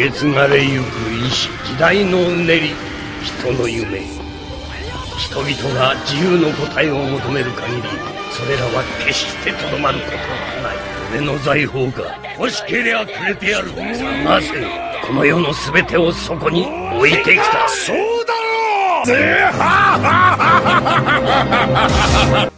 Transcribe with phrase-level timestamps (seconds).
[0.00, 0.86] け継がれゆく
[1.66, 2.70] 時代のうねり
[3.22, 4.00] 人の夢
[5.18, 7.82] 人々が自由の答えを求める限り
[8.32, 10.22] それらは決してとどまることは
[10.62, 10.76] ない。
[11.12, 13.74] 俺の財宝が欲しけりゃくれてやる。
[14.24, 14.66] なぜ
[15.06, 16.64] この世の全てをそこに
[16.96, 17.68] 置いてきた。
[17.68, 18.32] そうだ
[22.38, 22.49] ろう。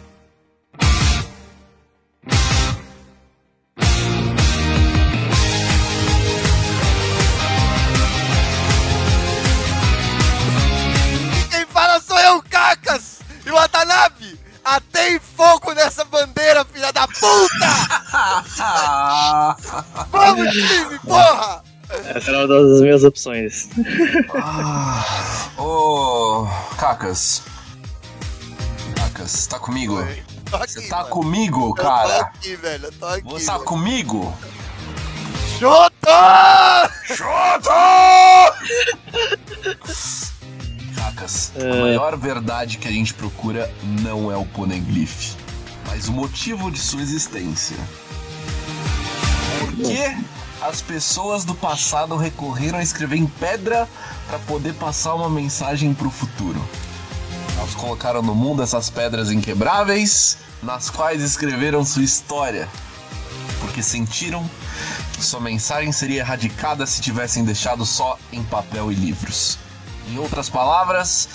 [20.53, 21.63] time, porra!
[21.89, 23.69] Essa era uma das minhas opções.
[24.33, 25.05] Ah,
[25.57, 27.43] ô, Cacas.
[28.95, 30.03] Cacas, tá comigo?
[30.49, 31.09] Você aqui, tá mano.
[31.09, 32.09] comigo, cara?
[32.09, 32.85] Eu tô aqui, velho.
[32.85, 33.23] Eu tô aqui.
[33.23, 34.33] Você tá comigo?
[35.59, 36.91] Chuta!
[37.05, 38.53] Chuta!
[40.95, 41.71] Cacas, é...
[41.71, 45.35] a maior verdade que a gente procura não é o Poneglyph,
[45.87, 47.77] mas o motivo de sua existência.
[49.59, 50.15] Por quê?
[50.67, 53.87] as pessoas do passado recorreram a escrever em pedra
[54.27, 56.63] para poder passar uma mensagem para o futuro.
[57.57, 62.69] Elas colocaram no mundo essas pedras inquebráveis, nas quais escreveram sua história,
[63.59, 64.49] porque sentiram
[65.11, 69.57] que sua mensagem seria erradicada se tivessem deixado só em papel e livros.
[70.09, 71.27] Em outras palavras,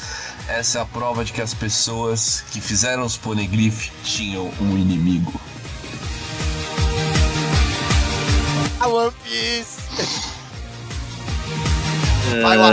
[0.48, 5.38] essa é a prova de que as pessoas que fizeram os poneglyph tinham um inimigo.
[8.80, 9.78] A One Piece!
[12.34, 12.40] É.
[12.40, 12.72] Vai lá.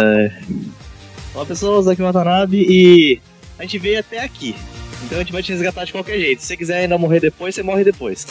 [1.34, 3.22] Olá pessoas, aqui é o Watanabe e
[3.58, 4.56] a gente veio até aqui.
[5.04, 6.42] Então a gente vai te resgatar de qualquer jeito.
[6.42, 8.20] Se você quiser ainda morrer depois, você morre depois.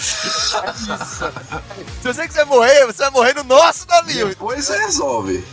[2.00, 4.28] Se você quiser morrer, você vai morrer no nosso navio.
[4.28, 5.44] Depois você resolve.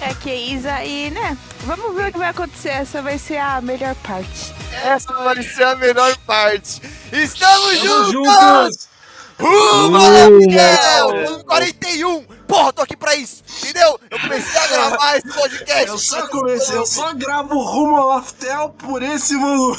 [0.00, 1.36] É que Isa e, né?
[1.64, 2.68] Vamos ver o que vai acontecer.
[2.68, 4.54] Essa vai ser a melhor parte.
[4.84, 6.80] Essa vai ser a melhor parte.
[7.12, 8.12] Estamos, Estamos juntos!
[8.12, 8.95] juntos!
[9.38, 11.44] Uh, valeu, Miguel!
[11.44, 12.22] 41!
[12.46, 14.00] Porra, tô aqui pra isso, entendeu?
[14.10, 15.88] Eu comecei a gravar esse podcast.
[15.88, 19.76] Eu só comecei, eu só gravo rumo ao Aftel por esse volume.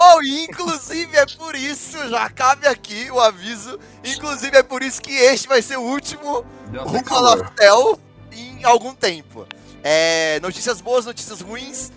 [0.00, 3.78] Ou, oh, inclusive, é por isso, já cabe aqui o aviso.
[4.02, 8.00] Inclusive, é por isso que este vai ser o último rumo ao Aftel
[8.32, 9.46] em algum tempo.
[9.82, 11.92] É, notícias boas, notícias ruins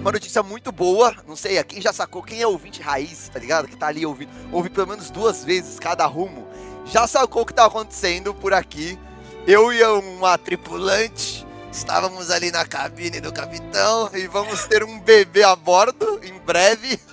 [0.00, 1.14] uma notícia muito boa.
[1.26, 3.68] Não sei, quem já sacou, quem é ouvinte raiz, tá ligado?
[3.68, 6.48] Que tá ali ouvindo, ouvi pelo menos duas vezes cada rumo.
[6.86, 8.98] Já sacou o que tá acontecendo por aqui.
[9.46, 15.42] Eu e uma tripulante estávamos ali na cabine do capitão e vamos ter um bebê
[15.44, 16.98] a bordo em breve.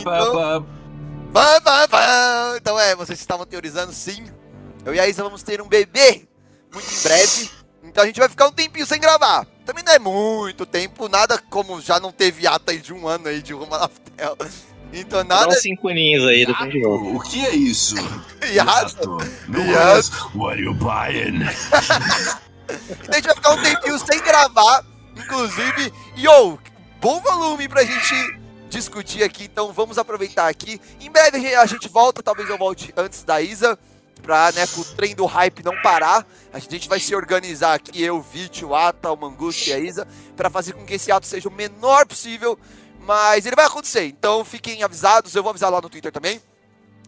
[0.00, 0.66] então,
[2.56, 4.26] então é, vocês estavam teorizando sim.
[4.84, 6.26] Eu e a Isa vamos ter um bebê
[6.72, 7.50] muito em breve.
[7.84, 9.46] Então a gente vai ficar um tempinho sem gravar.
[9.64, 13.28] Também não é muito tempo, nada como já não teve ata aí de um ano
[13.28, 14.36] aí de Roma Laftel.
[14.92, 15.52] Então nada.
[15.52, 16.84] Cinco ninhos aí do de.
[16.84, 17.94] O que é isso?
[18.52, 19.18] Yato.
[19.48, 20.12] Yato.
[20.34, 21.46] É What are you buying?
[22.90, 24.84] então a gente vai ficar um tempinho sem gravar,
[25.16, 25.92] inclusive.
[26.16, 26.58] Yo,
[27.00, 30.80] bom volume pra gente discutir aqui, então vamos aproveitar aqui.
[31.00, 33.78] Em breve a gente volta, talvez eu volte antes da Isa
[34.22, 36.26] pra né, o trem do hype não parar.
[36.52, 40.06] A gente vai se organizar aqui, eu, Vítio, o Ata, o Mangusto e a Isa,
[40.36, 42.58] para fazer com que esse ato seja o menor possível,
[43.00, 44.04] mas ele vai acontecer.
[44.04, 46.40] Então fiquem avisados, eu vou avisar lá no Twitter também.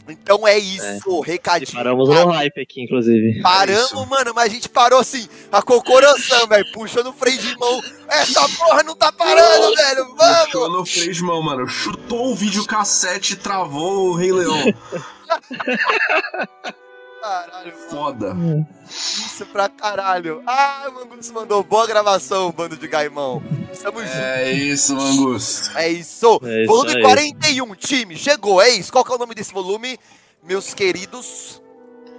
[0.07, 1.27] Então é isso, é.
[1.27, 1.71] recadinho.
[1.71, 2.21] E paramos cara.
[2.21, 2.27] Tá?
[2.27, 3.41] no hype aqui, inclusive.
[3.41, 7.57] Paramos, é mano, mas a gente parou assim, a cocoração, velho, puxa no freio de
[7.57, 7.81] mão.
[8.09, 10.45] Essa porra não tá parando, velho, vamos!
[10.45, 11.67] Puxou no freio de mão, mano.
[11.67, 14.65] Chutou o vídeo cassete e travou o Rei Leão.
[17.25, 17.89] Caralho, mano.
[17.89, 18.37] Foda.
[18.37, 18.85] É.
[18.91, 20.43] Isso pra caralho.
[20.47, 23.43] Ah, o Mangus mandou boa gravação, bando de Gaimão.
[23.73, 24.19] Estamos juntos.
[24.19, 25.75] É isso, Mangus.
[25.75, 26.39] É isso.
[26.45, 27.03] É volume aí.
[27.03, 28.15] 41, time.
[28.15, 28.93] Chegou, é isso.
[28.93, 29.99] Qual que é o nome desse volume,
[30.43, 31.63] meus queridos?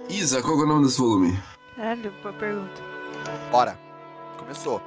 [0.08, 1.38] Isa, qual que é o nome desse volume?
[1.76, 2.82] Caralho, boa pergunta.
[3.52, 3.78] Bora.
[4.38, 4.82] Começou.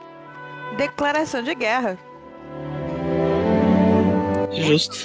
[0.75, 1.97] Declaração de guerra.
[4.51, 4.97] Justo.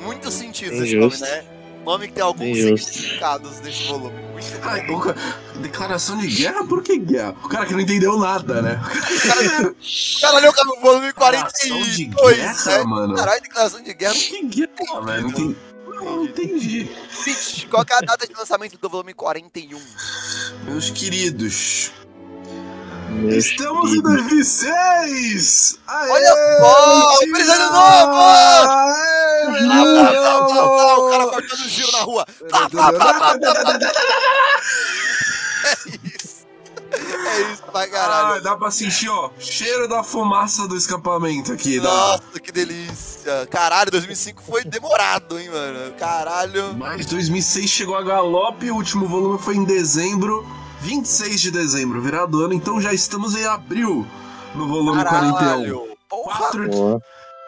[0.00, 1.51] Muito sentido é esse nome, né?
[1.84, 2.84] Nome que tem alguns Deus.
[2.84, 4.16] significados nesse volume.
[4.32, 4.86] Muito Ai,
[5.60, 6.64] declaração de guerra?
[6.64, 7.34] Por que guerra?
[7.42, 8.80] O cara que não entendeu nada, né?
[8.80, 11.96] O cara, o leu o volume 42.
[11.96, 12.84] De guerra, né?
[12.84, 13.14] mano.
[13.14, 14.14] Caralho, declaração de guerra.
[14.14, 15.22] Que guerra, velho?
[15.22, 16.90] Não entendi.
[17.20, 17.66] Entendi.
[17.70, 19.80] Qual é a data de lançamento do volume 41?
[20.64, 21.92] Meus queridos,
[23.36, 25.78] Estamos em 2006!
[25.86, 27.16] Aê, Olha só!
[27.18, 28.12] Feliz ano novo!
[31.06, 32.26] O cara cortando giro na rua!
[32.50, 33.36] Tá, tá, tá,
[35.64, 36.42] é isso!
[36.92, 38.34] É isso pra caralho!
[38.34, 41.78] Ah, dá pra sentir, ó, cheiro da fumaça do escapamento aqui.
[41.80, 42.40] Nossa, da...
[42.40, 43.46] que delícia!
[43.50, 45.92] Caralho, 2005 foi demorado, hein, mano?
[45.94, 46.74] Caralho!
[46.76, 50.46] Mas 2006 chegou a galope, o último volume foi em dezembro.
[50.82, 54.06] 26 de dezembro, virado ano, então já estamos em abril
[54.54, 55.34] no volume 41.
[55.34, 55.96] Caralho.
[56.08, 56.38] Porra.
[56.38, 57.00] 4 de, Boa.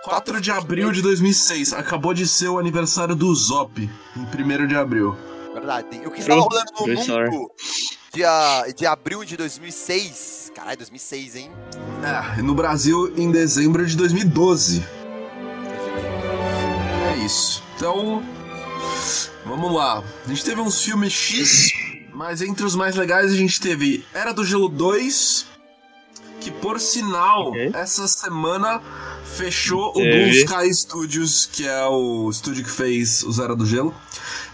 [0.05, 4.77] 4 de abril de 2006, acabou de ser o aniversário do Zop, em 1 de
[4.77, 5.17] abril.
[5.53, 6.01] Verdade.
[6.07, 7.51] O que estava rolando no mundo
[8.15, 10.53] dia, de abril de 2006.
[10.55, 11.51] Caralho, 2006, hein?
[12.03, 14.85] É, e no Brasil em dezembro de 2012.
[17.13, 17.63] É isso.
[17.77, 18.23] Então,
[19.45, 20.03] vamos lá.
[20.25, 21.73] A gente teve uns filmes X,
[22.15, 25.47] mas entre os mais legais a gente teve Era do Gelo 2,
[26.41, 27.71] que por sinal, Ok.
[27.75, 28.81] essa semana
[29.25, 30.29] fechou o Blue.
[30.29, 33.95] Sky Studios, que é o estúdio que fez o Era do Gelo.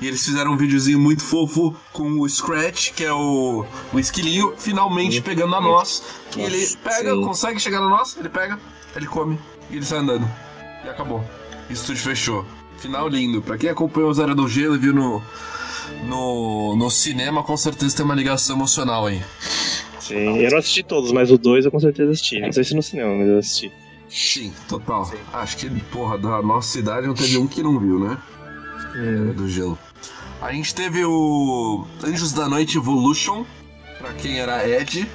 [0.00, 4.54] E eles fizeram um videozinho muito fofo com o Scratch, que é o, o esquilinho,
[4.56, 6.02] finalmente pegando a noz.
[6.36, 7.22] E ele Nossa, pega, sim.
[7.22, 8.58] consegue chegar na noz, ele pega,
[8.96, 9.38] ele come
[9.70, 10.26] e ele sai andando.
[10.84, 11.22] E acabou.
[11.68, 12.46] O estúdio fechou.
[12.78, 13.42] Final lindo.
[13.42, 15.22] Pra quem acompanhou o Zero do Gelo e viu no,
[16.04, 19.22] no, no cinema, com certeza tem uma ligação emocional aí.
[19.98, 22.40] Sim, eu não assisti todos, mas o dois eu com certeza assisti.
[22.40, 23.72] Não sei se no cinema, mas eu assisti.
[24.08, 25.08] Sim, total.
[25.32, 28.18] Acho que, porra, da nossa cidade não teve um que não viu, né?
[28.96, 29.78] Era do Gelo.
[30.42, 33.44] A gente teve o Anjos da Noite Evolution,
[33.98, 35.06] pra quem era Ed.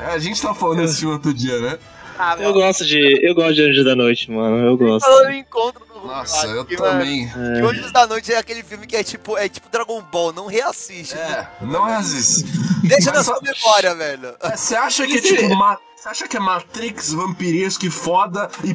[0.00, 1.78] É, a gente tava falando desse filme outro dia, né?
[2.18, 2.98] Ah, Eu gosto de.
[3.22, 4.56] Eu gosto de Anjos da Noite, mano.
[4.66, 5.06] Eu gosto.
[5.06, 7.26] Falando em encontro Nossa, eu que, também.
[7.28, 10.32] mano, Que Anjos da Noite é aquele filme que é tipo, é tipo Dragon Ball,
[10.32, 11.14] não reassiste.
[11.16, 12.44] É, não é isso.
[12.82, 14.34] Deixa na sua só- memória, velho.
[14.42, 15.54] É, Você acha que é tipo.
[15.54, 15.78] Ma...
[15.96, 18.70] Você acha que é Matrix vampiresco e foda e.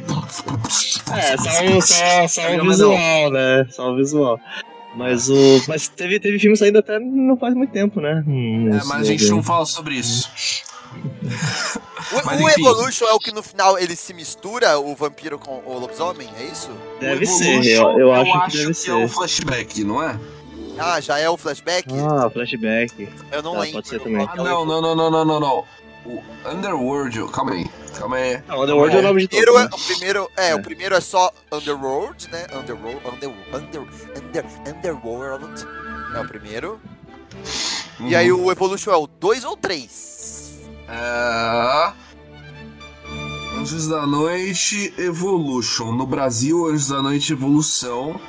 [1.12, 2.68] É, só só, só Mas não.
[2.90, 3.66] visual, né?
[3.70, 4.40] Só um visual.
[4.94, 5.34] Mas o.
[5.68, 8.22] Mas teve, teve filme saindo até não faz muito tempo, né?
[8.26, 10.30] Hum, É, mas a gente não fala sobre isso.
[12.12, 12.48] O, o.
[12.50, 16.44] Evolution é o que no final ele se mistura, o vampiro com o lobisomem, é
[16.44, 16.70] isso?
[17.00, 18.92] Deve O ser, Evolution, eu, eu acho que deve é ser.
[18.92, 20.16] o flashback, não é?
[20.78, 21.88] Ah, já é o flashback?
[21.98, 23.08] Ah, flashback.
[23.32, 23.72] Eu não tá, lembro.
[23.78, 24.24] pode ser também.
[24.26, 25.64] que Ah, é o não, não, não, não, não, não, não.
[26.04, 27.66] O Underworld, calma aí,
[27.98, 28.40] calma aí.
[28.46, 29.72] Não, Underworld é o nome de primeiro todos.
[29.72, 30.54] é, o primeiro é, É.
[30.54, 32.46] o primeiro é só Underworld, né?
[32.54, 33.82] Underworld, under, under,
[34.16, 34.44] under,
[34.76, 35.66] Underworld
[36.14, 36.80] é o primeiro.
[38.00, 38.44] E aí Uhum.
[38.44, 40.15] o Evolution é o 2 ou 3?
[40.88, 41.92] É...
[43.58, 45.92] Anjos da Noite Evolution.
[45.92, 48.20] No Brasil, Anjos da Noite Evolução.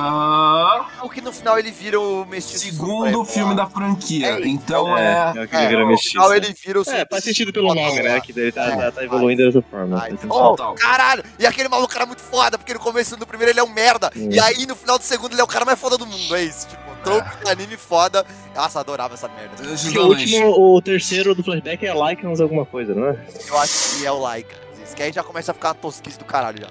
[0.00, 4.38] Ah, O que no final ele vira o mestiço segundo filme da franquia.
[4.38, 5.40] É então É, é.
[5.40, 6.10] é o que ele É, vira no mestiço.
[6.12, 8.20] final ele vira o É, faz sentido pelo nome, né?
[8.20, 10.00] Que ele tá, É, tá, tá evoluindo dessa forma.
[10.00, 11.24] Ai, oh, caralho!
[11.38, 14.10] E aquele maluco era muito foda, porque no começo do primeiro ele é um merda.
[14.14, 16.44] E aí no final do segundo ele é o cara mais foda do mundo, é
[16.44, 16.68] isso.
[16.68, 18.24] Tipo, troco de anime foda.
[18.54, 19.54] Nossa, adorava essa merda.
[19.62, 23.16] Da o último, o terceiro do flashback é Lycans alguma coisa, não é?
[23.48, 24.50] Eu acho que é o like.
[24.84, 26.68] Isso que aí já começa a ficar tosquice do caralho já.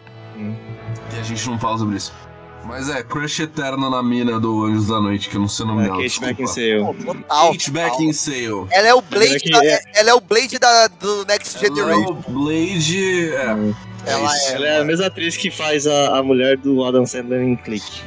[1.16, 2.14] E a gente não fala sobre isso.
[2.66, 5.68] Mas é, crush eterno na mina do Anjos da Noite, que eu não sei o
[5.70, 6.02] nome É, dela.
[6.04, 6.20] Kate.
[6.20, 6.84] Beckinsale.
[7.30, 7.72] Kate.
[7.72, 8.68] Beckinsale.
[8.72, 11.76] Ela é o Blade, da, é- ela é o Blade da, do Next Ela é
[11.76, 12.12] Generation.
[12.28, 13.30] o Blade.
[13.32, 14.12] É.
[14.12, 14.50] Ela isso.
[14.50, 14.54] é.
[14.56, 18.02] Ela é a mesma atriz que faz a, a mulher do Adam Sandler em Click.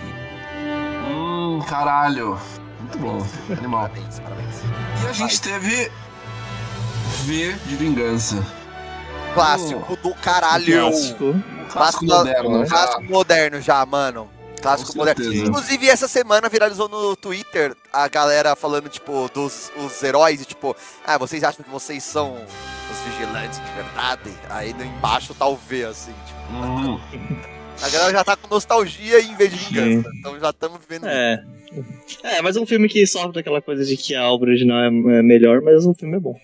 [1.58, 2.38] Hum, caralho.
[2.80, 3.26] Muito bom.
[3.56, 3.88] Animal.
[3.88, 4.56] Parabéns, parabéns.
[5.02, 5.90] E a gente teve
[7.24, 8.44] V de Vingança.
[9.34, 10.80] Clássico do caralho.
[10.90, 11.34] Clássico.
[11.70, 12.66] Clássico da- moderno.
[12.66, 12.70] já.
[12.70, 14.28] Clássico moderno já, mano.
[14.60, 15.32] Clássico moderno.
[15.32, 20.76] Inclusive, essa semana viralizou no Twitter a galera falando, tipo, dos os heróis, e tipo,
[21.06, 22.34] ah, vocês acham que vocês são
[22.90, 24.30] os vigilantes de verdade?
[24.50, 26.52] Aí no embaixo tá o V, assim, tipo.
[26.52, 27.00] Hum,
[27.82, 30.10] A galera já tá com nostalgia em vez de vingança.
[30.18, 31.06] Então já estamos vivendo.
[31.06, 31.42] É.
[32.22, 34.86] É, mas é um filme que sofre daquela coisa de que a obra original é
[35.18, 36.34] é melhor, mas o filme é bom.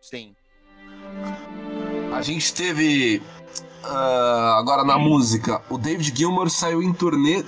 [0.00, 0.32] Sim.
[2.12, 3.22] a gente teve.
[3.84, 7.44] ah, agora na música, o David Gilmour saiu em turnê.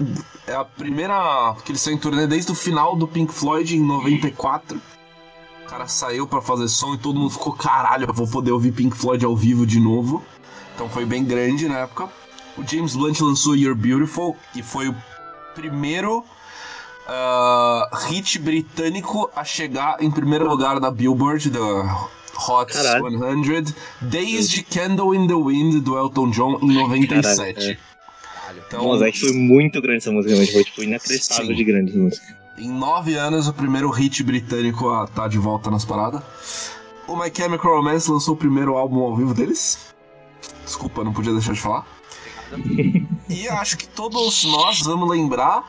[0.47, 1.57] É a primeira.
[1.65, 4.81] que ele saiu em turnê desde o final do Pink Floyd em 94.
[5.65, 8.73] O cara saiu pra fazer som e todo mundo ficou, caralho, eu vou poder ouvir
[8.73, 10.23] Pink Floyd ao vivo de novo.
[10.75, 12.11] Então foi bem grande na época.
[12.57, 14.97] O James Blunt lançou You're Beautiful e foi o
[15.55, 16.25] primeiro
[17.09, 21.61] ah, hit britânico a chegar em primeiro lugar da Billboard, da
[22.49, 23.19] Hot Caralho.
[23.45, 27.55] 100, desde Candle in the Wind do Elton John em 97.
[27.55, 27.79] Caralho,
[28.67, 30.53] Então, Nossa, é que foi muito grande essa música, realmente.
[30.53, 31.55] Foi tipo inacreditável Sim.
[31.55, 32.37] de grande essa música.
[32.59, 36.23] em nove anos, o primeiro hit britânico a estar de volta nas paradas.
[37.09, 39.79] O My Chemical Romance lançou o primeiro álbum ao vivo deles.
[40.65, 41.87] Desculpa, não podia deixar de falar.
[43.29, 45.65] E acho que todos nós vamos lembrar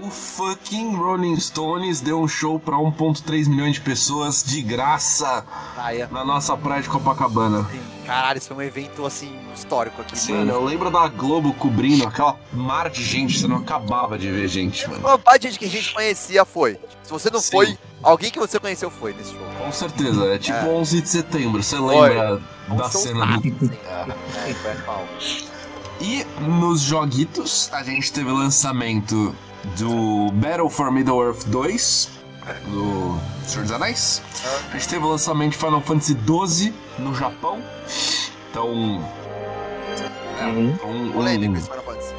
[0.00, 5.44] O fucking Rolling Stones deu um show pra 1.3 milhões de pessoas de graça
[5.74, 6.08] Praia.
[6.12, 7.68] na nossa praia de Copacabana.
[8.06, 10.32] Caralho, isso foi um evento, assim, histórico aqui.
[10.32, 14.46] Mano, eu lembro da Globo cobrindo aquela mar de gente, você não acabava de ver
[14.48, 15.00] gente, mano.
[15.06, 16.78] Uma parte de gente que a gente conhecia foi.
[17.02, 17.50] Se você não Sim.
[17.50, 19.46] foi, alguém que você conheceu foi nesse show.
[19.58, 20.64] Com certeza, é tipo É.
[20.68, 22.08] 11 de setembro, você Foi.
[22.08, 23.48] lembra Um da show cena do...
[23.84, 24.06] É.
[24.48, 25.04] É, foi mal.
[26.00, 29.34] E nos joguitos, a gente teve o lançamento
[29.78, 32.10] do Battle for Middle-earth 2,
[32.70, 34.22] do Senhor dos Anéis.
[34.70, 37.62] A gente teve o lançamento de Final Fantasy XII no Japão.
[38.50, 39.04] Então...
[40.40, 40.78] É, Uhum.
[40.84, 42.14] um, um, esse Final Fantasy.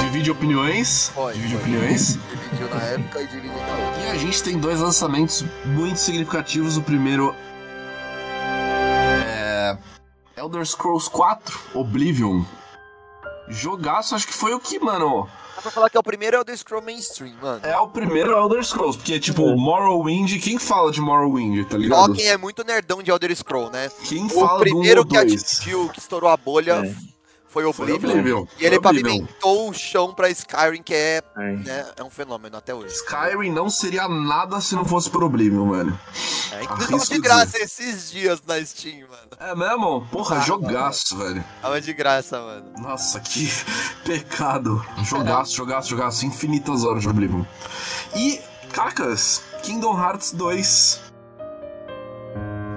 [0.00, 1.10] divide opiniões.
[1.14, 1.62] Foi, divide foi.
[1.62, 2.18] opiniões.
[2.52, 4.02] Dividiu na época e dividiu na outra.
[4.02, 6.78] E a gente tem dois lançamentos muito significativos.
[6.78, 7.34] O primeiro
[9.26, 9.76] é
[10.36, 12.44] Elder Scrolls 4 Oblivion.
[13.52, 16.56] Jogaço, acho que foi o que, mano, Dá pra falar que é o primeiro Elder
[16.56, 17.60] Scroll mainstream, mano.
[17.62, 22.06] é o primeiro Elder Scrolls, porque tipo, Morrowind, quem fala de Morrowind, tá ligado?
[22.06, 23.90] Só quem é muito nerdão de Elder Scroll, né?
[24.08, 25.42] Quem O fala primeiro do que 1 ou 2?
[25.42, 27.11] atingiu, que estourou a bolha, É.
[27.52, 28.10] foi o Foi Oblivion.
[28.10, 28.46] Oblivion.
[28.58, 29.10] E ele Foi Oblivion.
[29.18, 31.56] pavimentou o chão pra Skyrim, que é, Ai.
[31.56, 32.94] né, é um fenômeno até hoje.
[32.94, 35.98] Skyrim não seria nada se não fosse por Oblivion, mano.
[36.52, 39.28] É, inclusive tava de graça esses dias na Steam, mano.
[39.38, 40.06] É mesmo?
[40.10, 41.44] Porra, Ah, jogaço, velho.
[41.60, 42.72] Tava de graça, mano.
[42.78, 43.48] Nossa, que
[44.04, 44.84] pecado.
[45.04, 46.24] Jogaço, jogaço, jogaço.
[46.26, 47.44] Infinitas horas de Oblivion.
[48.14, 48.40] E,
[48.72, 51.11] cacas, Kingdom Hearts 2.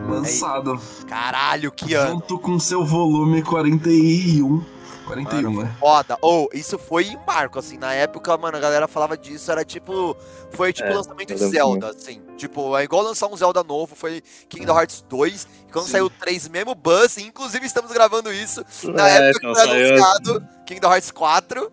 [0.08, 0.80] Lançado.
[1.08, 2.12] Caralho, que ano.
[2.14, 4.64] Junto com seu volume 41.
[5.06, 5.76] 41, Mano, né?
[5.80, 6.18] Foda.
[6.20, 7.78] Ou, isso foi um marco, assim.
[7.78, 10.18] Na época, mano, a galera falava disso, era tipo.
[10.52, 12.22] Foi tipo É, lançamento de Zelda, assim.
[12.38, 15.48] Tipo, é igual lançar um Zelda novo, foi Kingdom Hearts 2.
[15.68, 15.92] E quando Sim.
[15.92, 18.66] saiu o 3, mesmo buzz, inclusive estamos gravando isso.
[18.86, 21.72] Na É, época que foi saiu- anunciado Kingdom Hearts 4.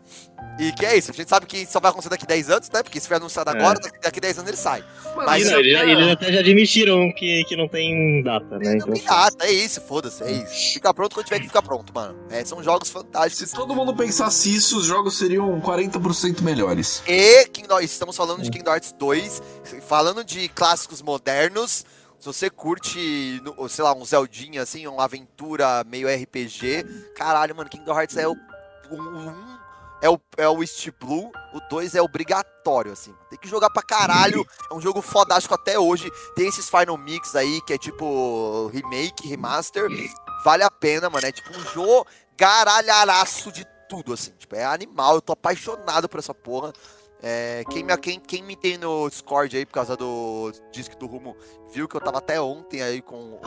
[0.58, 2.82] E que é isso, a gente sabe que só vai acontecer daqui 10 anos, né?
[2.82, 3.54] Porque se foi anunciado É.
[3.58, 4.84] agora, daqui- daqui 10 anos ele sai.
[5.16, 8.64] Mano, Mas não, eles, é- eles até já admitiram que, que não tem data, né?
[8.70, 10.72] Não Então, tem data, é isso, foda-se, é isso.
[10.74, 12.16] Fica pronto quando tiver que ficar pronto, mano.
[12.30, 13.50] É, são jogos fantásticos.
[13.50, 17.02] Se todo mundo pensasse isso, os jogos seriam 40% melhores.
[17.08, 19.42] E Kingdom, estamos falando de Kingdom Hearts 2,
[19.88, 21.84] falando de clássicos modernos.
[22.20, 26.84] Se você curte, sei lá, um Zeldinha, assim, uma aventura meio RPG,
[27.16, 28.36] caralho, mano, Kingdom Hearts é o.
[28.90, 29.51] 1
[30.02, 33.14] é o, é o East Blue, o 2 é obrigatório, assim.
[33.30, 34.44] Tem que jogar pra caralho.
[34.68, 36.10] É um jogo fodástico até hoje.
[36.34, 39.88] Tem esses Final Mix aí, que é tipo remake, remaster.
[40.44, 41.24] Vale a pena, mano.
[41.24, 42.04] É tipo um jogo
[42.36, 44.32] garalharaço de tudo, assim.
[44.32, 45.14] Tipo, é animal.
[45.14, 46.72] Eu tô apaixonado por essa porra.
[47.22, 51.06] É, quem, me, quem, quem me tem no Discord aí por causa do disco do
[51.06, 51.36] Rumo
[51.72, 53.40] viu que eu tava até ontem aí com o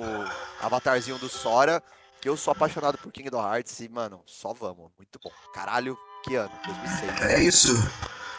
[0.62, 1.84] avatarzinho do Sora.
[2.22, 4.90] Que eu sou apaixonado por Kingdom Hearts e, mano, só vamos.
[4.98, 5.30] Muito bom.
[5.54, 6.52] Caralho, que ano?
[6.66, 7.22] 2006.
[7.22, 7.92] É isso.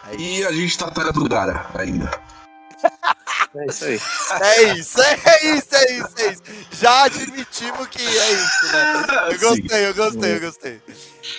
[0.09, 0.21] É isso.
[0.21, 2.11] E a gente tá atrás do Gara ainda.
[3.55, 4.01] É isso aí.
[4.43, 6.43] É isso, é isso, é isso, é isso.
[6.73, 9.05] Já admitimos que é isso, né?
[9.31, 10.83] Eu gostei, eu gostei, eu gostei.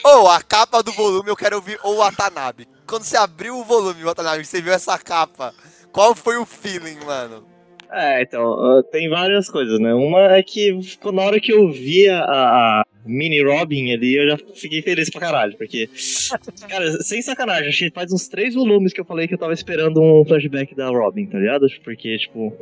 [0.04, 2.68] Ou a capa do volume eu quero ouvir o Watanabe.
[2.88, 5.54] Quando você abriu o volume, Watanabe, você viu essa capa.
[5.92, 7.48] Qual foi o feeling, mano?
[7.92, 9.94] É, então, tem várias coisas, né?
[9.94, 14.28] Uma é que ficou- na hora que eu vi a, a mini Robin ali, eu
[14.30, 15.90] já fiquei feliz pra caralho, porque,
[16.70, 19.54] cara, sem sacanagem, acho que faz uns três volumes que eu falei que eu tava
[19.54, 21.66] esperando um flashback da Robin, tá ligado?
[21.84, 22.54] Porque, tipo.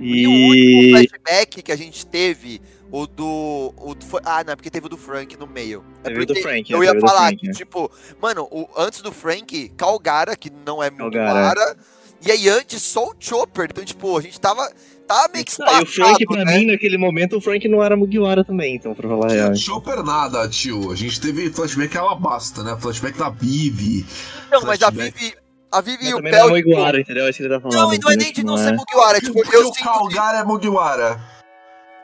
[0.00, 0.90] E o último E.
[0.90, 3.74] flashback que a gente teve, o do.
[3.76, 5.84] O do ah, não, é porque teve o do Frank no meio.
[6.04, 6.86] É Teve do porque Frank, Eu né?
[6.86, 7.52] ia falar Frank, que, né?
[7.52, 11.32] tipo, mano, o, antes do Frank, Calgara, que não é Calgara.
[11.34, 11.76] Mugiwara.
[12.26, 13.68] E aí antes só o Chopper.
[13.70, 14.70] Então, tipo, a gente tava.
[15.06, 16.58] Tava meio que Ah, e o Frank, pra né?
[16.58, 19.56] mim, naquele momento, o Frank não era Mugiwara também, então, pra falar a real.
[19.56, 20.92] Chopper nada, tio.
[20.92, 22.76] A gente teve flashback Alabasta, né?
[22.78, 24.04] Flashback da Vivi.
[24.50, 25.18] Não, mas a flashback.
[25.18, 25.34] Vivi.
[25.72, 26.50] A Vivi Mas e o também não é Pel.
[26.56, 27.24] Mugiwara, entendeu?
[27.26, 27.78] É isso que ele tá falando.
[27.78, 28.64] Não, e não é nem de Tipo, não é.
[28.64, 29.20] ser Mugiwara.
[29.20, 29.84] Tipo, Porque eu o sinto.
[29.84, 31.20] Calgar é Mugiwara.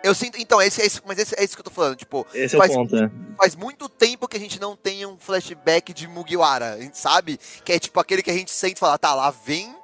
[0.02, 0.38] Eu sinto.
[0.40, 1.97] Então, esse, é isso, mas esse, é isso que eu tô falando.
[1.97, 3.11] Tipo, Esse é faz- o ponto, né?
[3.38, 7.38] faz muito tempo que a gente não tem um flashback de Mugiwara, a gente sabe?
[7.64, 9.75] Que é tipo aquele que a gente sente e fala, tá, lá vem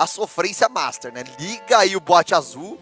[0.00, 1.22] a sofrência master, né?
[1.38, 2.80] Liga aí o bote azul,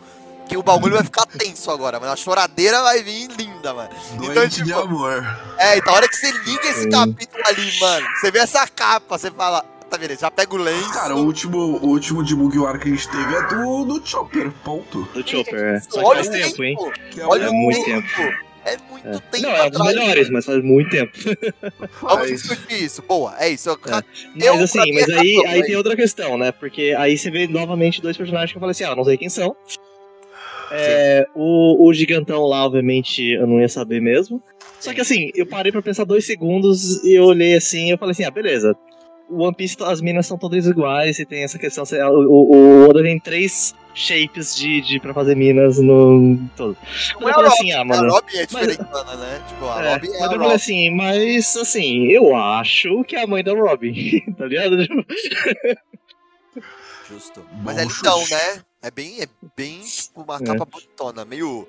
[0.49, 2.13] que o bagulho vai ficar tenso agora, mano.
[2.13, 3.91] A choradeira vai vir linda, mano.
[4.15, 5.27] Então, Doente de tipo, amor.
[5.59, 6.91] é, então a hora que você liga esse Sim.
[6.91, 10.19] capítulo ali, mano, você vê essa capa, você fala, tá vendo?
[10.19, 10.93] Já pega o lenço.
[10.93, 14.53] Cara, o último, o último de Mugiwara que a gente teve é do, do Chopper,
[14.65, 15.03] ponto.
[15.13, 15.81] Do Chopper, é.
[15.81, 16.77] Só que Olha faz o tempo, hein?
[17.11, 18.09] Que é Olha É o o muito tempo.
[18.17, 18.48] tempo.
[18.65, 19.13] É muito É.
[19.13, 21.13] tempo Não, é um dos melhores, mas faz muito tempo.
[22.03, 23.03] Vamos discutir isso.
[23.03, 23.69] Boa, é isso.
[23.71, 25.65] Eu- Mas Eu, assim, mas é aí, capão, aí hein?
[25.65, 26.53] tem outra questão, né?
[26.53, 29.29] Porque aí você vê novamente dois personagens que eu falei assim, ah, não sei quem
[29.29, 29.55] são.
[30.71, 34.43] É, o, o gigantão lá, obviamente, eu não ia saber mesmo.
[34.79, 37.99] Só que assim, eu parei pra pensar dois segundos e eu olhei assim e eu
[37.99, 38.77] falei assim, ah, beleza.
[39.31, 41.85] o One Piece, as minas são todas iguais e tem essa questão.
[41.85, 46.77] O, o, o Oda tem três shapes de, de, pra fazer minas no todo.
[47.15, 48.11] Não Mas é eu a assim, ah, a mano.
[48.13, 49.43] Robin é mas- diferentona, né?
[49.49, 53.17] Tipo, a É, Robin é mas a eu falei assim, mas assim, eu acho que
[53.17, 53.93] é a mãe da Robin,
[54.39, 54.77] tá ligado?
[57.09, 57.41] Justo.
[57.41, 58.63] Bom Mas é lindão, né?
[58.83, 59.27] É bem, é
[59.57, 60.45] bem tipo, uma É.
[60.45, 61.67] capa bonitona, meio,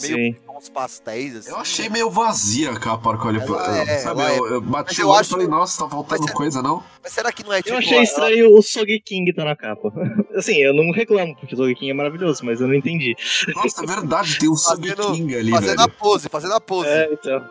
[0.00, 0.36] meio Sim.
[0.56, 1.50] uns pastéis, assim.
[1.50, 4.20] Eu achei meio vazia a capa, a hora que eu olhei pra- Ela é, Sabe,
[4.20, 4.38] ela é.
[4.38, 6.82] eu, eu bati eu o olho e falei, nossa, tá faltando mas coisa, não?
[7.02, 7.74] Mas será que não é tipo...
[7.74, 9.92] Eu achei ela- estranho o Sogeking tá na capa.
[10.36, 13.14] Assim, eu não reclamo, porque o Sogeking é maravilhoso, mas eu não entendi.
[13.54, 15.82] Nossa, é verdade, tem um Fazendo- Sogeking ali, Fazendo velho.
[15.82, 16.88] a pose, fazendo a pose.
[16.88, 17.44] É, então.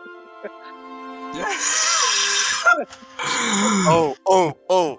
[3.88, 4.98] Oh, oh, oh,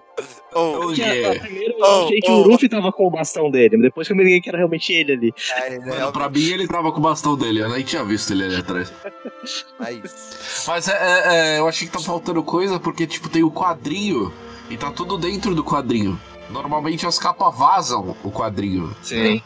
[0.54, 1.40] Oh, yeah.
[1.40, 2.42] primeiro eu Oh, achei que oh.
[2.42, 4.92] o Luffy tava com o bastão dele, depois que eu me liguei que era realmente
[4.92, 5.34] ele ali.
[5.56, 8.32] É, ele Mano, pra mim ele tava com o bastão dele, eu nem tinha visto
[8.32, 8.92] ele ali atrás.
[10.04, 10.64] isso.
[10.66, 14.32] Mas é, é, é, eu achei que tá faltando coisa porque, tipo, tem o quadrinho
[14.70, 16.20] e tá tudo dentro do quadrinho.
[16.50, 18.94] Normalmente as capas vazam o quadrinho.
[19.02, 19.42] Sim.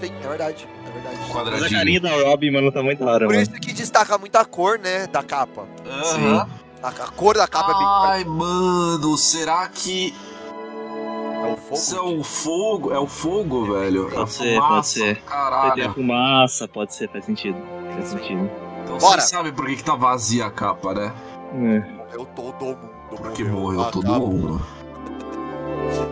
[0.00, 1.16] Sim, é verdade, é verdade.
[1.20, 1.70] Mas a Quadradinho.
[1.70, 3.42] carinha da Robin, mano, tá muito da hora, Por mano.
[3.42, 5.68] isso que destaca muito a cor, né, da capa.
[5.86, 6.48] Aham.
[6.82, 7.72] A, a cor da capa
[8.08, 11.50] Ai, mano, será que é bem...
[11.50, 12.24] É o fogo.
[12.24, 12.92] fogo?
[12.92, 14.08] É o fogo, velho?
[14.10, 15.04] Pode A ser, fumaça, pode ser.
[15.04, 15.94] Vai ter a Caralho.
[15.94, 17.58] fumaça, pode ser, faz sentido.
[17.94, 18.50] Faz sentido.
[18.82, 19.20] Então Bora.
[19.20, 21.12] vocês sabem por que, que tá vazia a capa, né?
[21.52, 21.80] É.
[21.94, 22.90] Morreu todo mundo.
[23.16, 24.60] Porque morreu todo mundo.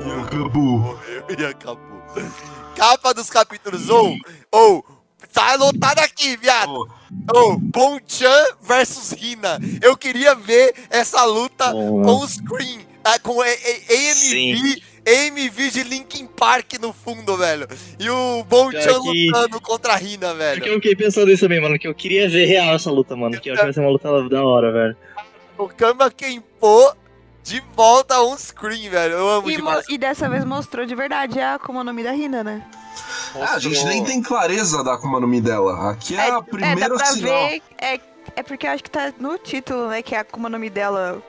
[0.05, 0.79] E acabou.
[0.79, 1.89] Morreu e acabou.
[2.75, 4.19] Capa dos capítulos 1.
[4.53, 4.85] Ou,
[5.33, 6.73] tá anotado aqui, viado.
[6.73, 6.89] Pô,
[7.35, 9.59] Ou, Bonchan versus Rina.
[9.83, 12.27] Eu queria ver essa luta Bom, com
[13.05, 14.83] ah, com a- a- AMV.
[15.07, 17.67] AMV de Linkin Park no fundo, velho.
[17.99, 20.59] E o Bonchan que- lutando contra a Rina, velho.
[20.61, 23.41] Porque eu fiquei pensando nisso também, mano, que eu queria ver real essa luta, mano.
[23.41, 24.97] Que eu acho que vai ser uma luta da hora, velho.
[25.57, 26.93] O Kama Kenpo
[27.43, 29.15] de volta on screen, velho.
[29.15, 29.87] Eu amo E, demais.
[29.89, 32.63] e dessa vez mostrou de verdade a como o nome da Rina, né?
[33.35, 35.91] Ah, a gente nem tem clareza da Akuma no Mi dela.
[35.91, 37.49] Aqui é, a é, dá pra sinal.
[37.49, 37.63] ver.
[37.79, 38.01] É,
[38.37, 40.03] é porque eu acho que tá no título, né?
[40.03, 41.23] Que é a como o nome dela.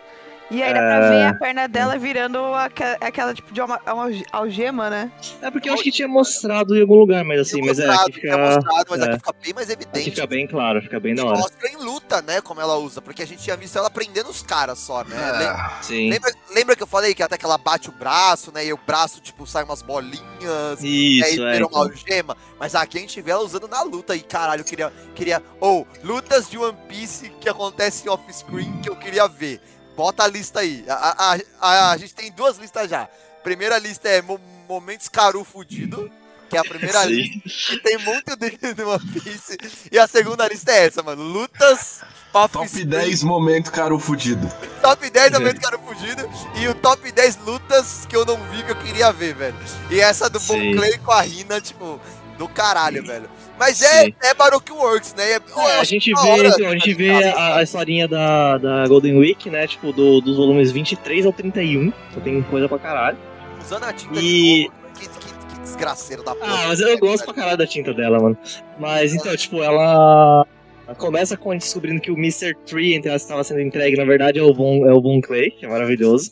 [0.52, 0.98] E aí dá É.
[0.98, 5.12] pra ver a perna dela virando aque- aquela tipo de alma- alma- algema, né?
[5.44, 8.10] É porque eu acho que tinha mostrado em algum lugar, mas assim, mas é, mostrado,
[8.10, 8.46] aqui tinha fica.
[8.56, 9.04] mostrado, mas é.
[9.06, 10.10] aqui fica bem mais Aqui evidente.
[10.12, 11.38] fica bem claro, fica bem da hora.
[11.38, 12.42] mostra em luta, né?
[12.42, 13.00] Como ela usa.
[13.02, 15.16] Porque a gente tinha visto ela prendendo os caras só, né?
[15.16, 16.10] É, Sim.
[16.10, 18.66] Lembra, lembra que eu falei que até que ela bate o braço, né?
[18.66, 20.82] E o braço, tipo, sai umas bolinhas.
[20.82, 21.52] e aí Isso, é.
[21.54, 21.82] vira uma então.
[21.82, 22.36] algema.
[22.60, 24.16] Mas aqui a gente vê ela usando na luta.
[24.16, 24.92] E caralho, eu queria.
[25.14, 29.62] queria ou lutas de One Piece que acontecem off-screen que eu queria ver.
[30.00, 30.86] Bota a lista aí.
[30.88, 33.10] A, a, a, a gente tem duas listas já.
[33.44, 36.10] Primeira lista é Mo- Momentos Caru Fudido.
[36.50, 37.10] Que é a primeira Sim.
[37.10, 37.74] lista.
[37.74, 39.58] E tem muito dele do One Piece.
[39.92, 41.22] E a segunda lista é essa, mano.
[41.22, 42.00] Lutas
[42.32, 42.88] top off-screen.
[42.88, 44.48] 10 momento caro fudido.
[44.82, 46.30] Top 10 momento Caru Fudido.
[46.56, 49.58] E o top 10 lutas que eu não vi que eu queria ver, velho.
[49.92, 50.76] E essa do Bon Sim.
[50.78, 52.00] Clay com a Rina, tipo,
[52.38, 53.30] do caralho, velho.
[53.60, 54.14] Mas é, Sim.
[54.24, 55.34] é Baroque Works, né?
[55.34, 58.88] É, eu É, a gente vê, hora, a gente vê a, a historinha da, da
[58.88, 59.68] Golden Week, né?
[59.68, 61.92] Tipo, do- dos volumes 23 ao 31.
[62.10, 63.18] Então tem coisa pra caralho.
[63.62, 64.70] Usando a tinta E-.
[64.98, 65.20] Que, que,
[65.54, 66.54] que desgraceiro da porra.
[66.64, 68.38] Ah, mas eu gosto pra caralho da tinta dela, mano.
[68.80, 70.46] Mas então, tipo, ela.
[70.88, 72.56] ela Começa com a gente descobrindo que o Mr.
[72.66, 75.52] Tree, entre elas, estava sendo entregue, na verdade, é o Von, é o Von Clay,
[75.52, 76.32] que é maravilhoso.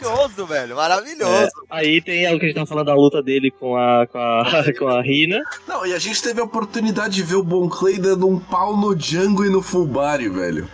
[0.00, 0.72] Maravilhoso, velho.
[0.72, 1.52] É, Maravilhoso.
[1.70, 4.44] aí tem o que a gente tava falando da luta dele com a, com a,
[4.78, 5.42] com a Rina.
[5.66, 8.76] Não, e a gente teve a oportunidade de ver o Bon Clay dando um pau
[8.76, 10.68] no Django e no Fulbari, velho.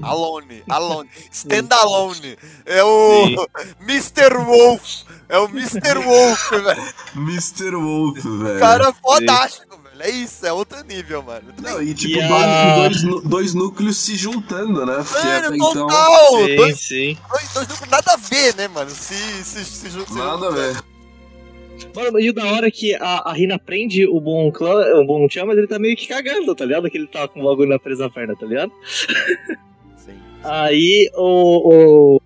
[0.00, 1.10] Alone, alone.
[1.32, 2.38] Stand alone.
[2.64, 3.46] É o
[3.80, 4.36] Mr.
[4.44, 5.02] Wolf.
[5.28, 5.98] É o Mr.
[5.98, 6.82] Wolf, velho.
[7.16, 7.70] Mr.
[7.72, 8.60] Wolf, velho.
[8.60, 9.67] Cara fodástico,
[9.98, 10.10] velho.
[10.10, 11.52] É isso, é outro nível, mano.
[11.60, 15.04] Não, e tipo, E dois, dois, núcleos se juntando, né?
[15.06, 15.72] Porque Mano, então.
[15.72, 16.46] total!
[16.46, 17.18] Sim, Dois, sim.
[17.28, 18.90] dois, dois números nada a ver, né, mano?
[18.90, 20.76] Se, se, se, se, Nada a ver.
[21.94, 25.28] Mano, e o da hora que a, a Rina prende o Bon Clã, o Bon
[25.28, 26.90] Chan, mas ele tá meio que cagando, tá ligado?
[26.90, 28.72] Que ele tá com o bagulho na presa na perna, tá ligado?
[29.96, 30.18] Sim.
[30.42, 32.16] Aí o.
[32.16, 32.22] o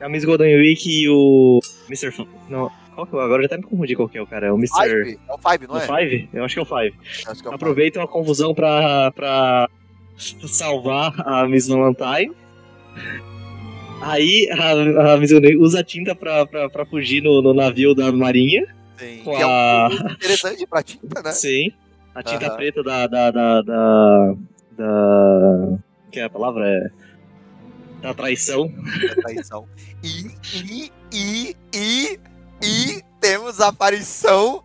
[0.00, 1.60] a Miss Golden Week e o.
[1.88, 2.08] Mr.
[2.08, 2.26] F...
[2.48, 2.70] Não,
[3.06, 3.24] qual é?
[3.24, 4.46] Agora eu já até me confundi qual que é o cara.
[4.48, 4.70] É o Mr.
[4.82, 5.18] Five?
[5.28, 5.80] É o Five, não O é?
[5.86, 6.28] Five?
[6.32, 6.94] Eu acho que é o Five.
[6.98, 7.54] Acho que é o Five.
[7.54, 9.68] Aproveitam a confusão pra, pra
[10.46, 12.34] salvar a Miss Valentine.
[14.00, 18.12] Aí a, a Miss usa a tinta pra, pra, pra fugir no, no navio da
[18.12, 18.64] marinha.
[18.96, 21.32] Sim, com que é a- um interessante pra tinta, né?
[21.32, 21.72] Sim.
[22.14, 24.34] A tinta preta da, da, da, da.
[24.76, 25.78] da-
[26.10, 26.66] Que é a palavra?
[26.68, 26.88] É.
[28.02, 28.68] Da traição.
[29.08, 29.66] Da traição.
[30.02, 32.20] E, e, e, e,
[32.62, 34.62] e temos a aparição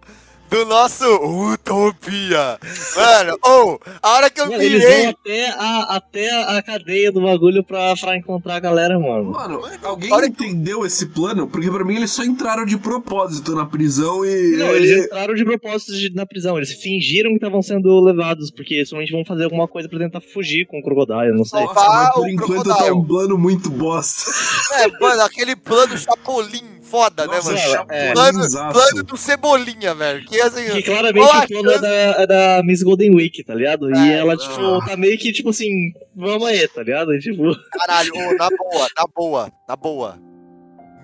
[0.50, 1.04] do nosso
[1.52, 2.60] Utopia.
[2.96, 5.08] Mano, ou, a hora que eu Mano, eles vão virei.
[5.08, 9.32] até a, até a cadeia do bagulho pra, pra encontrar a galera, mano.
[9.32, 11.48] Mano, alguém olha que- entendeu esse plano?
[11.48, 14.56] Porque pra mim eles só entraram de propósito na prisão e.
[14.56, 16.56] Não, eles entraram de propósito de- na prisão.
[16.56, 20.68] Eles fingiram que estavam sendo levados, porque somente vão fazer alguma coisa pra tentar fugir
[20.68, 21.62] com o Crocodile, não sei.
[21.62, 21.74] Nossa.
[21.74, 22.88] Mas Vá por o enquanto Crocodile.
[22.90, 24.30] tá um plano muito bosta.
[24.84, 27.86] É, mano, aquele plano Chapolin foda, né, Nossa, mano?
[27.90, 28.74] é, Plano, chapulinzaço.
[28.80, 30.26] plano do Cebolinha, velho.
[30.28, 30.70] Que assim.
[30.70, 33.90] Que claramente a o plano é da, é da Miss Golden Week, tá ligado?
[33.90, 37.12] e É, ela, tipo, tá meio que, tipo assim, vamos aí, tá ligado?
[37.16, 40.20] E, tipo, Caralho, ô, na boa, na boa, na boa.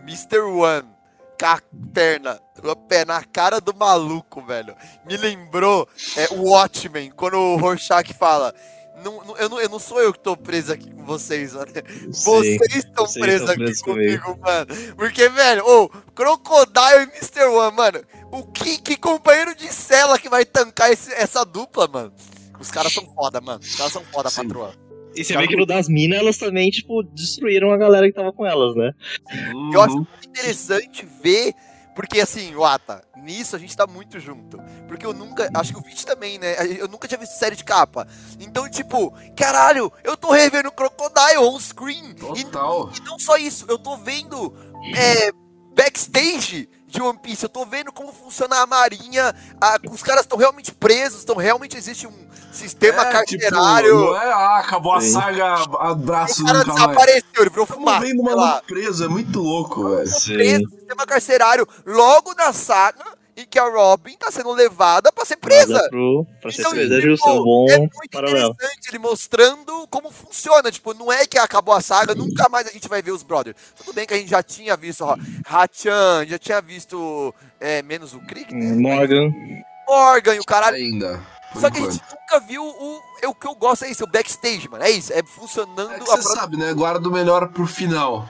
[0.04, 0.42] Mr.
[0.42, 0.88] One,
[1.40, 1.60] com a
[1.92, 4.76] perna, o pé na cara do maluco, velho.
[5.08, 8.54] Me lembrou é, o Watchmen, quando o Rorschach fala.
[9.04, 11.72] Não, não- eu, não, eu não sou eu que tô preso aqui com vocês, mano.
[12.10, 14.68] Vocês estão presos aqui presos comigo, mano.
[14.96, 17.46] Porque, velho, ô, Crocodile e Mr.
[17.46, 18.02] One, mano.
[18.32, 22.14] O que, que companheiro de cela que vai tancar esse- essa dupla, mano?
[22.60, 23.60] Os caras são foda, mano.
[23.62, 24.44] Os caras são foda, Sim.
[24.44, 24.74] patroa.
[25.16, 28.32] E você vê que no das minas, elas também, tipo, destruíram a galera que tava
[28.32, 28.92] com elas, né?
[29.74, 30.06] Eu acho Uhum.
[30.06, 31.54] muito interessante ver,
[32.00, 34.58] porque assim, Wata, nisso a gente tá muito junto.
[34.88, 36.56] Porque eu nunca, acho que o Vit também, né?
[36.80, 38.08] Eu nunca tinha visto série de capa.
[38.40, 42.12] Então, tipo, caralho, eu tô revendo Crocodile on screen.
[42.38, 42.90] E, Total.
[42.96, 44.56] e não só isso, eu tô vendo
[44.96, 45.30] é,
[45.76, 50.38] backstage de One Piece, eu tô vendo como funciona a marinha, a- os caras estão
[50.38, 53.90] realmente presos, estão realmente existe um sistema É, carcerário.
[54.00, 55.12] Tipo, não é, ah, acabou a Sim.
[55.12, 56.88] saga, abraço o cara nunca mais.
[56.88, 58.36] desapareceu, ele virou vendo sei lá.
[58.36, 60.10] maluco preso, é muito louco, velho.
[60.10, 65.24] preso no sistema carcerário logo na saga em que a Robin tá sendo levada pra
[65.24, 65.82] ser presa.
[65.90, 68.50] Pro, pra ser Então, presa é tipo, justo, é um bom é muito paralelo.
[68.52, 70.70] interessante ele mostrando como funciona.
[70.70, 73.56] Tipo, não é que acabou a saga, nunca mais a gente vai ver os brothers.
[73.78, 75.16] Tudo bem que a gente já tinha visto ó,
[75.48, 78.74] Hachan, já tinha visto é, menos o Krieg, né?
[78.76, 79.32] Morgan.
[79.88, 80.76] Morgan e o caralho.
[80.76, 81.22] Ainda.
[81.52, 84.04] Por Só que a gente nunca viu o, é, o que eu gosto é isso,
[84.04, 84.84] o backstage, mano.
[84.84, 86.74] É isso, é funcionando É que a você sabe, né?
[86.74, 88.28] Guarda o melhor pro final.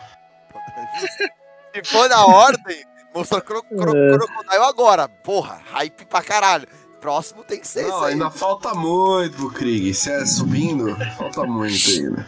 [1.76, 4.18] Se for na ordem, mostrou cro cro É.
[4.18, 5.08] Crocodile agora.
[5.08, 6.68] Porra, hype pra caralho.
[7.00, 8.14] Próximo tem que ser Não, isso aí.
[8.14, 9.94] ainda falta muito pro Krieg.
[9.94, 12.28] Se é subindo, falta muito ainda.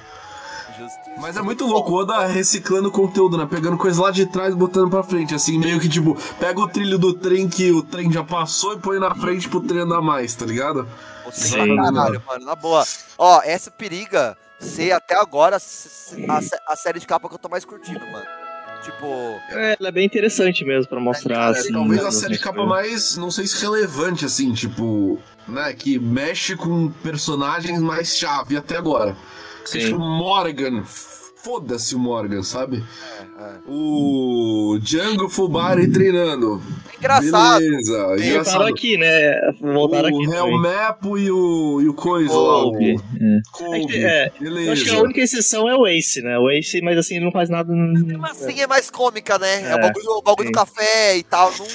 [1.18, 3.46] Mas é muito louco o Oda reciclando conteúdo, né?
[3.50, 5.36] Pegando coisa lá de trás e botando pra frente.
[5.36, 8.80] Assim, meio que tipo, pega o trilho do trem que o trem já passou e
[8.80, 10.88] põe na frente pro trem andar mais, tá ligado?
[11.32, 11.76] Sim.
[11.76, 12.46] caralho, mano.
[12.46, 12.84] Na boa.
[13.18, 17.66] Ó, essa periga ser até agora a, a série de capa que eu tô mais
[17.66, 18.26] curtindo, mano.
[18.84, 19.06] Tipo.
[19.52, 21.72] É, ela é bem interessante mesmo pra mostrar, É, assim.
[21.72, 25.72] talvez a série nas capa mais, não sei se relevante, assim, tipo, né?
[25.74, 29.16] Que mexe com personagens mais chave até agora.
[29.66, 29.80] Sim.
[29.80, 30.84] Tipo, Morgan.
[31.44, 32.84] Foda-se o Morgan, sabe?
[33.40, 33.54] É, é.
[33.68, 36.62] O Django Fubari treinando.
[37.00, 37.62] Engraçado.
[37.62, 38.62] Beleza, Voltaram engraçado.
[38.68, 39.52] aqui, né?
[39.60, 40.28] Voltaram aqui.
[40.28, 40.34] o.
[40.36, 42.78] Helmepo e o, e o Coisa lá, o.
[42.80, 44.74] É, Eu Beleza.
[44.74, 46.38] acho que a única exceção é o Ace, né?
[46.38, 47.74] O Ace, mas assim, ele não faz nada.
[47.74, 49.64] Mesmo assim é mais cômica, né?
[49.64, 51.52] É, o É, bagulho, o bagulho do café e tal.
[51.58, 51.68] Não,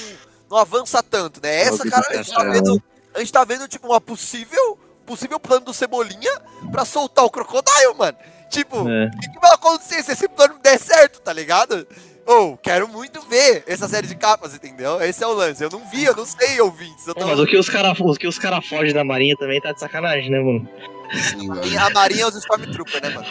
[0.51, 1.63] não avança tanto, né?
[1.63, 2.81] Essa, cara, a gente tá vendo.
[3.13, 4.77] A gente tá vendo, tipo, uma possível.
[5.05, 6.31] Possível plano do Cebolinha
[6.71, 8.17] pra soltar o Crocodile, mano.
[8.49, 9.05] Tipo, É.
[9.07, 11.85] o que, que vai acontecer se esse plano der certo, tá ligado?
[12.25, 15.01] Ou, quero muito ver essa série de capas, entendeu?
[15.01, 15.63] Esse é o lance.
[15.63, 17.07] Eu não vi, eu não sei, ouvintes.
[17.07, 17.25] Eu tô...
[17.25, 20.39] mas o que os caras os cara fogem da marinha também tá de sacanagem, né,
[20.39, 20.67] mano?
[21.13, 21.79] Sim, velho.
[21.79, 23.27] A Marinha é os Stormtrooper, né, mano?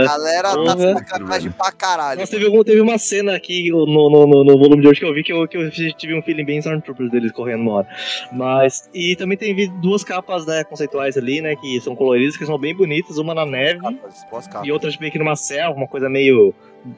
[0.00, 0.04] É.
[0.04, 2.20] Galera tá de sacanagem pra caralho.
[2.20, 5.06] Nossa, teve, algum, teve uma cena aqui no, no, no, no volume de hoje que
[5.06, 7.88] eu vi que eu, que eu tive um feeling bem Stormtroopers deles correndo uma hora.
[8.32, 8.88] Mas.
[8.94, 11.56] E também tem duas capas né, conceituais ali, né?
[11.56, 14.66] Que são coloridas, que são bem bonitas, uma na neve Capas, capas.
[14.66, 16.54] e outra tipo, meio que numa selva, uma coisa meio.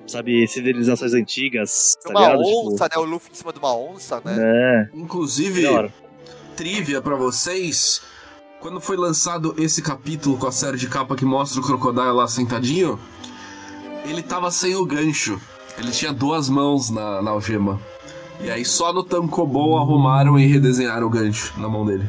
[0.06, 2.42] Sabe, civilizações antigas, tá Uma ligado?
[2.44, 2.96] onça, né?
[2.98, 4.32] O Luffy em cima de uma onça, né?
[4.32, 5.90] Tipo, é, Inclusive,
[6.56, 8.00] trivia pra vocês.
[8.62, 12.28] Quando foi lançado esse capítulo com a série de capa que mostra o Crocodile lá
[12.28, 12.98] sentadinho,
[14.04, 15.40] ele tava sem o gancho.
[15.76, 17.80] Ele tinha duas mãos na, na algema.
[18.40, 22.08] E aí só no Tankobon arrumaram e redesenharam o gancho na mão dele.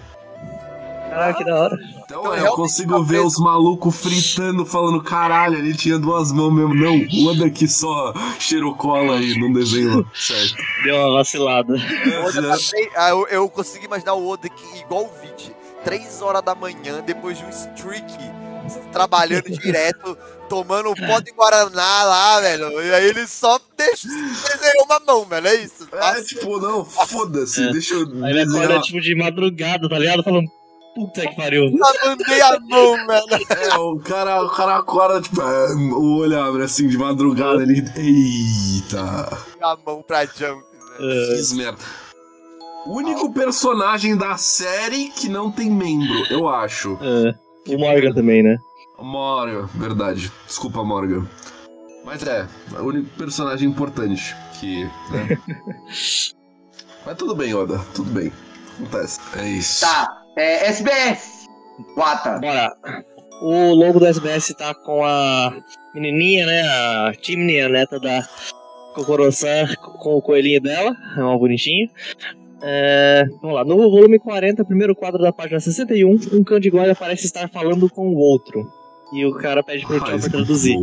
[1.10, 1.76] Caraca, que da hora.
[2.06, 3.28] Então, Então, é, eu consigo tá ver preso.
[3.28, 6.74] os malucos fritando, falando, caralho, ele tinha duas mãos mesmo.
[6.76, 10.08] Não, o Oda que só cheirou cola aí no desenho.
[10.14, 10.56] Certo.
[10.84, 11.74] Deu uma vacilada.
[11.74, 15.52] O Oda tá bem- ah, eu, eu consegui imaginar o Oda que, igual o Vit,
[15.84, 18.14] 3 horas da manhã, depois de um streak,
[18.92, 20.18] trabalhando direto,
[20.50, 22.82] tomando um pó de Guaraná lá, velho.
[22.82, 25.48] E aí ele só deixa, desenhou uma mão, velho.
[25.48, 25.88] É isso.
[25.92, 27.72] É, tipo, não, foda-se, É.
[27.72, 30.24] deixa eu Aí ele acorda, tipo, de madrugada, tá ligado?
[30.24, 30.48] Falando,
[30.96, 31.66] puta que pariu.
[31.78, 33.48] Só mandei a mão, velho.
[33.50, 37.84] É, o cara, o cara acorda, tipo, é, o olho abre assim de madrugada, ele.
[37.98, 39.38] Eita!
[39.62, 40.64] A mão pra Jump,
[41.00, 41.12] velho.
[41.34, 41.80] É, Fiz merda.
[42.86, 46.98] O único personagem da série que não tem membro, eu acho.
[47.02, 47.34] É,
[47.74, 48.58] o Morgan também, né?
[49.00, 50.32] Morgan, verdade.
[50.46, 51.26] Desculpa, Morgan.
[52.04, 54.84] Mas é, é o único personagem importante que.
[54.84, 55.38] Né?
[57.06, 58.32] Mas tudo bem, Oda, tudo bem.
[58.78, 59.20] Acontece.
[59.38, 59.86] É isso.
[59.86, 61.48] Tá, é, SBS.
[61.96, 62.40] Wata.
[62.40, 62.76] Bora.
[63.42, 65.54] O logo do SBS tá com a
[65.94, 66.62] menininha, né?
[66.62, 68.28] A Chimney, a neta da
[68.94, 70.96] Kokoro-san, com o coelhinho dela.
[71.18, 71.90] É uma bonitinho.
[72.66, 73.66] É, vamos lá.
[73.66, 77.90] No volume 40, primeiro quadro da página 61, um cão de guarda parece estar falando
[77.90, 78.66] com o outro.
[79.14, 80.78] E o cara pede pro Chopper traduzir.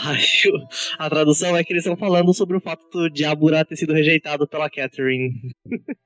[0.00, 0.20] Aí,
[0.52, 0.66] o-
[1.02, 4.46] a tradução é que eles estão falando sobre o fato do Diabura ter sido rejeitado
[4.46, 5.32] pela Catherine.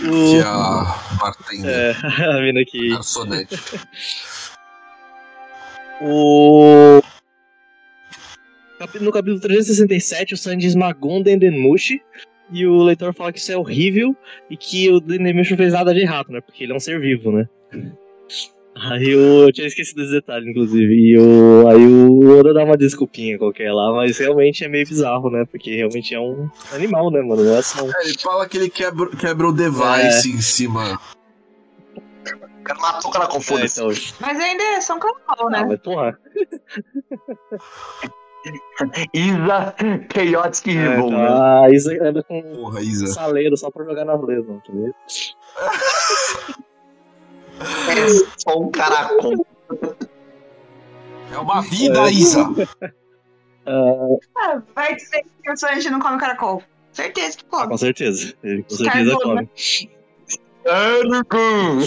[0.00, 1.92] Que é a bartender, É,
[2.24, 2.88] a mina aqui.
[2.90, 3.54] garçonete.
[6.02, 7.00] O.
[8.78, 12.00] Capi- No capítulo 367, o Sanji esmagou um Dendemushi.
[12.52, 14.14] E o leitor fala que isso é horrível
[14.50, 16.40] e que o Dendemushi não fez nada de errado, né?
[16.40, 17.48] Porque ele é um ser vivo, né?
[18.76, 20.92] Aí eu, eu tinha esquecido esse detalhe, inclusive.
[20.94, 25.30] E o, aí o Oda dá uma desculpinha qualquer lá, mas realmente é meio bizarro,
[25.30, 25.44] né?
[25.50, 27.44] Porque realmente é um animal, né, mano?
[27.44, 27.88] Não é só um.
[27.88, 31.00] É, ele fala que ele quebra, quebra o device em cima.
[31.96, 33.80] O cara matou o cara com É, foda-se.
[33.80, 35.58] então, Mas ainda é só um carnaval, né?
[35.60, 36.18] ah, mas porra.
[39.12, 39.74] Isa
[40.12, 41.26] Chaotic É, Evil, né?
[41.26, 43.06] tá, isso anda com Porra, Isa.
[43.08, 44.94] saleiro só pra jogar na lesma, tá ligado?
[47.88, 49.46] É só um caracol.
[51.32, 52.44] É uma vida, Isa.
[53.66, 56.62] Ah, vai dizer que o Sanji não come caracol.
[56.92, 57.68] Certeza que Ah, come.
[57.70, 58.34] com certeza.
[58.44, 59.48] Ele com certeza Cargou, come.
[60.64, 61.78] Caracol.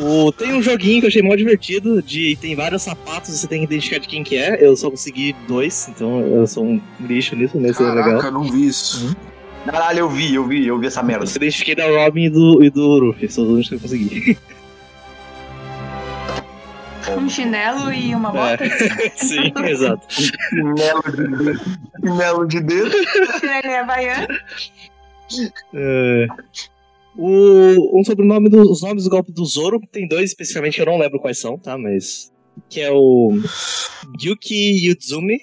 [0.00, 3.58] O, tem um joguinho que eu achei mó divertido, de tem vários sapatos, você tem
[3.58, 4.64] que identificar de quem que é.
[4.64, 7.68] Eu só consegui dois, então eu sou um lixo nisso, né?
[7.68, 8.04] É legal.
[8.04, 9.14] Caraca, não vi isso.
[9.66, 11.26] Caralho, eu vi, eu vi, eu vi essa merda.
[11.26, 14.38] Eu identifiquei da Robin e do, e do Ruffy, são os únicos que eu consegui.
[17.16, 18.64] Um chinelo e uma bota.
[18.64, 19.10] É.
[19.16, 20.06] Sim, exato.
[20.08, 21.60] Chinelo de dedo.
[22.00, 22.90] Chinelo de dedo.
[23.40, 24.38] Chinelo é havaiano.
[25.74, 26.26] É.
[27.22, 30.86] O, um sobrenome dos os nomes do golpe do Zoro, tem dois especificamente que eu
[30.86, 31.76] não lembro quais são, tá?
[31.76, 32.32] Mas.
[32.68, 33.30] Que é o.
[34.22, 35.38] Yuki Yuzumi.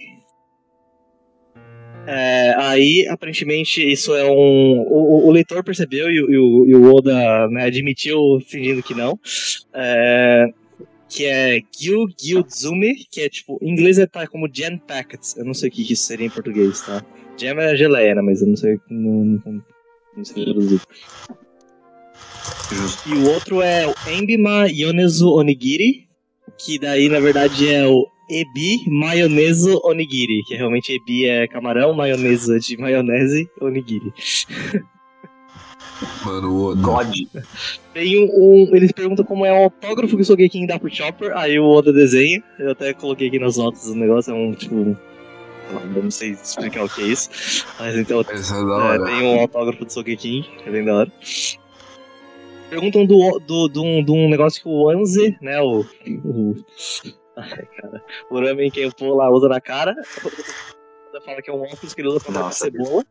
[2.10, 4.80] É, aí, aparentemente, isso é um.
[4.82, 8.94] O, o- o leitor percebeu e, e o, e o Oda né, admitiu, fingindo que
[8.94, 9.20] não.
[9.74, 10.46] É,
[11.10, 13.60] que é Gyu Gyuzumi, que é tipo.
[13.62, 15.36] Em inglês é tá como Gen Packets.
[15.38, 17.04] Eu não sei o que isso seria em português, tá?
[17.38, 18.22] Gem é geleia, né?
[18.22, 18.80] Mas eu não sei.
[18.90, 19.64] Não, não,
[20.16, 20.82] não sei traduzir.
[23.06, 26.06] E o outro é o Embima Yonezu Onigiri,
[26.58, 32.56] que daí na verdade é o Ebi Maioneso Onigiri, que realmente Ebi é camarão, maionese
[32.56, 34.12] é de maionese, onigiri.
[36.26, 36.76] Mano, o.
[36.76, 37.12] God.
[37.94, 38.30] Tem um,
[38.70, 41.66] um- Eles perguntam como é o autógrafo que o Sogeking dá pro Chopper, aí o
[41.66, 42.44] Oda desenha.
[42.60, 44.96] Eu até coloquei aqui nas notas o negócio, é um tipo.
[45.96, 47.66] Não sei explicar o que é isso.
[47.80, 51.12] Mas então é da É, tem um autógrafo do Sogeking, que é bem da hora.
[52.70, 55.82] Perguntam do, do, do, de um negócio que o Anze, né, o...
[55.82, 56.56] o
[57.38, 59.96] ai, cara, o ramen que o lá usa na cara.
[61.26, 63.04] Fala que é um óculos que ele usa pra matar cebola.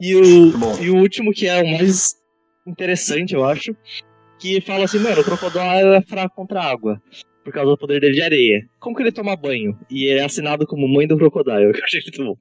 [0.00, 0.78] E o, Bom.
[0.80, 2.14] e o último, que é o mais
[2.66, 3.74] interessante, eu acho,
[4.38, 7.00] que fala assim, mano, o crocodilo é fraco contra a água.
[7.44, 8.60] Por causa do poder dele de areia.
[8.78, 9.76] Como que ele toma banho?
[9.90, 12.36] E é assinado como mãe do crocodilo, que eu achei muito bom.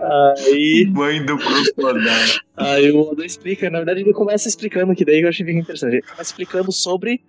[0.00, 2.08] Aí, Mãe do crocodilo.
[2.56, 5.94] aí o Oda explica, na verdade ele começa explicando, que daí eu achei bem interessante.
[5.94, 7.20] Ele começa explicando sobre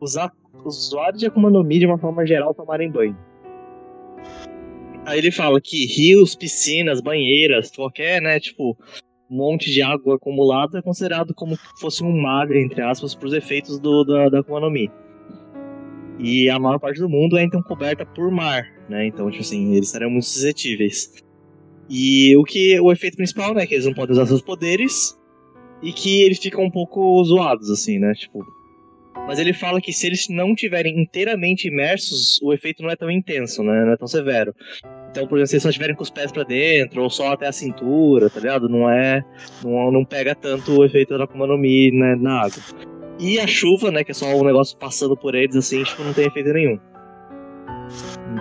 [0.00, 0.32] os, a-
[0.64, 3.16] os usuários de Akuma no Mi, de uma forma geral, tomarem banho.
[5.04, 8.76] Aí ele fala que rios, piscinas, banheiras, qualquer, né, tipo,
[9.30, 13.78] monte de água acumulada é considerado como se fosse um mar, entre aspas, pros efeitos
[13.78, 14.90] do, da, da Akuma no Mi.
[16.18, 19.06] E a maior parte do mundo é então coberta por mar, né?
[19.06, 21.12] Então, tipo assim, eles estariam muito suscetíveis.
[21.88, 25.16] E o que o efeito principal, né, que eles não podem usar seus poderes
[25.82, 28.12] e que eles ficam um pouco zoados assim, né?
[28.14, 28.44] Tipo,
[29.26, 33.10] mas ele fala que se eles não tiverem inteiramente imersos, o efeito não é tão
[33.10, 33.84] intenso, né?
[33.84, 34.54] Não é tão severo.
[35.10, 37.46] Então, por exemplo, se eles só estiverem com os pés pra dentro ou só até
[37.46, 38.68] a cintura, tá ligado?
[38.68, 39.24] Não é
[39.64, 42.62] não, não pega tanto o efeito da Akuma no Mi né, na água.
[43.18, 46.12] E a chuva, né, que é só um negócio passando por eles assim, tipo, não
[46.12, 46.78] tem efeito nenhum.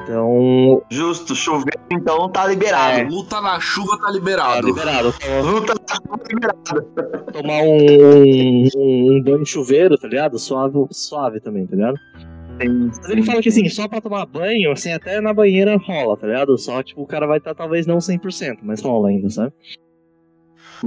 [0.04, 3.00] Então, Justo, chovendo então tá liberado.
[3.00, 3.04] É.
[3.04, 4.68] Luta na chuva tá tá liberado.
[4.68, 5.14] liberado.
[5.18, 5.96] Então, Luta tá
[6.30, 7.32] liberado.
[7.32, 10.38] tomar um, um, um banho de chuveiro, tá ligado?
[10.40, 11.98] Suave, suave também, tá ligado?
[12.58, 16.26] Mas ele fala que assim, só pra tomar banho, assim, até na banheira rola, tá
[16.28, 16.58] ligado?
[16.58, 19.52] Só, tipo, o cara vai estar talvez não 100%, mas rola ainda, sabe?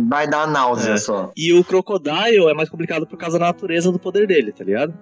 [0.08, 0.96] Vai dar náusea É.
[0.96, 1.32] só.
[1.36, 4.94] E o Crocodile é mais complicado por causa da natureza do poder dele, tá ligado?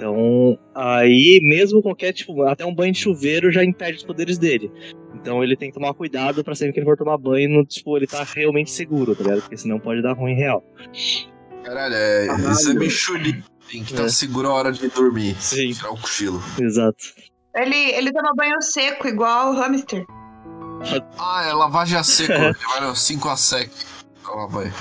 [0.00, 4.72] Então, aí, mesmo qualquer, tipo, até um banho de chuveiro já impede os poderes dele.
[5.14, 7.94] Então ele tem que tomar cuidado pra sempre que ele for tomar banho, no, tipo,
[7.98, 9.42] ele tá realmente seguro, tá ligado?
[9.42, 10.64] Porque senão pode dar ruim real.
[11.62, 13.44] Caralho, é, isso é meio chulinho.
[13.70, 14.08] Tem que estar É.
[14.08, 15.36] seguro a hora de dormir.
[15.38, 15.70] Sim.
[15.72, 16.42] Tirar o cochilo.
[16.58, 16.96] Exato.
[17.54, 20.06] Ele, ele toma banho seco, igual o hamster.
[21.18, 22.32] Ah, é lavagem a seco.
[22.32, 23.70] Ele vai no 5 a sec.
[24.24, 24.72] Toma banho.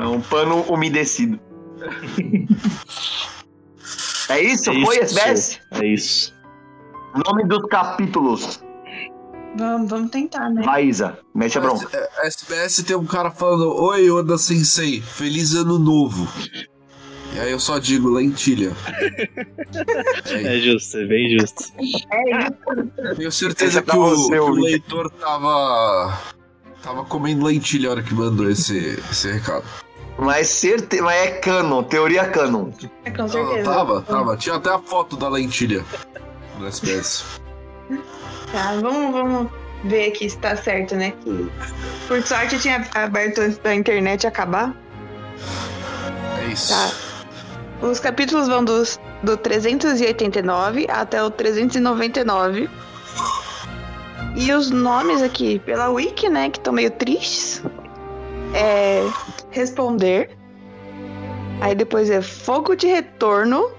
[0.00, 1.38] É um pano umedecido.
[4.28, 4.70] é isso?
[4.70, 5.18] É Foi, isso.
[5.18, 5.60] SBS?
[5.72, 6.34] É isso.
[7.26, 8.60] Nome dos capítulos.
[9.56, 10.62] Vamos, vamos tentar, né?
[10.62, 11.18] Vai, Isa.
[11.34, 11.88] Mete a bronca.
[11.96, 16.28] É, SBS tem um cara falando: Oi, Oda Sensei, feliz ano novo.
[17.34, 18.72] E aí eu só digo lentilha.
[20.26, 21.64] É, É justo, é bem justo.
[23.16, 26.18] tenho certeza é que o, que o leitor tava.
[26.82, 29.64] Tava comendo lentilha a hora que mandou esse, esse recado.
[30.18, 31.00] Mas, certe...
[31.00, 32.70] Mas é canon, teoria canon.
[33.04, 33.70] É, com certeza.
[33.70, 34.36] tava, tava.
[34.36, 35.84] Tinha até a foto da lentilha
[36.58, 37.24] no SBS.
[38.52, 39.50] Tá, vamos, vamos
[39.84, 41.12] ver aqui se tá certo, né?
[42.06, 44.74] Por sorte eu tinha aberto antes da internet acabar.
[46.38, 46.72] É isso.
[46.72, 46.90] Tá.
[47.82, 52.70] Os capítulos vão dos, do 389 até o 399.
[54.36, 57.62] E os nomes aqui, pela Wiki, né, que estão meio tristes.
[58.54, 59.06] É.
[59.54, 60.30] Responder.
[61.60, 63.70] Aí depois é Fogo de Retorno.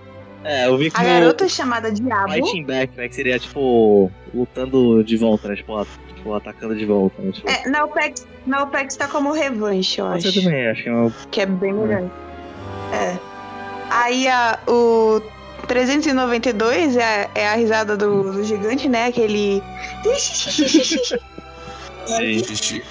[0.43, 2.31] É, eu vi que A garota chamada Diabo.
[2.31, 3.07] Fighting back, né?
[3.09, 5.55] Que seria tipo lutando de volta, né?
[5.55, 5.85] Tipo,
[6.15, 7.31] tipo, atacando de volta, né?
[7.31, 10.43] Tipo, É, na OPEX, na OPEX tá como revanche, eu você acho.
[10.43, 11.13] também acho que é uma.
[11.31, 12.09] Que é bem melhor.
[12.93, 13.17] É.
[13.89, 15.21] Aí a, o
[15.67, 19.07] 392 é a, é a risada do, do gigante, né?
[19.07, 19.61] Aquele.
[22.05, 22.81] Sim.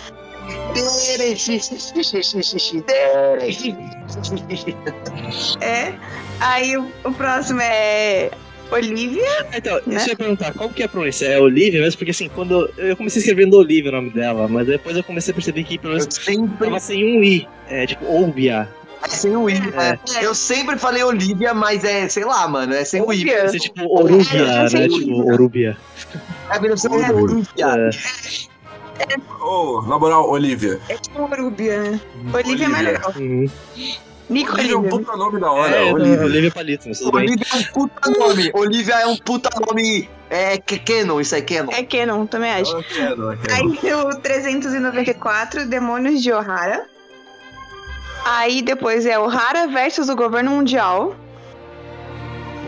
[5.60, 5.94] É.
[6.40, 8.30] Aí o, o próximo é.
[8.70, 9.46] Olivia.
[9.54, 9.82] Então, Né?
[9.86, 11.26] deixa eu perguntar, qual que é a pronúncia?
[11.26, 11.98] É Olivia mesmo?
[11.98, 15.34] Porque assim, quando eu comecei escrevendo Olivia o nome dela, mas depois eu comecei a
[15.34, 17.46] perceber que pelo Eu menos sempre, tava sem um I.
[17.68, 18.68] É tipo Olivia.
[19.04, 19.60] é sem o I.
[19.60, 19.98] né?
[20.16, 20.24] É.
[20.24, 23.24] Eu sempre falei Olivia, mas é, sei lá, mano, é sem o I.
[23.24, 24.88] Vai ser tipo Orubia, É, sem né?
[24.88, 25.76] Tipo Orubia.
[26.50, 26.76] É bem no
[27.58, 27.90] É.
[28.98, 29.42] É.
[29.44, 30.80] Ô, na moral, Olivia.
[30.88, 32.00] É tipo Olivia, né?
[32.32, 32.92] Olivia é mais Olivia.
[32.92, 33.12] legal.
[33.16, 33.46] Uhum.
[34.30, 35.76] Nico Olivia é um puta nome da hora.
[35.76, 35.94] É, Olivia.
[35.94, 36.24] Olivia.
[36.24, 37.26] Olivia Palito, mas tudo bem.
[37.28, 38.50] Olivia é um puta nome.
[38.54, 40.08] Olivia é um puta nome.
[40.30, 41.70] É que- canon, isso é canon.
[41.72, 42.74] É Canon, também acho.
[42.74, 43.54] Eu quero, eu quero.
[43.54, 46.86] Aí o 394, Demônios de Ohara.
[48.24, 51.14] Aí depois é Ohara versus o governo mundial.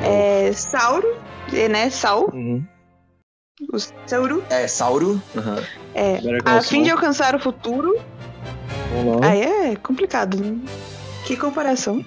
[0.03, 1.17] É Sauro,
[1.53, 1.89] é, né?
[1.89, 2.63] Saul, Uhum.
[3.73, 4.45] o Sauro.
[4.51, 5.21] É, Sauro.
[5.99, 7.99] É, Call a fim de alcançar o futuro.
[9.23, 10.57] Aí é complicado, né?
[11.25, 12.05] Que comparação.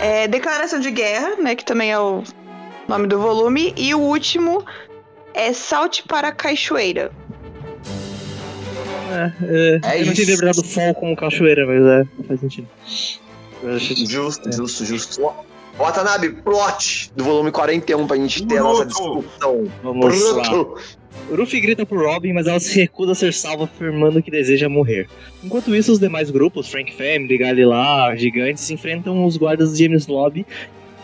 [0.00, 1.54] É, Declaração de Guerra, né?
[1.54, 2.22] Que também é o
[2.86, 3.72] nome do volume.
[3.76, 4.62] E o último
[5.32, 7.10] é Salte para a Cachoeira.
[9.10, 10.22] É, é, É eu não tinha isso.
[10.22, 12.68] interpretado o Fall como cachoeira, mas é, faz sentido.
[13.62, 15.32] Eu achei- Justo, justo, justo.
[15.78, 19.20] Watanabe, plot do volume 41 pra gente ter a nossa Bruto.
[19.22, 19.64] discussão.
[19.82, 20.52] Vamos lá.
[21.30, 25.08] Ruffy grita por Robin, mas ela se recusa a ser salva, afirmando que deseja morrer.
[25.42, 30.46] Enquanto isso, os demais grupos, Frank Family, Galilá, Gigantes, enfrentam os guardas de James Lobby,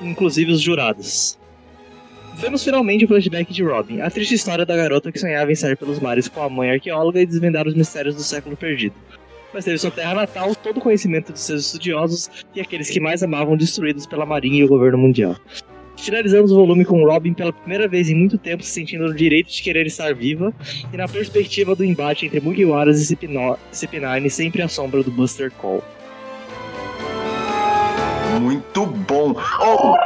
[0.00, 1.38] inclusive os jurados.
[2.34, 5.76] Vemos finalmente o flashback de Robin, a triste história da garota que sonhava em sair
[5.76, 8.94] pelos mares com a mãe arqueóloga e desvendar os mistérios do século perdido.
[9.52, 13.22] Mas teve sua terra natal, todo o conhecimento de seus estudiosos e aqueles que mais
[13.22, 15.36] amavam destruídos pela marinha e o governo mundial.
[16.00, 19.50] Finalizamos o volume com Robin pela primeira vez em muito tempo se sentindo no direito
[19.50, 20.52] de querer estar viva
[20.92, 25.52] e na perspectiva do embate entre Mugiwaras e CP9 CP9 sempre à sombra do Buster
[25.52, 25.84] Call.
[28.40, 29.34] Muito bom.
[29.60, 29.94] Oh.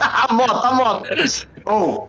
[0.00, 1.48] a moto, a moto.
[1.64, 2.08] Oh.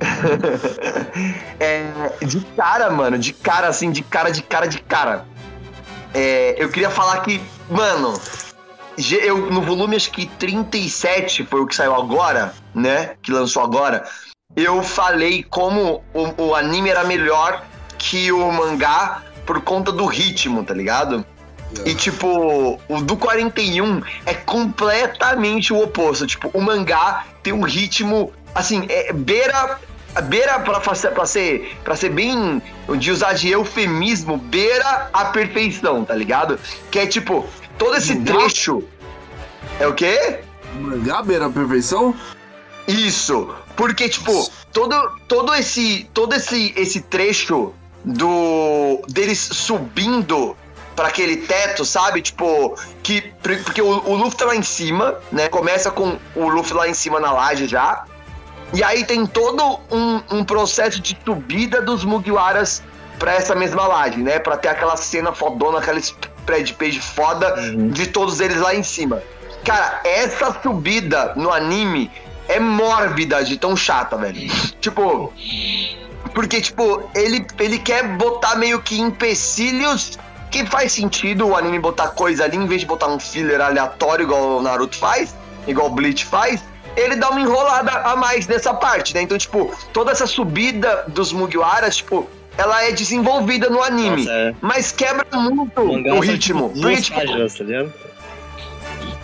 [1.58, 1.90] é,
[2.24, 5.24] de cara, mano, de cara, assim, de cara, de cara, de cara.
[6.12, 8.12] É, eu queria falar que, mano,
[9.12, 13.14] eu, no volume acho que 37 foi o que saiu agora, né?
[13.22, 14.04] Que lançou agora.
[14.56, 17.64] Eu falei como o, o anime era melhor
[17.98, 21.24] que o mangá por conta do ritmo, tá ligado?
[21.84, 26.26] E tipo, o do 41 é completamente o oposto.
[26.26, 29.78] Tipo, o mangá tem um ritmo, assim, é, beira.
[30.24, 32.60] Beira pra, pra ser para ser bem
[32.98, 36.58] de usar de eufemismo, beira a perfeição, tá ligado?
[36.90, 37.48] Que é tipo,
[37.80, 38.84] todo esse trecho.
[39.80, 40.40] É o quê?
[40.74, 42.14] Mangá beira a perfeição?
[42.86, 44.94] Isso, porque tipo, todo,
[45.26, 47.72] todo esse todo esse esse trecho
[48.04, 50.56] do deles subindo
[50.94, 52.20] para aquele teto, sabe?
[52.20, 55.48] Tipo, que porque o, o Luffy tá lá em cima, né?
[55.48, 58.04] Começa com o Luffy lá em cima na laje já.
[58.74, 62.82] E aí tem todo um, um processo de subida dos Mugiwaras
[63.18, 64.38] pra essa mesma laje, né?
[64.38, 65.98] Pra ter aquela cena fodona, aquela
[66.40, 67.54] spread page foda
[67.92, 69.22] de todos eles lá em cima.
[69.64, 72.10] Cara, essa subida no anime
[72.48, 74.50] é mórbida de tão chata, velho.
[74.80, 75.32] Tipo.
[76.34, 80.18] Porque, tipo, ele, ele quer botar meio que empecilhos
[80.50, 84.24] que faz sentido o anime botar coisa ali, em vez de botar um filler aleatório,
[84.24, 85.34] igual o Naruto faz,
[85.66, 86.60] igual o Bleach faz,
[86.96, 89.22] ele dá uma enrolada a mais nessa parte, né?
[89.22, 94.54] Então, tipo, toda essa subida dos Mugiwaras, tipo, ela é desenvolvida no anime, Nossa, é.
[94.60, 96.38] mas quebra muito o são, ritmo.
[96.38, 97.92] tipo, Porque, duas páginas, tá ligado?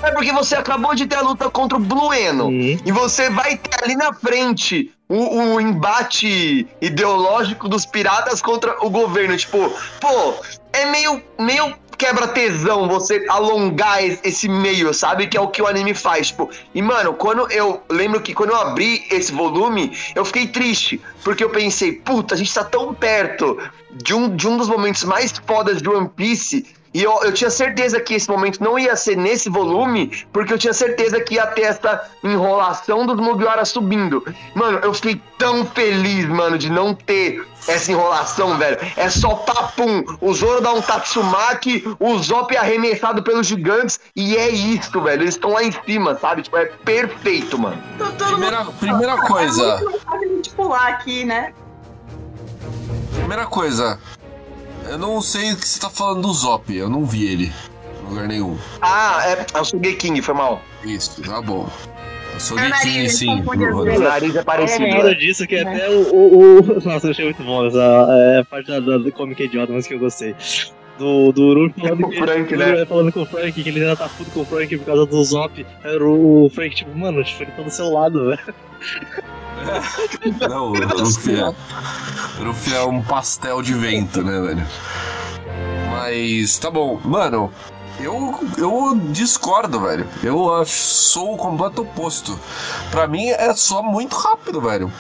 [0.03, 2.47] é porque você acabou de ter a luta contra o Blueno.
[2.47, 2.79] Uhum.
[2.85, 8.91] E você vai ter ali na frente o, o embate ideológico dos piratas contra o
[8.91, 9.37] governo.
[9.37, 10.35] Tipo, pô,
[10.73, 15.27] é meio, meio quebra-tesão você alongar es- esse meio, sabe?
[15.27, 16.29] Que é o que o anime faz.
[16.29, 21.01] Tipo, e mano, quando eu lembro que quando eu abri esse volume, eu fiquei triste.
[21.25, 23.59] Porque eu pensei, puta, a gente tá tão perto
[23.93, 26.67] de um, de um dos momentos mais fodas de One Piece.
[26.97, 30.57] E eu, eu tinha certeza que esse momento não ia ser nesse volume, porque eu
[30.57, 34.25] tinha certeza que ia ter essa enrolação dos Mugiwara subindo.
[34.55, 38.79] Mano, eu fiquei tão feliz, mano, de não ter essa enrolação, velho.
[38.97, 40.03] É só papum.
[40.23, 45.21] O Zoro dá um Tatsumaki, o Zop é arremessado pelos gigantes, e é isso, velho.
[45.25, 46.45] Eles estão lá em cima, sabe?
[46.45, 47.77] Tipo, é perfeito, mano.
[47.99, 49.83] Tô todo Primeira, mundo- primeira coisa.
[50.57, 51.53] Pular aqui, né?
[53.17, 53.99] Primeira coisa.
[54.89, 56.75] Eu não sei o que você tá falando do Zop.
[56.75, 57.53] Eu não vi ele.
[58.05, 58.57] Em lugar nenhum.
[58.81, 60.63] Ah, é, é o Sugeking, foi mal.
[60.85, 61.69] Isso, tá bom.
[62.51, 63.41] É o nariz, sim.
[63.41, 64.85] as O nariz é parecido.
[64.85, 68.07] É hora disso que até o, o, o- Nossa, eu achei muito bom essa
[68.39, 70.35] é, parte da, da, da Comic Idiota, mas que eu gostei.
[70.99, 72.73] Do, do falando, O que- Frank, o né?
[72.75, 75.07] Uru falando com o Frank, que ele já tá puto com o Frank por causa
[75.07, 75.67] do Zop.
[75.83, 78.55] Aí o, o Frank, tipo, mano, tipo, ele tá do seu lado, velho.
[80.49, 84.67] Não, o Luffy é um pastel de vento, né, velho?
[85.91, 87.51] Mas tá bom, mano.
[87.99, 90.07] Eu, eu discordo, velho.
[90.23, 92.39] Eu acho- sou o completo oposto.
[92.91, 94.93] Pra mim é só muito rápido, velho.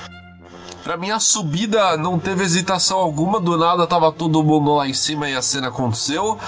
[0.82, 4.94] Pra mim a subida não teve hesitação alguma, do nada tava todo mundo lá em
[4.94, 6.38] cima e a cena aconteceu.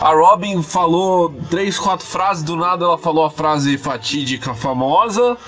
[0.00, 5.38] A Robin falou três, quatro frases, do nada ela falou a frase fatídica famosa.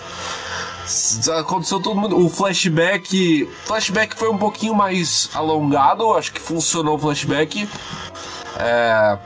[1.38, 2.18] Aconteceu todo mundo.
[2.18, 3.48] O flashback.
[3.64, 7.68] Flashback foi um pouquinho mais alongado, acho que funcionou o flashback.
[8.58, 9.18] É.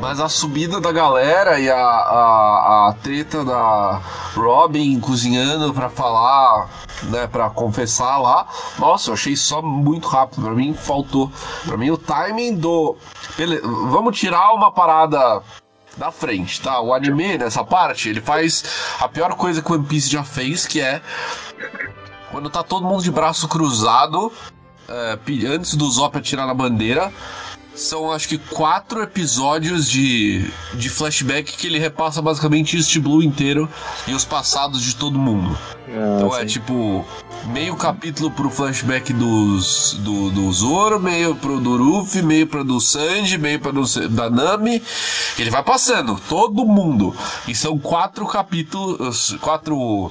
[0.00, 4.00] Mas a subida da galera e a, a, a treta da
[4.34, 6.68] Robin cozinhando pra falar,
[7.04, 8.46] né, pra confessar lá.
[8.78, 10.42] Nossa, eu achei só muito rápido.
[10.42, 11.30] Pra mim faltou.
[11.66, 12.96] Pra mim o timing do.
[13.36, 13.60] Bele...
[13.62, 15.42] Vamos tirar uma parada
[15.96, 16.80] da frente, tá?
[16.80, 18.64] O anime nessa parte, ele faz
[19.00, 21.00] a pior coisa que o One Piece já fez, que é
[22.30, 24.32] quando tá todo mundo de braço cruzado,
[24.88, 27.12] é, antes do Zop atirar na bandeira.
[27.74, 33.68] São acho que quatro episódios de, de flashback que ele repassa basicamente East Blue inteiro
[34.06, 35.56] e os passados de todo mundo.
[35.88, 37.04] Então é tipo
[37.46, 42.80] meio capítulo pro flashback dos, do, do Zoro, meio pro do Ruffy, meio pro do
[42.80, 44.82] Sanji, meio pro do, da Nami.
[45.38, 47.14] Ele vai passando, todo mundo.
[47.46, 50.10] E são quatro capítulos, quatro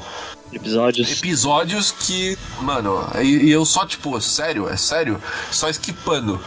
[0.52, 1.12] Episódios.
[1.12, 5.22] episódios que, mano, e, e eu só, tipo, sério, é sério,
[5.52, 6.40] só esquipando.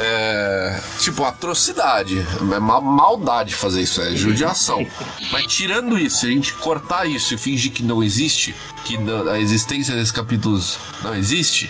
[0.00, 2.24] É, tipo, atrocidade,
[2.54, 4.86] é ma- maldade fazer isso, é judiação.
[5.32, 9.38] Mas tirando isso, a gente cortar isso e fingir que não existe, que não- a
[9.40, 11.68] existência desses capítulos não existe,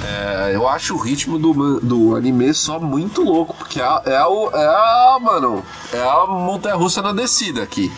[0.00, 4.24] é, eu acho o ritmo do, do anime só muito louco, porque é, a- é,
[4.24, 7.90] o, é a, mano, é a montanha russa na descida aqui.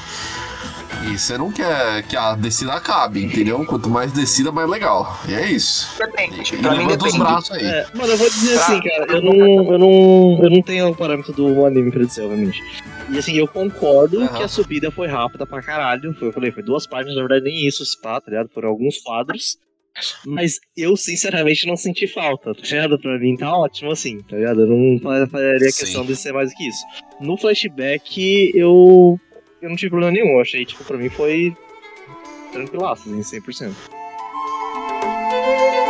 [1.11, 3.65] E você não quer que a descida acabe, entendeu?
[3.67, 5.19] Quanto mais descida, mais legal.
[5.29, 5.89] E é isso.
[5.99, 6.55] Depende.
[6.55, 7.19] E Pra mim levanta os depende.
[7.19, 7.65] braços aí.
[7.65, 9.35] É, mano, eu vou dizer Pra- assim, cara, eu não,
[9.73, 12.63] eu não, eu não tenho o parâmetro do anime pra dizer, obviamente.
[13.11, 14.29] E assim, eu concordo Aham.
[14.37, 16.15] que a subida foi rápida pra caralho.
[16.15, 18.49] Foi, eu falei, foi duas páginas, na verdade, nem isso, se pá, tá ligado?
[18.49, 19.59] Foram alguns quadros.
[20.27, 22.99] Mas eu, sinceramente, não senti falta, tá ligado?
[22.99, 24.63] Pra mim tá ótimo assim, tá ligado?
[24.63, 25.81] Eu não fa- faria Sim.
[25.85, 26.83] questão de ser mais do que isso.
[27.21, 29.21] No flashback, eu,
[29.65, 30.35] eu não tive problema nenhum.
[30.35, 31.57] Eu achei, tipo, pra mim foi
[32.53, 33.73] tranquilaço, assim, 100%.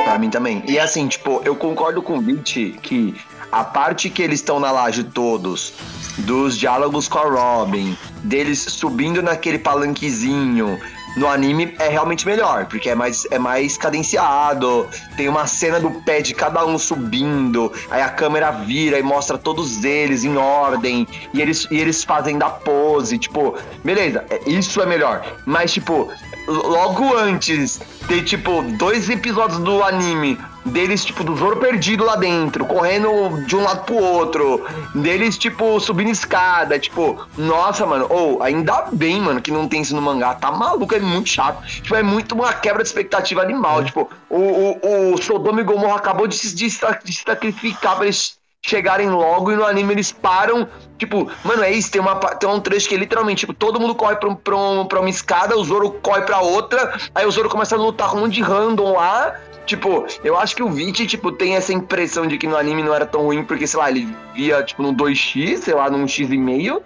[0.05, 0.63] Pra mim também.
[0.69, 3.15] E assim, tipo, eu concordo com o Beat que
[3.51, 5.75] a parte que eles estão na laje todos
[6.19, 10.79] dos diálogos com a Robin, deles subindo naquele palanquezinho.
[11.17, 14.89] No anime é realmente melhor, porque é mais, é mais cadenciado.
[15.17, 19.39] Tem uma cena do pé de cada um subindo, aí a câmera vira e mostra
[19.39, 23.19] todos eles em ordem, e eles, e eles fazem da pose.
[23.19, 25.25] Tipo, beleza, é- isso é melhor.
[25.47, 26.11] Mas, tipo,
[26.47, 32.65] logo antes ter, tipo, dois episódios do anime deles, tipo, do Zoro perdido lá dentro,
[32.65, 38.87] correndo de um lado pro outro, deles, tipo, subindo escada, tipo, nossa, mano, ou ainda
[38.93, 42.03] bem, mano, que não tem isso no mangá, tá maluco, é muito chato, tipo, é
[42.03, 46.35] muito uma quebra de expectativa animal, tipo, o, o, o Sodoma e Gomorra acabou de
[46.37, 46.81] se, de se
[47.27, 48.37] sacrificar pra eles
[48.67, 50.67] chegarem logo e no anime eles param.
[50.97, 51.91] Tipo, mano, é isso.
[51.91, 54.87] Tem, uma, tem um trecho que literalmente, tipo, todo mundo corre pra, um- pra, um-
[54.87, 58.17] pra uma escada, o Zoro corre pra outra, aí o Zoro começa a lutar com
[58.17, 59.35] um monte de random lá.
[59.67, 62.95] Tipo, eu acho que o Vich, tipo, tem essa impressão de que no anime não
[62.95, 66.31] era tão ruim, porque, sei lá, ele via, tipo, no 2x, sei lá, num x
[66.31, 66.83] e meio.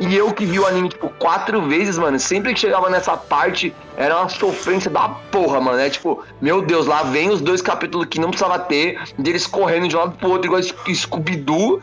[0.00, 3.74] E eu que vi o anime, tipo, quatro vezes, mano, sempre que chegava nessa parte,
[3.96, 5.78] era uma sofrência da porra, mano.
[5.78, 9.88] É tipo, meu Deus, lá vem os dois capítulos que não precisava ter, deles correndo
[9.88, 11.82] de um lado pro outro, igual Sc- Scooby-Doo.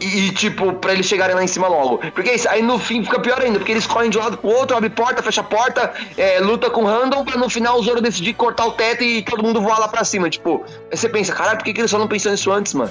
[0.00, 1.98] E, tipo, pra eles chegarem lá em cima logo.
[2.14, 4.48] Porque isso, aí no fim fica pior ainda, porque eles correm de um lado pro
[4.48, 8.00] outro, abre porta, fecha porta, é, luta com o random, pra no final o Zoro
[8.00, 10.30] decidir cortar o teto e todo mundo voar lá pra cima.
[10.30, 12.90] Tipo, aí você pensa, caralho, por que, que eles só não pensam nisso antes, mano?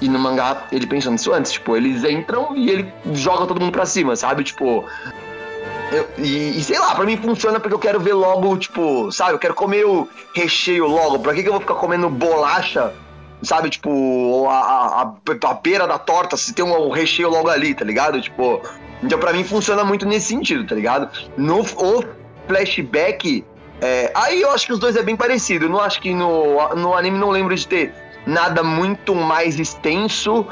[0.00, 3.72] E no mangá ele pensou nisso antes, tipo, eles entram e ele joga todo mundo
[3.72, 4.42] pra cima, sabe?
[4.44, 4.84] Tipo.
[5.92, 9.32] eu- e, e sei lá, pra mim funciona porque eu quero ver logo, tipo, sabe?
[9.32, 11.18] Eu quero comer o recheio logo.
[11.20, 12.92] Pra que, que eu vou ficar comendo bolacha,
[13.42, 13.70] sabe?
[13.70, 15.12] Tipo, a, a,
[15.48, 18.20] a, beira da torta, se tem um, recheio logo ali, tá ligado?
[18.20, 18.60] Tipo.
[19.02, 21.08] Então pra mim funciona muito nesse sentido, tá ligado?
[21.36, 22.04] No o
[22.48, 23.44] flashback.
[23.80, 25.66] é, aí eu acho que os dois é bem parecido.
[25.66, 27.94] Eu não acho que no, no anime não lembro de ter
[28.26, 30.44] nada muito mais extenso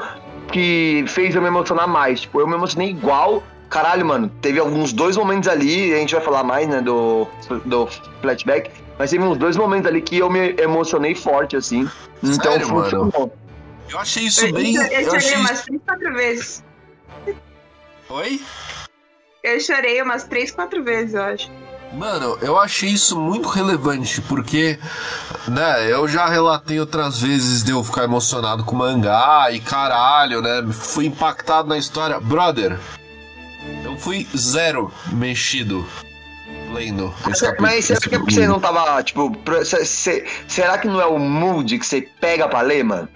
[0.51, 2.21] que fez eu me emocionar mais.
[2.21, 3.43] Tipo, eu me emocionei igual.
[3.69, 7.27] Caralho, mano, teve alguns dois momentos ali, a gente vai falar mais, né, do,
[7.65, 7.85] do
[8.21, 11.89] flashback, mas teve uns dois momentos ali que eu me emocionei forte, assim.
[12.23, 12.83] Então Sério, mano?
[12.83, 13.33] funcionou.
[13.89, 14.75] Eu achei isso Eu, bem.
[14.75, 16.63] eu, Eu chorei achei umas três, quatro vezes.
[18.09, 18.41] Oi?
[19.43, 21.51] Eu chorei umas três, quatro vezes, eu acho.
[21.93, 24.77] Mano, eu achei isso muito relevante, porque,
[25.47, 30.61] né, eu já relatei outras vezes de eu ficar emocionado com mangá e caralho, né,
[30.73, 32.19] fui impactado na história.
[32.19, 32.77] Brother,
[33.85, 35.87] eu fui zero mexido
[36.71, 37.13] lendo.
[37.59, 39.31] Mas será que é porque você não tava, tipo,
[39.63, 43.07] cê- cê- será que não é o mood que você pega pra ler, mano?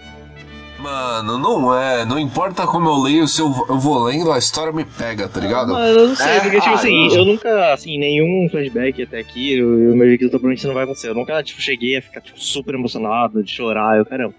[0.79, 4.73] Mano, não é, não importa como eu leio, se eu, eu vou lendo, a história
[4.73, 5.73] me pega, tá ligado?
[5.73, 7.15] Mas eu não sei, É, porque, tipo ah, assim, não.
[7.17, 10.85] eu nunca, assim, nenhum flashback até aqui, eu, eu imagino que provavelmente isso não vai
[10.85, 11.09] acontecer.
[11.09, 14.33] Eu nunca, tipo, cheguei a ficar, tipo, super emocionado, de chorar, eu, caramba.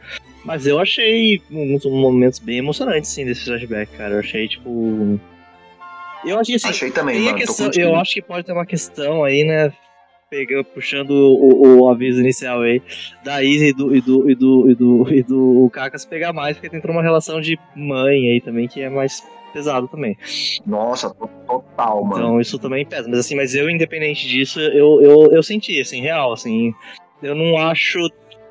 [0.45, 4.15] Mas eu achei uns momentos bem emocionantes, sim, desse flashback, cara.
[4.15, 5.21] Eu achei, tipo...
[6.25, 7.39] Eu achei, assim, Achei também, tem mano.
[7.39, 9.73] questão, eu acho que pode ter uma questão aí, né,
[10.31, 12.81] pegando, puxando o, o aviso inicial aí,
[13.25, 16.57] da Izzy e do, e do, e do, e do, e do Kakas pegar mais,
[16.57, 20.17] porque entrou uma relação de mãe aí também, que é mais pesado também.
[20.67, 22.23] Nossa, to- total, mano.
[22.23, 23.07] Então isso também pesa.
[23.09, 26.73] Mas assim, mas eu, independente disso, eu, eu, eu senti, assim, real, assim.
[27.23, 27.99] Eu não acho.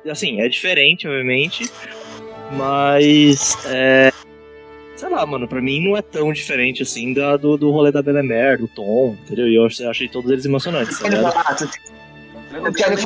[0.08, 1.68] Assim, é diferente, obviamente.
[2.52, 3.56] Mas.
[3.66, 4.12] É.
[5.12, 8.58] Lá, mano, pra mim não é tão diferente assim da, do, do rolê da Belemer,
[8.58, 9.46] do Tom, entendeu?
[9.46, 10.98] E eu ach- achei todos eles emocionantes.
[10.98, 11.32] tá Querem ligado?
[11.34, 11.70] falar, vocês-
[12.52, 13.04] vocês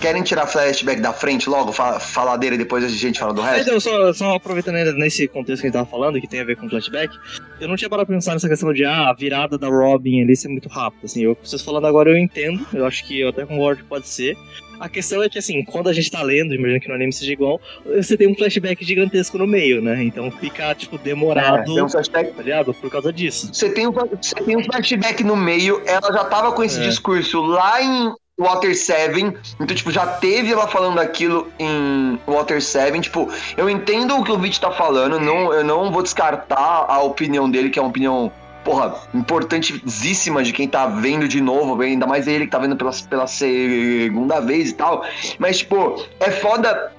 [0.00, 0.46] querem tirar.
[0.46, 3.62] Flashback da frente logo, fa- falar dele e depois a gente fala do resto?
[3.68, 6.44] Então, só, só aproveitando ainda nesse contexto que a gente tava falando, que tem a
[6.44, 7.16] ver com flashback,
[7.60, 10.34] eu não tinha parado pra pensar nessa questão de, ah, a virada da Robin ali
[10.36, 13.46] ser muito rápida, assim, eu, vocês falando agora eu entendo, eu acho que eu até
[13.46, 14.36] concordo que pode ser.
[14.80, 17.32] A questão é que, assim, quando a gente tá lendo, imagina que no anime seja
[17.32, 21.82] igual, você tem um flashback gigantesco no meio, né, então fica, tipo, É, demorado, tem
[21.84, 22.74] um flashback tá ligado?
[22.74, 23.48] Por causa disso.
[23.54, 26.82] Você tem, um, você tem um flashback no meio, ela já tava com esse É.
[26.88, 28.12] discurso lá em
[28.42, 29.20] Water 7,
[29.60, 34.32] então, tipo, já teve ela falando aquilo em Water 7, tipo, eu entendo o que
[34.32, 37.88] o Vich tá falando, não, eu não vou descartar a opinião dele, que é uma
[37.88, 38.32] opinião,
[38.64, 42.92] porra, importantíssima de quem tá vendo de novo, ainda mais ele que tá vendo pela,
[43.08, 45.04] pela segunda vez e tal,
[45.38, 46.92] mas, tipo, é foda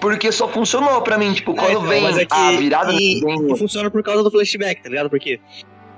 [0.00, 3.56] porque só funcionou pra mim, tipo, quando então, vem é a virada e- do desenho...
[3.56, 5.10] Funciona por causa do flashback, tá ligado?
[5.10, 5.40] Porque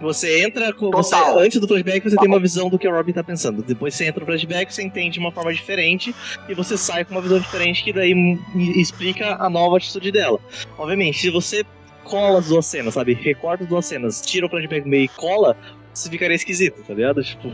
[0.01, 0.91] você entra com.
[0.91, 1.39] Você, Total.
[1.39, 3.63] antes do flashback, você tem uma visão do que a Robin tá pensando.
[3.63, 6.15] Depois você entra no flashback, você entende de uma forma diferente
[6.49, 8.13] e você sai com uma visão diferente que daí
[8.77, 10.39] explica a nova atitude dela.
[10.77, 11.65] Obviamente, se você
[12.03, 13.15] cola as duas cenas, sabe?
[13.15, 15.57] Recorta as duas cenas, tira o flashback meio e cola,
[15.93, 17.23] você ficaria esquisito, tá ligado?
[17.23, 17.51] Tipo,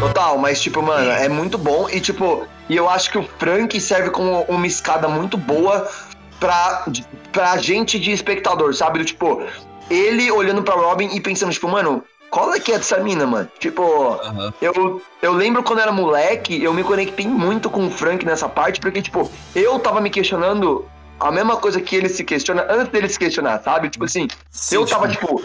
[0.00, 3.80] Total, mas tipo, mano, é muito bom e tipo, e eu acho que o Frank
[3.80, 5.90] serve como uma escada muito boa
[6.38, 6.86] pra,
[7.32, 9.00] pra gente de espectador, sabe?
[9.00, 9.42] Do tipo,
[9.90, 13.48] ele olhando pra Robin e pensando, tipo, mano, qual é que é dessa mina, mano?
[13.58, 14.18] Tipo,
[14.60, 18.48] eu, eu lembro quando eu era moleque, eu me conectei muito com o Frank nessa
[18.48, 20.84] parte, porque, tipo, eu tava me questionando
[21.18, 23.88] a mesma coisa que ele se questiona antes dele se questionar, sabe?
[23.90, 25.42] Tipo assim, Sim, eu tava, tipo,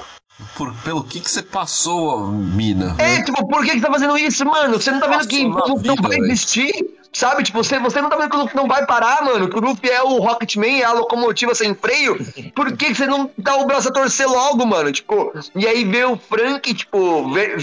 [0.57, 2.95] por- pelo que que você passou, mina?
[2.99, 4.79] É, tipo, por que que você tá fazendo isso, mano?
[4.79, 6.25] Você não tá vendo que Nossa, o Luffy não vida, vai velho.
[6.31, 6.85] existir?
[7.13, 7.43] Sabe?
[7.43, 9.47] Tipo, você, você não tá vendo que o Luffy não vai parar, mano?
[9.47, 12.17] Que o Luffy é o Rocketman, é a locomotiva sem freio?
[12.55, 14.91] Por que que você não dá o braço a torcer logo, mano?
[14.91, 17.57] Tipo, e aí ver o Frank, tipo, ver-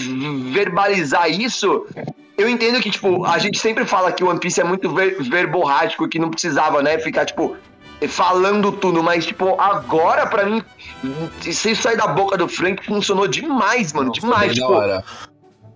[0.52, 1.84] verbalizar isso...
[2.38, 5.20] Eu entendo que, tipo, a gente sempre fala que o One Piece é muito ver,
[5.20, 7.54] verborrágico, que não precisava, né, ficar, tipo,
[8.08, 10.62] falando tudo, mas, tipo, agora, pra mim,
[11.42, 14.68] se isso sair da boca do Frank, funcionou demais, mano, Foi demais, tipo...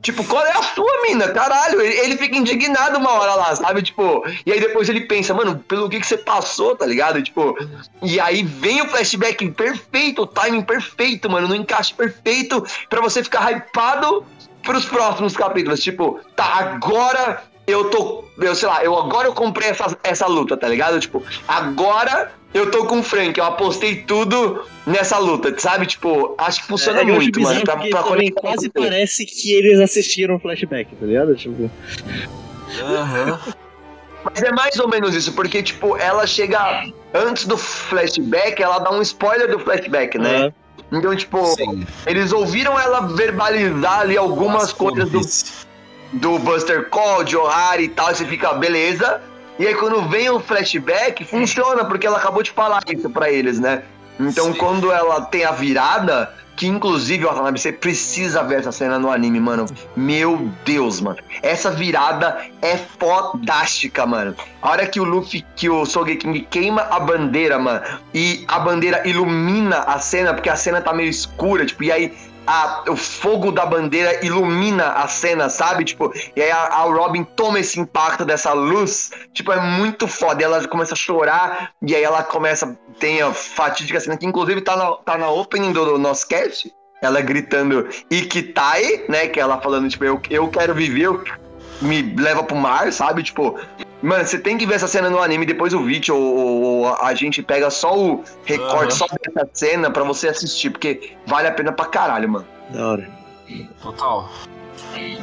[0.05, 1.29] Tipo, qual é a sua, mina?
[1.29, 3.81] Caralho, ele, fica indignado uma hora lá, sabe?
[3.81, 7.23] Tipo, e aí depois ele pensa, mano, pelo que que você passou, tá ligado?
[7.23, 7.57] Tipo,
[8.03, 13.25] e aí vem o flashback perfeito, o timing perfeito, mano, no encaixe perfeito pra você
[13.25, 14.27] ficar hypado
[14.63, 15.81] pros próximos capítulos.
[15.81, 20.57] Tipo, tá, agora eu tô, eu sei lá, eu agora eu comprei essa, essa luta,
[20.57, 21.01] tá ligado?
[21.01, 25.87] Tipo, agora eu tô com o Frank, eu apostei tudo nessa luta, sabe?
[25.87, 29.81] Tipo, acho que funciona É, muito, mano, pra, pra também conectar quase parece que eles
[29.81, 31.35] assistiram o flashback, tá ligado?
[31.35, 31.71] Tipo,
[32.81, 33.41] Aham.
[34.25, 38.91] Mas é mais ou menos isso, porque, tipo, ela chega antes do flashback, ela dá
[38.91, 40.51] um spoiler do flashback, né?
[40.91, 41.87] Então, tipo, Sim.
[42.07, 45.21] eles ouviram ela verbalizar ali algumas Nossa, coisas do.
[46.15, 49.21] Do Buster Call, de O'Hara e tal, e você fica, beleza.
[49.59, 53.61] E aí quando vem o flashback, funciona, porque ela acabou de falar isso pra eles,
[53.61, 53.83] né?
[54.19, 54.59] Então Sim.
[54.59, 59.41] quando ela tem a virada, que inclusive, Watanabe, você precisa ver essa cena no anime,
[59.41, 59.67] mano.
[59.97, 61.19] Meu Deus, mano.
[61.43, 64.35] Essa virada é fodástica, mano.
[64.63, 69.07] A hora que o Luffy, que o Sogeking queima a bandeira, mano, e a bandeira
[69.07, 73.51] ilumina a cena, porque a cena tá meio escura, tipo, e aí a- o fogo
[73.53, 75.85] da bandeira ilumina a cena, sabe?
[75.85, 80.43] Tipo, e aí a, a Robin toma esse impacto dessa luz, tipo, é muito foda.
[80.43, 84.61] E ela começa a chorar, e aí ela começa, tem a fatídica cena que inclusive
[84.61, 86.73] tá na, tá na opening do, do nosso cast.
[87.03, 89.27] Ela gritando Ikitai, né?
[89.29, 91.23] Que ela falando, tipo, eu, eu quero viver, eu,
[91.83, 93.23] me leva pro mar, sabe?
[93.23, 93.59] Tipo,
[94.05, 97.15] mano, você tem que ver essa cena no anime, depois o vídeo, ou, ou a
[97.15, 98.91] gente pega só o recorte, Aham.
[98.91, 102.47] só dessa cena pra você assistir, porque vale a pena pra caralho, mano.
[102.71, 103.09] da hora.
[103.83, 104.31] Total.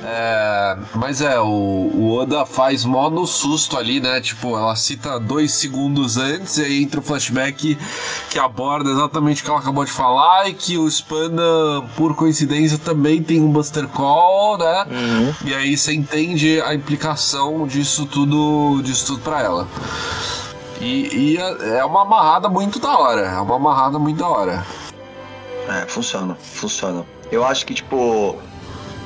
[0.03, 4.19] É, mas é, o, o Oda faz mó no susto ali, né?
[4.19, 7.77] Tipo, ela cita dois segundos antes e aí entra o flashback
[8.29, 11.43] que aborda exatamente o que ela acabou de falar e que o Spanda,
[11.95, 14.85] por coincidência, também tem um Buster Call, né?
[14.89, 15.33] Uhum.
[15.45, 19.67] E aí você entende a implicação disso tudo, disso tudo pra ela.
[20.79, 23.21] E, e é é uma amarrada muito da hora.
[23.21, 24.65] É uma amarrada muito da hora.
[25.67, 27.05] É, funciona, funciona.
[27.31, 28.35] Eu acho que, tipo,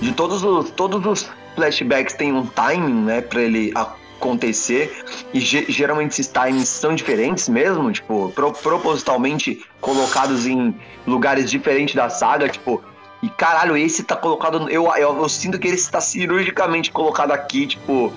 [0.02, 5.66] de todos os, todos os flashbacks tem um timing, né, pra ele acontecer, e ge-
[5.70, 10.76] geralmente esses timings são diferentes mesmo, tipo, pro- propositalmente colocados em
[11.08, 12.84] lugares diferentes da saga, tipo,
[13.24, 17.66] e caralho, esse tá colocado, eu, eu, eu sinto que esse tá cirurgicamente colocado aqui,
[17.66, 18.14] tipo,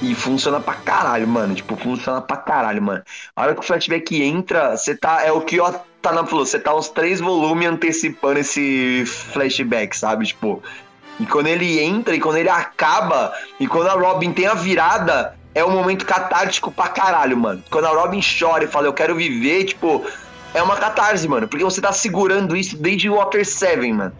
[0.00, 1.54] e funciona pra caralho, mano.
[1.54, 3.02] Tipo, funciona pra caralho, mano.
[3.36, 5.22] A hora que o flashback entra, você tá.
[5.24, 10.26] É o que o Tana falou, você tá uns três volumes antecipando esse flashback, sabe?
[10.26, 10.62] Tipo.
[11.18, 15.34] E quando ele entra e quando ele acaba, e quando a Robin tem a virada,
[15.54, 17.62] é um momento catártico pra caralho, mano.
[17.70, 20.04] Quando a Robin chora e fala, eu quero viver, tipo,
[20.54, 21.48] é uma catarse, mano.
[21.48, 24.12] Porque você tá segurando isso desde o Water 7, mano.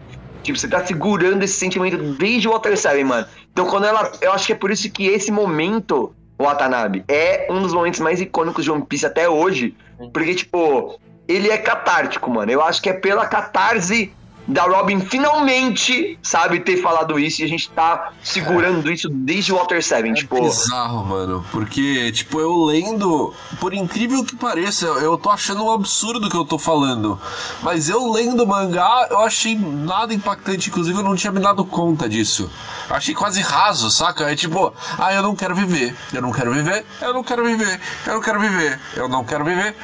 [0.43, 3.27] Tipo, você tá segurando esse sentimento desde o Water 7, mano.
[3.51, 4.11] Então, quando ela.
[4.21, 7.99] Eu acho que é por isso que esse momento, o Watanabe, é um dos momentos
[7.99, 9.75] mais icônicos de One Piece até hoje.
[10.13, 12.51] Porque, tipo, ele é catártico, mano.
[12.51, 14.13] Eu acho que é pela catarse
[14.47, 19.57] da Robin finalmente, sabe, ter falado isso e a gente tá segurando isso desde o
[19.57, 20.09] Water 7.
[20.09, 21.45] É tipo, bizarro, mano.
[21.51, 26.29] Porque, tipo, eu lendo, por incrível que pareça, eu, eu tô achando um absurdo o
[26.29, 27.19] que eu tô falando.
[27.61, 30.69] Mas eu lendo o mangá, eu achei nada impactante.
[30.69, 32.49] Inclusive, eu não tinha me dado conta disso.
[32.89, 34.31] Eu achei quase raso, saca?
[34.31, 35.95] É tipo, ah, eu não quero viver.
[36.11, 36.85] Eu não quero viver.
[37.01, 37.79] Eu não quero viver.
[38.07, 38.79] Eu não quero viver.
[38.95, 39.75] Eu não quero viver.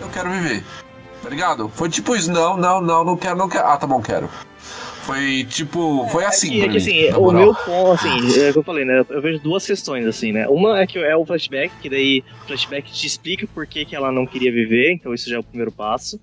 [0.00, 0.64] Eu quero viver.
[1.22, 1.68] Tá ligado?
[1.68, 2.30] Foi tipo isso.
[2.30, 3.66] Não, não, não, não quero, não quero.
[3.66, 4.28] Ah, tá bom, quero.
[5.02, 6.60] Foi tipo, foi assim.
[6.62, 9.04] É que, assim, mim, na o meu ponto, assim, é o que eu falei, né?
[9.08, 10.46] Eu vejo duas questões, assim, né?
[10.46, 13.96] Uma é que é o flashback, que daí o flashback te explica por que, que
[13.96, 16.20] ela não queria viver, então isso já é o primeiro passo.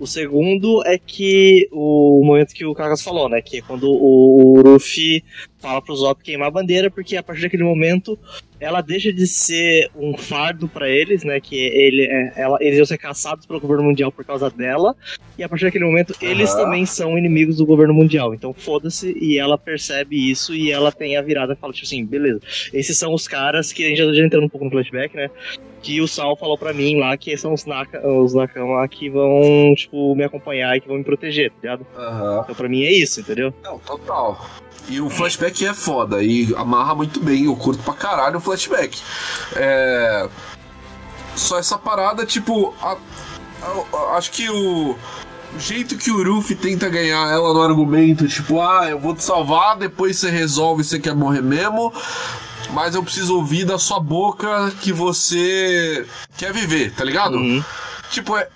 [0.00, 3.42] O segundo é que o momento que o Kagas falou, né?
[3.42, 5.22] Que é quando o, o Ruffy
[5.58, 8.18] fala pro Zop queimar a bandeira, porque a partir daquele momento
[8.58, 11.38] ela deixa de ser um fardo pra eles, né?
[11.38, 14.96] Que ele, é, ela, eles iam ser caçados pelo governo mundial por causa dela,
[15.36, 18.32] e a partir daquele momento eles também são inimigos do governo mundial.
[18.32, 22.06] Então foda-se, e ela percebe isso e ela tem a virada e fala, tipo assim,
[22.06, 22.40] beleza,
[22.72, 25.28] esses são os caras que a gente já, já entrando um pouco no flashback, né?
[25.82, 29.72] Que o Sal falou pra mim lá que são os, naka, os Nakama que vão,
[29.74, 31.86] tipo, me acompanhar e que vão me proteger, tá ligado?
[31.96, 32.40] Aham.
[32.42, 33.52] Então pra mim é isso, entendeu?
[33.62, 34.44] Não, total.
[34.88, 39.00] E o flashback é foda e amarra muito bem, eu curto pra caralho o flashback.
[39.56, 40.28] É.
[41.36, 42.74] Só essa parada, tipo.
[42.82, 42.96] a-
[43.62, 44.96] a- a- acho que o.
[45.54, 49.24] O jeito que o Ruffy tenta ganhar ela no argumento, tipo, ah, eu vou te
[49.24, 51.92] salvar, depois você resolve você quer morrer mesmo,
[52.72, 57.36] mas eu preciso ouvir da sua boca que você quer viver, tá ligado?
[57.36, 57.62] Uhum.
[58.10, 58.48] Tipo, é,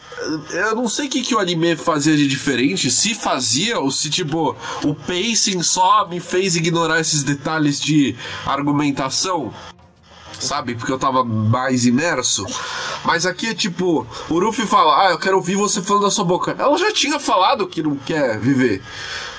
[0.51, 4.11] eu não sei o que, que o anime fazia de diferente, se fazia ou se,
[4.11, 9.53] tipo, o pacing só me fez ignorar esses detalhes de argumentação,
[10.39, 10.74] sabe?
[10.74, 12.45] Porque eu tava mais imerso.
[13.05, 16.24] Mas aqui é tipo, o Ruffy fala, ah, eu quero ouvir você falando da sua
[16.24, 16.55] boca.
[16.59, 18.82] Ela já tinha falado que não quer viver.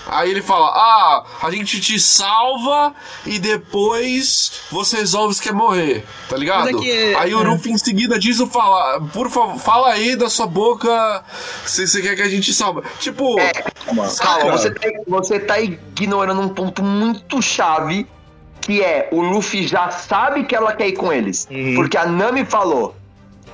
[0.08, 2.94] Aí ele fala, ah, a gente te salva
[3.26, 6.70] e depois você resolve se quer morrer, tá ligado?
[6.70, 7.46] É que- Aí o é.
[7.46, 11.24] Ruffy em seguida diz o fala, por favor, fala aí da sua boca
[11.66, 12.84] se você quer que a gente salva.
[13.00, 13.36] Tipo,
[14.20, 18.08] Calma, você tá, você tá ignorando um ponto muito chave,
[18.66, 21.48] que é o Luffy já sabe que ela quer ir com eles.
[21.52, 21.76] Uhum.
[21.76, 22.96] Porque a Nami falou.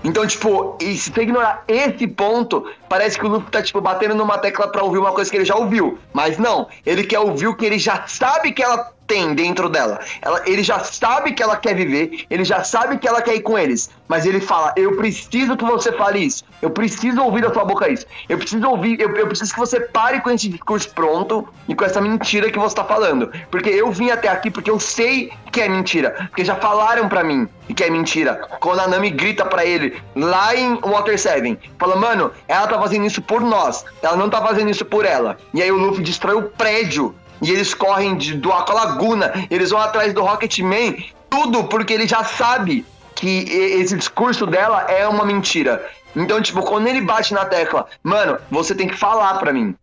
[0.05, 4.15] Então, tipo, e se você ignorar esse ponto, parece que o Luffy tá, tipo, batendo
[4.15, 5.99] numa tecla pra ouvir uma coisa que ele já ouviu.
[6.13, 9.99] Mas não, ele quer ouvir o que ele já sabe que ela tem dentro dela.
[10.21, 13.41] Ela, ele já sabe que ela quer viver, ele já sabe que ela quer ir
[13.41, 13.89] com eles.
[14.07, 16.45] Mas ele fala: Eu preciso que você fale isso.
[16.61, 18.05] Eu preciso ouvir da sua boca isso.
[18.29, 21.83] Eu preciso ouvir, eu, eu preciso que você pare com esse discurso pronto e com
[21.83, 23.29] essa mentira que você tá falando.
[23.49, 26.11] Porque eu vim até aqui porque eu sei que é mentira.
[26.29, 28.35] Porque já falaram pra mim que é mentira.
[28.59, 33.05] Quando a Nami grita pra ele lá em Water 7, fala, mano, ela tá fazendo
[33.05, 33.85] isso por nós.
[34.01, 35.37] Ela não tá fazendo isso por ela.
[35.53, 37.15] E aí o Luffy destrói o prédio.
[37.41, 39.47] E eles correm de, do Aqua Laguna.
[39.49, 41.03] Eles vão atrás do Rocketman.
[41.29, 42.85] Tudo porque ele já sabe
[43.15, 45.85] que esse discurso dela é uma mentira.
[46.15, 49.75] Então, tipo, quando ele bate na tecla, mano, você tem que falar pra mim.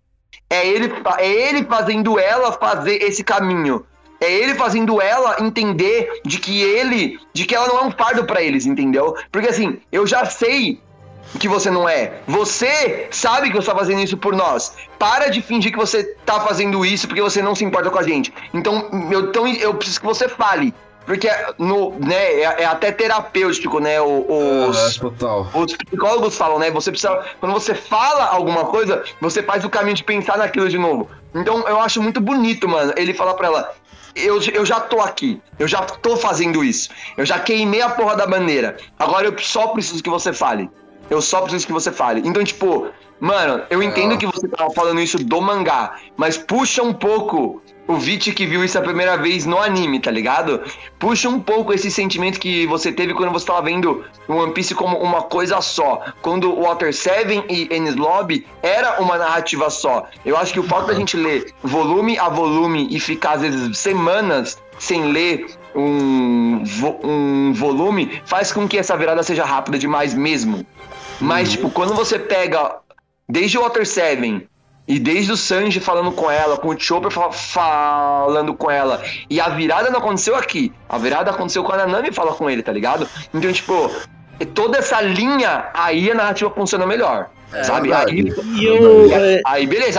[0.50, 3.84] É ele, é ele fazendo ela fazer esse caminho.
[4.20, 8.24] É ele fazendo ela entender de que ele, de que ela não é um fardo
[8.24, 9.16] pra eles, entendeu?
[9.30, 10.80] Porque assim, eu já sei
[11.38, 12.20] que você não é.
[12.26, 14.74] Você sabe que você tá fazendo isso por nós.
[14.98, 18.02] Para de fingir que você tá fazendo isso porque você não se importa com a
[18.02, 18.32] gente.
[18.54, 20.74] Então, eu, então, eu preciso que você fale.
[21.08, 21.26] Porque
[21.56, 23.98] no, né, é, é até terapêutico, né?
[23.98, 26.70] Os, é, os psicólogos falam, né?
[26.70, 27.24] Você precisa.
[27.40, 31.08] Quando você fala alguma coisa, você faz o caminho de pensar naquilo de novo.
[31.34, 33.74] Então eu acho muito bonito, mano, ele falar pra ela.
[34.14, 36.90] Eu, eu já tô aqui, eu já tô fazendo isso.
[37.16, 38.76] Eu já queimei a porra da bandeira.
[38.98, 40.68] Agora eu só preciso que você fale.
[41.10, 42.22] Eu só preciso que você fale.
[42.24, 42.88] Então, tipo,
[43.20, 47.94] mano, eu entendo que você tava falando isso do mangá, mas puxa um pouco o
[47.94, 50.60] Vit que viu isso a primeira vez no anime, tá ligado?
[50.98, 54.74] Puxa um pouco esse sentimento que você teve quando você tava vendo o One Piece
[54.74, 56.02] como uma coisa só.
[56.20, 60.06] Quando Water 7 e Enies Lobby era uma narrativa só.
[60.22, 63.78] Eu acho que o fato da gente ler volume a volume e ficar, às vezes,
[63.78, 70.12] semanas sem ler um, vo- um volume faz com que essa virada seja rápida demais
[70.12, 70.64] mesmo.
[71.20, 72.76] Mas, tipo, quando você pega
[73.28, 74.48] desde o Water 7
[74.86, 79.40] e desde o Sanji falando com ela, com o Chopper fa- falando com ela, e
[79.40, 80.72] a virada não aconteceu aqui.
[80.88, 83.06] A virada aconteceu quando a Nami fala com ele, tá ligado?
[83.34, 83.90] Então, tipo,
[84.54, 87.28] toda essa linha, aí a narrativa funciona melhor.
[87.64, 87.92] Sabe?
[87.92, 89.12] Aí, E eu.
[89.12, 89.98] é, aí, beleza.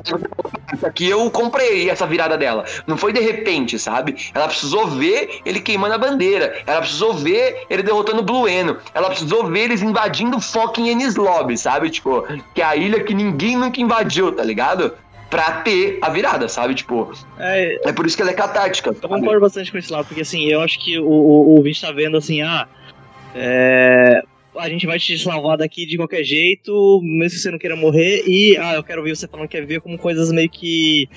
[0.73, 2.63] Isso aqui eu comprei essa virada dela.
[2.85, 4.15] Não foi de repente, sabe?
[4.33, 6.61] Ela precisou ver ele queimando a bandeira.
[6.65, 8.77] Ela precisou ver ele derrotando o Blueno.
[8.93, 11.89] Ela precisou ver eles invadindo fucking Ennis Lobby, sabe?
[11.89, 12.23] Tipo,
[12.53, 14.93] que é a ilha que ninguém nunca invadiu, tá ligado?
[15.29, 16.73] Pra ter a virada, sabe?
[16.75, 18.95] Tipo, é, é por isso que ela é catártica.
[19.01, 21.81] Eu concordo bastante com esse lado, porque assim, eu acho que o, o, o ouvinte
[21.81, 22.67] tá vendo assim, ah,
[23.35, 24.23] é,
[24.57, 28.23] a gente vai te salvar daqui de qualquer jeito, mesmo que você não queira morrer,
[28.27, 31.07] e ah, eu quero ouvir você falando que quer ver como coisas meio que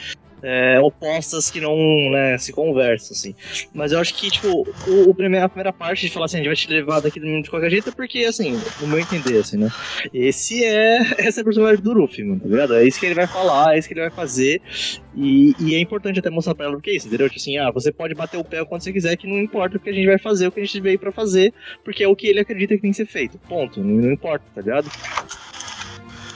[0.42, 1.76] é, opostas que não
[2.10, 3.34] né, se conversam, assim.
[3.72, 6.40] Mas eu acho que, tipo, o, o primeiro, a primeira parte de falar assim, a
[6.40, 9.56] gente vai te levar daqui de qualquer jeito é porque, assim, no meu entender, assim,
[9.56, 9.70] né?
[10.12, 10.98] Esse é.
[11.22, 12.74] Essa é a personagem do Luffy, mano, tá ligado?
[12.74, 14.60] É isso que ele vai falar, é isso que ele vai fazer.
[15.14, 17.28] E, e é importante até mostrar pra ela o que é isso, entendeu?
[17.28, 19.80] Tipo assim, ah, você pode bater o pé quando você quiser, que não importa o
[19.80, 21.52] que a gente vai fazer, o que a gente veio pra fazer,
[21.84, 23.38] porque é o que ele acredita que tem que ser feito.
[23.48, 23.80] Ponto.
[23.80, 24.90] Não, não importa, tá ligado?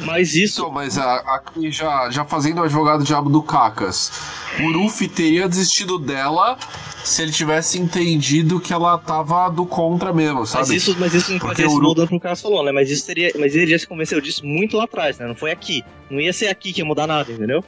[0.00, 0.60] Mas isso.
[0.60, 4.12] Então, mas a- aqui já, já fazendo o advogado diabo do Cacas,
[4.60, 6.58] o Ruffy teria desistido dela
[7.02, 10.76] se ele tivesse entendido que ela tava do contra mesmo, Mas sabe?
[10.76, 12.72] isso, mas isso não Porque esse Uru- mudando pro que o Carlos falou, né?
[12.72, 13.32] Mas isso teria.
[13.38, 15.26] Mas ele já se convenceu disso muito lá atrás, né?
[15.26, 15.82] Não foi aqui.
[16.10, 17.64] Não ia ser aqui que ia mudar nada, entendeu?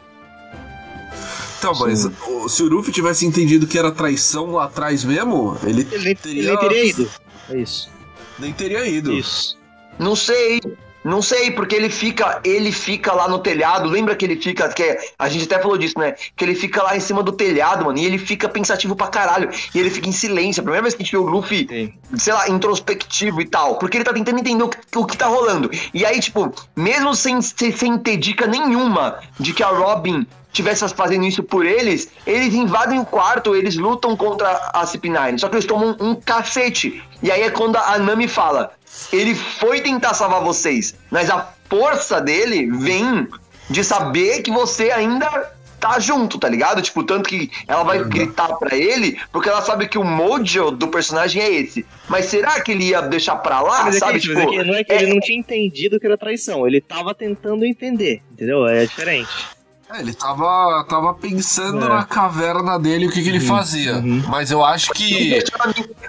[1.58, 5.86] Então, mas o- se o Ruffy tivesse entendido que era traição lá atrás mesmo, ele,
[5.90, 7.10] Ele nem, teria, ele nem teria ido.
[7.48, 7.90] É isso.
[8.38, 9.12] Nem teria ido.
[9.12, 9.56] Isso.
[9.98, 10.60] Não sei.
[11.04, 13.88] Não sei, porque ele fica, ele fica lá no telhado.
[13.88, 16.14] Lembra que ele fica, que é- a gente até falou disso, né?
[16.36, 19.48] Que ele fica lá em cima do telhado, mano, e ele fica pensativo pra caralho.
[19.74, 20.60] E ele fica em silêncio.
[20.60, 21.94] A primeira vez que a gente vê o Luffy, Sim.
[22.18, 23.76] sei lá, introspectivo e tal.
[23.78, 25.70] Porque ele tá tentando entender o que, o que tá rolando.
[25.94, 30.26] E aí, tipo, mesmo sem, sem, sem ter dica nenhuma de que a Robin
[30.58, 35.38] tivesse fazendo isso por eles, eles invadem o quarto, eles lutam contra a CP9.
[35.38, 37.02] Só que eles tomam um cacete.
[37.22, 38.72] E aí é quando a Nami fala:
[39.12, 43.28] ele foi tentar salvar vocês, mas a força dele vem
[43.70, 46.82] de saber que você ainda tá junto, tá ligado?
[46.82, 50.88] Tipo, tanto que ela vai gritar pra ele, porque ela sabe que o mojo do
[50.88, 51.86] personagem é esse.
[52.08, 54.18] Mas será que ele ia deixar pra lá, mas é que, sabe?
[54.18, 56.66] isso, Tipo, é que não é que ele não tinha entendido que era traição.
[56.66, 58.66] Ele tava tentando entender, entendeu?
[58.66, 59.57] É diferente.
[59.90, 61.88] É, ele tava, tava pensando É.
[61.88, 63.94] na caverna dele o que, que ele fazia.
[63.96, 64.22] uhum.
[64.28, 65.42] Mas eu acho que.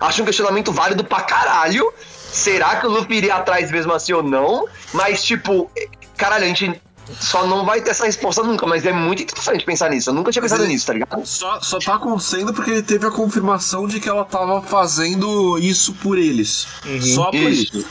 [0.01, 1.91] acho um questionamento válido pra caralho.
[2.31, 4.67] Será que o Luffy iria atrás mesmo assim ou não?
[4.93, 5.69] Mas, tipo,
[6.17, 6.79] caralho, a gente
[7.19, 10.09] só não vai ter essa resposta nunca, mas é muito interessante pensar nisso.
[10.11, 11.25] Eu nunca tinha Mas pensado nisso, tá ligado?
[11.25, 15.93] Só, só tá acontecendo porque ele teve a confirmação de que ela tava fazendo isso
[15.93, 16.67] por eles.
[17.15, 17.77] Só por Isso.
[17.77, 17.87] isso.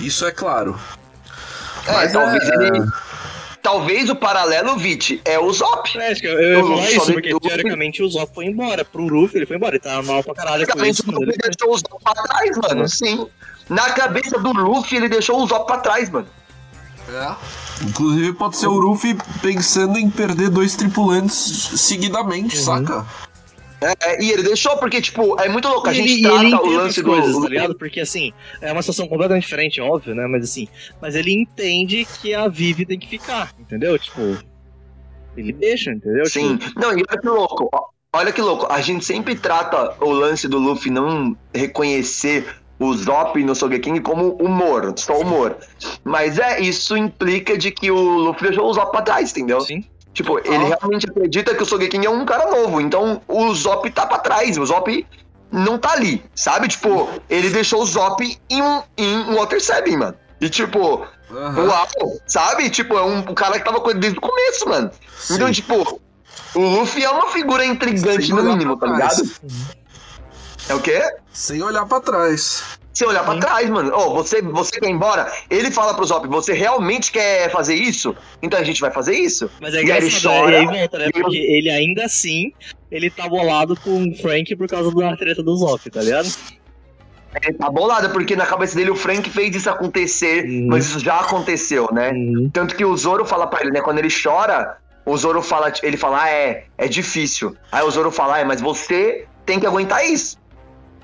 [0.00, 0.76] Isso é claro.
[1.86, 2.90] É, Mas talvez é- ele.
[3.62, 5.96] Talvez o paralelo, Vit, é o Zop.
[5.98, 8.84] É, acho que eu, eu Eu falar isso, porque teoricamente o Zop foi embora.
[8.84, 9.74] Pro Ruff ele foi embora.
[9.76, 11.02] Ele tava mal pra caralho isso.
[11.06, 12.88] o Luffy ele- deixou o Zop pra trás, mano.
[12.88, 13.26] Sim.
[13.68, 16.26] Na cabeça do Luffy, ele deixou o Zop pra trás, mano.
[17.08, 17.84] É.
[17.84, 23.04] Inclusive pode ser o Ruffy pensando em perder dois tripulantes seguidamente, saca?
[23.80, 25.88] É, e ele deixou porque, tipo, é muito louco.
[25.88, 27.10] A gente ele, e ele trata o lance as do.
[27.10, 27.74] coisas, tá ligado?
[27.74, 30.26] Porque assim, é uma situação completamente diferente, óbvio, né?
[30.26, 30.68] Mas assim,
[31.00, 33.98] mas ele entende que a Vivi tem que ficar, entendeu?
[33.98, 34.38] Tipo,
[35.36, 36.26] ele deixa, entendeu?
[36.26, 36.56] Sim.
[36.58, 37.70] Tipo, Não, e olha que louco.
[38.12, 38.66] Olha que louco.
[38.70, 42.46] A gente sempre trata o lance do Luffy não reconhecer
[42.78, 45.56] o Zop no Sogeking como humor, só humor.
[46.02, 49.60] Mas é, isso implica de que o Luffy deixou o Zop pra trás, entendeu?
[49.60, 49.84] sim.
[50.12, 52.80] Tipo, ele realmente acredita que o Sogeking é um cara novo.
[52.80, 54.58] Então o Zop tá pra trás.
[54.58, 55.06] O Zop
[55.50, 56.68] não tá ali, sabe?
[56.68, 60.14] Tipo, ele deixou o Zop em um, em um Water Seven, mano.
[60.40, 61.66] E tipo, Aham.
[61.66, 61.86] uau,
[62.26, 62.70] sabe?
[62.70, 64.90] Tipo, é um cara que tava com ele desde o começo, mano.
[65.30, 65.52] Então, Sim.
[65.52, 66.00] tipo,
[66.54, 69.22] o Luffy é uma figura intrigante Sem no mínimo, tá ligado?
[70.68, 71.02] É o quê?
[71.32, 72.79] Sem olhar pra trás.
[72.92, 75.30] Se olhar pra trás, mano, ó, você, você quer ir embora?
[75.48, 78.16] Ele fala pro Zop, você realmente quer fazer isso?
[78.42, 79.48] Então a gente vai fazer isso.
[79.60, 80.58] Mas é E aí ele chora.
[80.58, 81.08] aí volta, né?
[81.12, 82.52] Porque ele ainda assim,
[82.90, 86.28] ele tá bolado com o Frank por causa da treta do Zop, tá ligado?
[87.44, 90.66] Ele tá bolado, porque na cabeça dele o Frank fez isso acontecer, Uhum.
[90.68, 92.10] mas isso já aconteceu, né?
[92.52, 93.80] Tanto que o Zoro fala pra ele, né?
[93.80, 97.54] Quando ele chora, o Zoro fala, ele fala, ah, é, é difícil.
[97.70, 100.39] Aí o Zoro fala, ah, é, mas você tem que aguentar isso.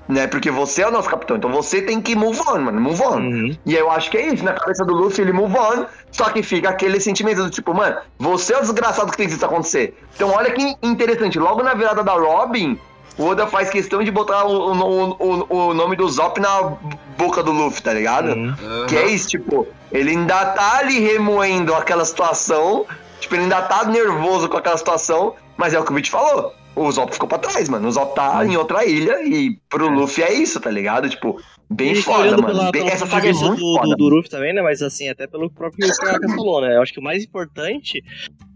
[0.07, 0.25] Né?
[0.25, 3.17] Porque você é o nosso capitão, então você tem que move on, mano, move on.
[3.17, 3.57] Uhum.
[3.65, 6.41] E eu acho que é isso, na cabeça do Luffy ele move on, só que
[6.41, 9.97] fica aquele sentimento do tipo, mano, você é o desgraçado que fez isso acontecer.
[10.15, 12.79] Então olha que interessante, logo na virada da Robin,
[13.17, 16.73] o Oda faz questão de botar o, o, o, o nome do Zop na
[17.17, 18.29] boca do Luffy, tá ligado?
[18.29, 18.85] Uhum.
[18.87, 22.85] Que é isso, tipo, ele ainda tá ali remoendo aquela situação,
[23.19, 26.53] tipo, ele ainda tá nervoso com aquela situação, mas é o que o Vit falou.
[26.79, 27.87] O Zop ficou pra trás, mano.
[27.87, 31.09] O Zop tá em outra ilha e pro Luffy é isso, tá ligado?
[31.09, 32.45] Tipo, bem E foda, mano.
[32.45, 33.89] pela, Bem- pela essa saga é muito do, foda.
[33.89, 34.61] do, do Ruff também, né?
[34.61, 36.75] Mas assim, até pelo próprio Caracas falou, né?
[36.77, 38.03] Eu acho que o mais importante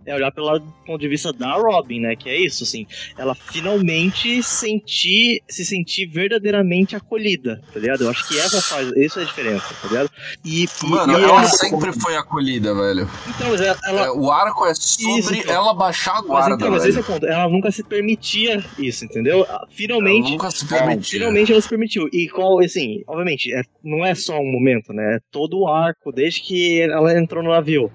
[0.06, 2.16] é olhar pelo ponto de vista da Robin, né?
[2.16, 2.86] Que é isso, assim.
[3.18, 8.04] Ela finalmente sentir, se sentir verdadeiramente acolhida, tá ligado?
[8.04, 10.10] Eu acho que essa faz, isso é a diferença, tá ligado?
[10.46, 13.10] E, Mano, e ela ela- sempre foi acolhida, velho.
[13.28, 15.54] Então, mas ela, ela- É, o arco é sobre Isso, então.
[15.54, 16.90] ela baixar a mas guarda, então, mas velho.
[16.92, 17.26] esse é o ponto.
[17.26, 19.46] Ela nunca se permitia isso, entendeu?
[19.48, 21.20] Ela Finalmente, nunca se permitiu.
[21.20, 22.10] Finalmente ela se permitiu.
[22.12, 25.16] E qual, assim, obviamente, é, não é só um momento, né?
[25.16, 27.92] É todo o arco, desde que ela entrou no navio.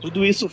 [0.00, 0.48] Tudo isso,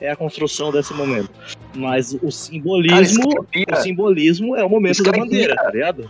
[0.00, 1.30] é a construção desse momento.
[1.74, 3.46] Mas o Cara, simbolismo.
[3.68, 6.08] é o simbolismo é o momento Isso da bandeira, tá ligado?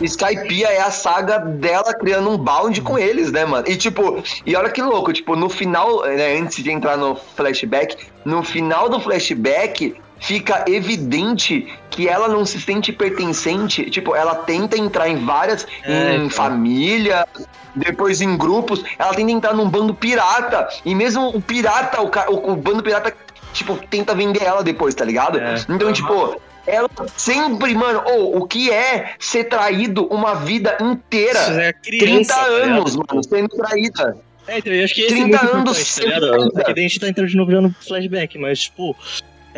[0.00, 3.66] Skypiea é a saga dela criando um bound com eles, né, mano?
[3.68, 7.96] E tipo, e olha que louco, tipo, no final, né, antes de entrar no flashback,
[8.24, 14.76] no final do flashback fica evidente que ela não se sente pertencente, tipo, ela tenta
[14.76, 16.30] entrar em várias, É, em então.
[16.30, 17.26] família,
[17.74, 22.52] depois em grupos, ela tenta entrar num bando pirata, e mesmo o pirata, o, o,
[22.52, 23.14] o bando pirata,
[23.52, 25.38] tipo, tenta vender ela depois, tá ligado?
[25.38, 25.54] É.
[25.68, 31.40] Então, tipo, ela sempre, mano, ou o que é ser traído uma vida inteira?
[31.40, 32.70] Isso é 30 criança, tá ligado?
[32.70, 34.16] anos, mano, sendo traída.
[34.46, 36.60] É, então, eu acho que esse 30 é anos tá ligado?
[36.60, 38.96] É que a gente tá entrando de novo já no flashback, mas, tipo,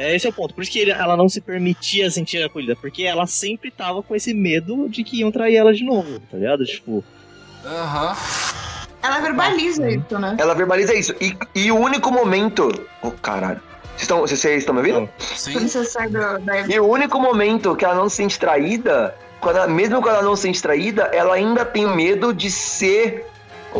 [0.00, 0.54] é, esse é o ponto.
[0.54, 4.14] Por isso que ele- ela não se permitia sentir acolhida, porque ela sempre tava com
[4.14, 6.64] esse medo de que iam trair ela de novo, tá ligado?
[6.64, 7.04] Tipo,
[7.64, 8.16] Aham.
[9.02, 10.36] Ela verbaliza isso, né?
[10.38, 11.14] Ela verbaliza isso.
[11.20, 12.70] E, e o único momento.
[13.02, 13.60] Oh, caralho.
[13.96, 15.08] Vocês estão, vocês estão me ouvindo?
[15.18, 15.52] Sim.
[16.68, 20.22] E o único momento que ela não se sente traída, quando ela- mesmo quando ela
[20.24, 23.26] não se sente traída, ela ainda tem medo de ser
[23.74, 23.78] o,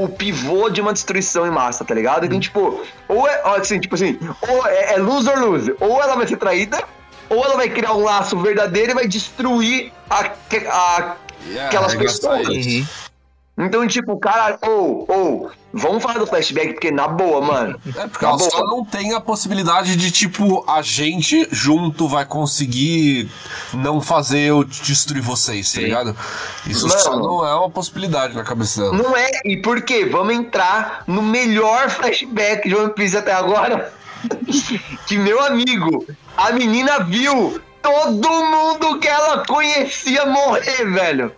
[0.00, 2.24] o, o pivô de uma destruição em massa, tá ligado?
[2.26, 4.18] Então, tipo, ou é, ó, assim, tipo assim,
[4.48, 5.74] ou é, é lose or lose.
[5.80, 6.82] Ou ela vai ser traída,
[7.28, 10.30] ou ela vai criar um laço verdadeiro e vai destruir a,
[10.68, 11.16] a-
[11.46, 12.46] Yeah, Aquelas pessoas.
[12.48, 12.86] uhum.
[13.60, 17.80] Então, tipo, cara, ou, ou, vamos falar do flashback, porque na boa, mano.
[17.96, 18.70] É, porque Na ela só boa.
[18.70, 23.30] não tem a possibilidade de, tipo, a gente junto vai conseguir
[23.74, 26.16] não fazer eu destruir vocês, tá ligado?
[26.66, 27.00] Isso Mano.
[27.00, 28.96] só não é uma possibilidade na cabeça dela.
[28.96, 30.06] Não é, e por quê?
[30.06, 33.92] Vamos entrar no melhor flashback de One Piece até agora.
[35.06, 36.06] que meu amigo,
[36.36, 41.32] a menina viu todo mundo que ela conhecia morrer, velho.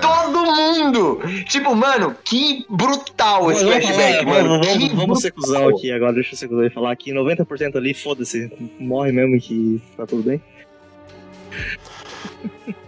[0.00, 1.20] Todo mundo!
[1.48, 4.48] Tipo, mano, que brutal esse flashback, falar, mano.
[4.48, 7.12] vamos, que vamos, vamos ser cuzão aqui agora, deixa eu ser cuzão e falar que
[7.12, 10.40] 90% ali, foda-se, morre mesmo que tá tudo bem.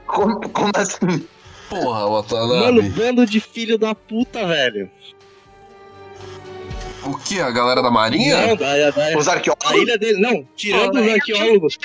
[0.06, 1.26] Como, como assim?
[1.68, 2.88] Porra, Mano, Watanabe.
[2.90, 4.90] bando de filho da puta, velho.
[7.04, 7.40] O que?
[7.40, 8.46] A galera da Marinha?
[8.48, 9.72] Não, da, da, Os a arqueólogos?
[9.82, 11.78] ilha dele, não, tirando os arqueólogos,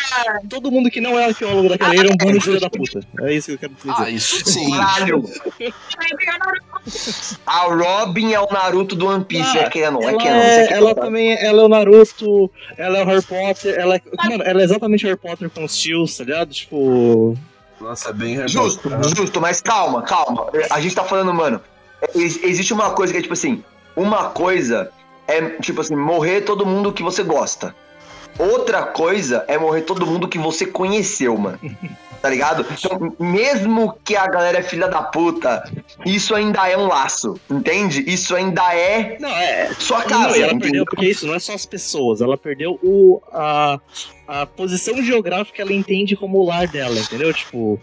[0.49, 2.99] todo mundo que não é arqueólogo daquela ilha é um bando de filho da puta.
[3.21, 3.93] É isso que eu quero dizer.
[3.97, 4.71] Ah, isso sim.
[4.71, 5.23] Caralho!
[7.45, 9.57] A Robin é o Naruto do One Piece.
[9.57, 10.39] Ah, é canon, é ela, canon.
[10.39, 13.75] isso é, aqui ela também é, ela é o Naruto, ela é o Harry Potter,
[13.79, 16.49] ela é, mano, ela é exatamente Harry Potter com os tios, tá ligado?
[16.53, 17.37] Tipo,
[17.79, 20.47] Nossa, é bem Justo, justo, mas calma, calma.
[20.69, 21.61] A gente tá falando, mano.
[22.13, 23.63] ex- Existe uma coisa que é tipo assim:
[23.95, 24.91] uma coisa
[25.27, 27.75] é, tipo assim, morrer todo mundo que você gosta.
[28.37, 31.59] Outra coisa é morrer todo mundo que você conheceu, mano.
[32.21, 32.65] Tá ligado?
[32.71, 35.63] Então, mesmo que a galera é filha da puta,
[36.03, 38.03] isso ainda é um laço, entende?
[38.07, 40.35] Isso ainda é não, é, sua Não, casa.
[40.35, 40.59] e ela entendeu?
[40.59, 43.79] perdeu, porque isso não é só as pessoas, ela perdeu o, a,
[44.27, 47.31] a posição geográfica que ela entende como o lar dela, entendeu?
[47.31, 47.79] Tipo,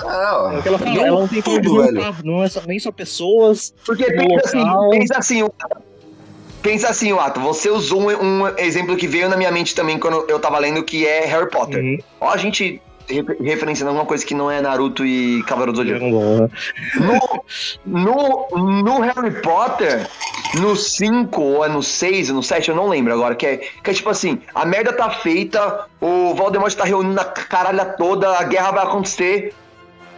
[0.00, 1.92] é o que ela fala, não ela não tem tudo, velho.
[1.92, 4.90] desmontar, não é só, nem só pessoas, Porque pensa assim, local.
[4.90, 5.89] pensa assim, Wato.
[6.62, 10.24] Pensa assim, Wato, você usou um, um exemplo que veio na minha mente também quando
[10.28, 11.82] eu tava lendo, que é Harry Potter.
[11.82, 11.98] Uhum.
[12.20, 16.04] Ó, a gente re- referenciando alguma coisa que não é Naruto e Cavaleiro do Zodíaco.
[16.04, 16.48] Né?
[17.86, 20.06] No, no, no Harry Potter,
[20.60, 23.90] no 5 ou é no 6, no 7, eu não lembro agora, que é, que
[23.90, 28.44] é tipo assim, a merda tá feita, o Voldemort tá reunindo a caralha toda, a
[28.44, 29.54] guerra vai acontecer.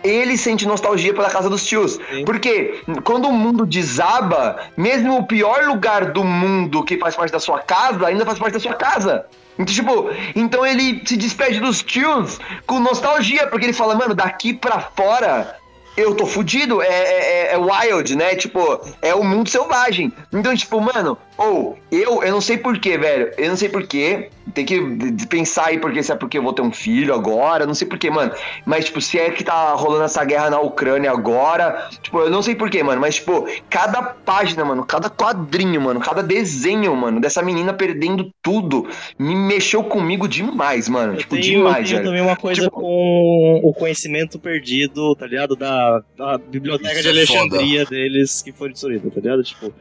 [0.05, 1.99] Ele sente nostalgia pela casa dos tios.
[2.11, 2.25] Sim.
[2.25, 7.41] Porque quando o mundo desaba, mesmo o pior lugar do mundo que faz parte da
[7.41, 9.27] sua casa, ainda faz parte da sua casa.
[9.59, 14.55] Então, tipo, então ele se despede dos tios com nostalgia, porque ele fala, mano, daqui
[14.55, 15.57] pra fora
[15.97, 18.35] eu tô fudido, é, é, é wild, né?
[18.35, 20.13] Tipo, é o mundo selvagem.
[20.33, 23.33] Então, tipo, mano, ou eu, eu não sei porquê, velho.
[23.37, 24.28] Eu não sei porquê.
[24.55, 27.74] Tem que pensar aí porque se é porque eu vou ter um filho agora, não
[27.74, 28.33] sei porquê, mano.
[28.66, 32.43] Mas, tipo, se é que tá rolando essa guerra na Ucrânia agora, tipo, eu não
[32.43, 33.01] sei porquê, mano.
[33.01, 38.89] Mas, tipo, cada página, mano, cada quadrinho, mano, cada desenho, mano, dessa menina perdendo tudo,
[39.18, 41.12] me mexeu comigo demais, mano.
[41.14, 42.11] Eu tipo, tenho, eu demais, tenho velho.
[42.11, 45.55] também uma coisa Tipo- com o conhecimento perdido, tá ligado?
[45.55, 47.11] Da, da biblioteca Isso de é.
[47.12, 49.43] Alexandria deles que foi destruída, tá ligado?
[49.45, 49.72] Tipo,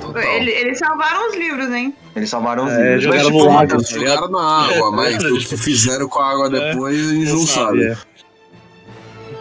[0.00, 0.22] Total.
[0.22, 1.94] Ele- eles salvaram os livros, hein?
[2.16, 3.02] Eles salvaram os É, livros.
[3.04, 3.68] jogaram Mas, no tipo, lago.
[3.72, 3.90] mano, tá?
[3.98, 7.46] Jogaram na água, mas o que fizeram com a água É, depois a gente não
[7.46, 7.84] sabe.
[7.84, 7.96] é.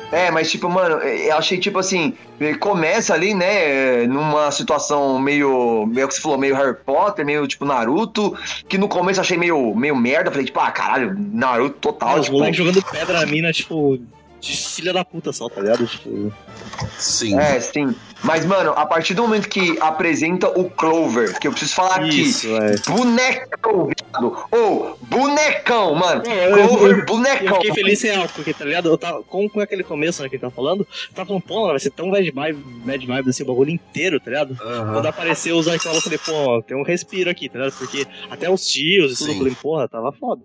[0.09, 5.85] É, mas tipo, mano, eu achei tipo assim, ele começa ali, né, numa situação meio,
[5.85, 8.33] meio que você falou, meio Harry Potter, meio tipo Naruto,
[8.69, 12.19] que no começo eu achei meio, meio merda, falei tipo, ah, caralho, Naruto total, Ah,
[12.19, 13.99] os tipo, moleques jogando pedra na mina, tipo,
[14.39, 15.85] de filha da puta só, tá ligado?
[15.85, 16.31] Tipo,
[16.97, 17.37] Sim.
[17.37, 17.93] é, sim.
[18.23, 22.53] Mas, mano, a partir do momento que apresenta o Clover, que eu preciso falar Isso,
[22.55, 22.91] aqui, é.
[22.91, 24.37] bonecão, viado.
[24.51, 26.23] Ô, bonecão, mano.
[26.25, 27.55] Não, eu- eu- Clover, Eu bonecão.
[27.55, 28.89] fiquei feliz real, porque, tá ligado?
[28.89, 31.67] Eu tava, com, com aquele começo, né, que ele tava falando, eu tava falando, pô,
[31.67, 34.55] vai ser tão bad vibe, bad vibe assim, o bagulho inteiro, tá ligado?
[34.57, 37.77] Quando apareceu os Icon, eu falei, pô, tem um respiro aqui, tá ligado?
[37.77, 40.41] Porque até os tios e tudo, eu falei, porra, tava foda.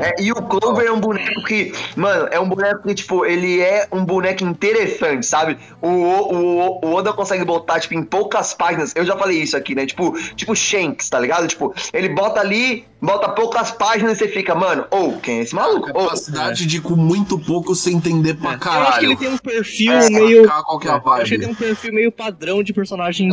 [0.00, 3.60] É, e o Clover é um boneco que, mano, é um boneco que, tipo, ele
[3.60, 5.56] é um boneco interessante, sabe?
[5.80, 8.92] O, o, o, o Oda consegue botar, tipo, em poucas páginas.
[8.94, 9.86] Eu já falei isso aqui, né?
[9.86, 11.46] Tipo, tipo Shanks, tá ligado?
[11.48, 15.54] Tipo, ele bota ali, bota poucas páginas e você fica, mano, ou quem é esse
[15.54, 15.88] maluco?
[15.94, 18.68] Ou, Capacidade de com muito pouco você entender pra Eu acho que
[19.06, 19.16] ele caralho.
[19.16, 20.48] tem um perfil É, meio.
[20.48, 23.30] qual que é a Eu acho que ele tem um perfil meio padrão de personagem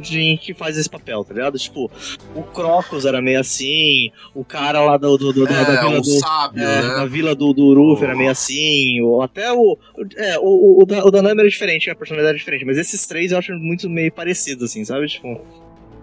[0.00, 1.58] de, que faz esse papel, tá ligado?
[1.58, 1.90] Tipo,
[2.34, 5.98] o Crocus era meio assim, o cara lá do, do, do- da, da É, vila
[5.98, 6.10] o do.
[6.18, 6.88] sábio, é, né?
[6.96, 9.78] Na vila do, do Uruf era meio assim, ou até o.
[10.16, 12.78] É, o, o, o, da- o da Nami era diferente, a personalidade era diferente, mas
[12.78, 15.06] esses três eu acho muito meio parecidos, assim, sabe?
[15.06, 15.40] Tipo.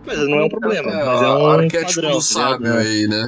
[0.05, 2.65] Mas não é um problema, É, mas é um arquétipo padrão, do tá ligado?
[2.65, 3.27] sábio aí, né?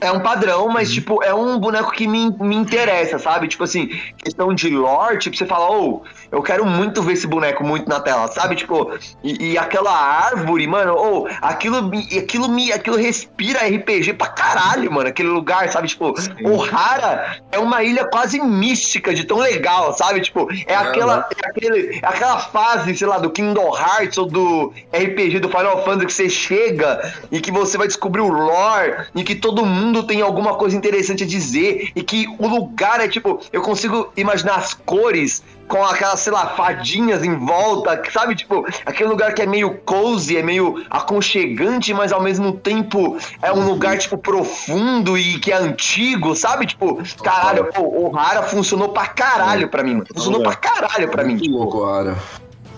[0.00, 3.48] É um padrão, mas, tipo, é um boneco que me, me interessa, sabe?
[3.48, 7.62] Tipo assim, questão de lore, tipo, você fala, ô, eu quero muito ver esse boneco
[7.64, 8.56] muito na tela, sabe?
[8.56, 8.92] Tipo,
[9.22, 14.90] e, e aquela árvore, mano, ô, aquilo, me- aquilo me, aquilo respira RPG pra caralho,
[14.92, 15.88] mano, aquele lugar, sabe?
[15.88, 20.20] Tipo, o Hara é uma ilha quase mística de tão legal, sabe?
[20.20, 24.72] Tipo, é aquela, é aquele, é aquela fase, sei lá, do Kingdom Hearts ou do
[24.94, 29.22] RPG do Final Fantasy que você chega e que você vai descobrir o lore e
[29.24, 33.40] que todo mundo tem alguma coisa interessante a dizer e que o lugar é tipo,
[33.52, 38.34] eu consigo imaginar as cores com aquelas, sei lá, fadinhas em volta, sabe?
[38.34, 43.52] Tipo, aquele lugar que é meio cozy, é meio aconchegante, mas ao mesmo tempo é
[43.52, 46.66] um lugar, tipo, profundo e que é antigo, sabe?
[46.66, 50.06] Tipo, caralho, pô, o Hara funcionou pra caralho pra mim, mano.
[50.12, 51.34] Funcionou pra caralho pra mim.
[51.34, 52.16] Muito Tipo, louco, cara.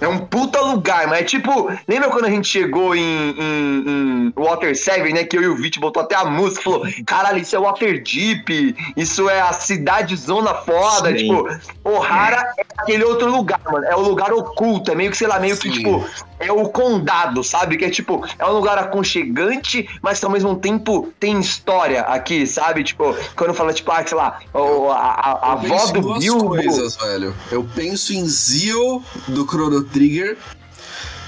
[0.02, 1.70] É um puta lugar, mas é tipo.
[1.88, 3.00] Lembra quando a gente chegou em,
[3.30, 5.24] em, em Water 7, né?
[5.24, 8.02] Que eu e o Vit botou até a música e falou: caralho, isso é Water
[8.02, 11.10] Deep, isso é a cidade zona foda.
[11.10, 11.16] Sim.
[11.16, 11.48] Tipo,
[11.84, 13.84] Ohara é aquele outro lugar, mano.
[13.86, 15.74] É o lugar oculto, é meio que, sei lá, meio que Sim.
[15.78, 16.04] tipo.
[16.40, 17.76] É o condado, sabe?
[17.76, 22.44] Que é tipo, é um lugar aconchegante, mas que ao mesmo tempo tem história aqui,
[22.48, 22.82] sabe?
[22.82, 26.00] Tipo, quando fala, tipo, ah, sei lá, o- a, a, a Eu avó penso em
[26.00, 26.48] do Bilbo.
[26.48, 27.32] coisas, velho.
[27.50, 30.36] Eu penso em Zio do Chrono Trigger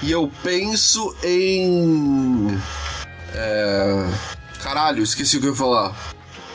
[0.01, 2.57] e eu penso em.
[3.33, 4.07] É...
[4.61, 5.95] Caralho, esqueci o que eu ia falar.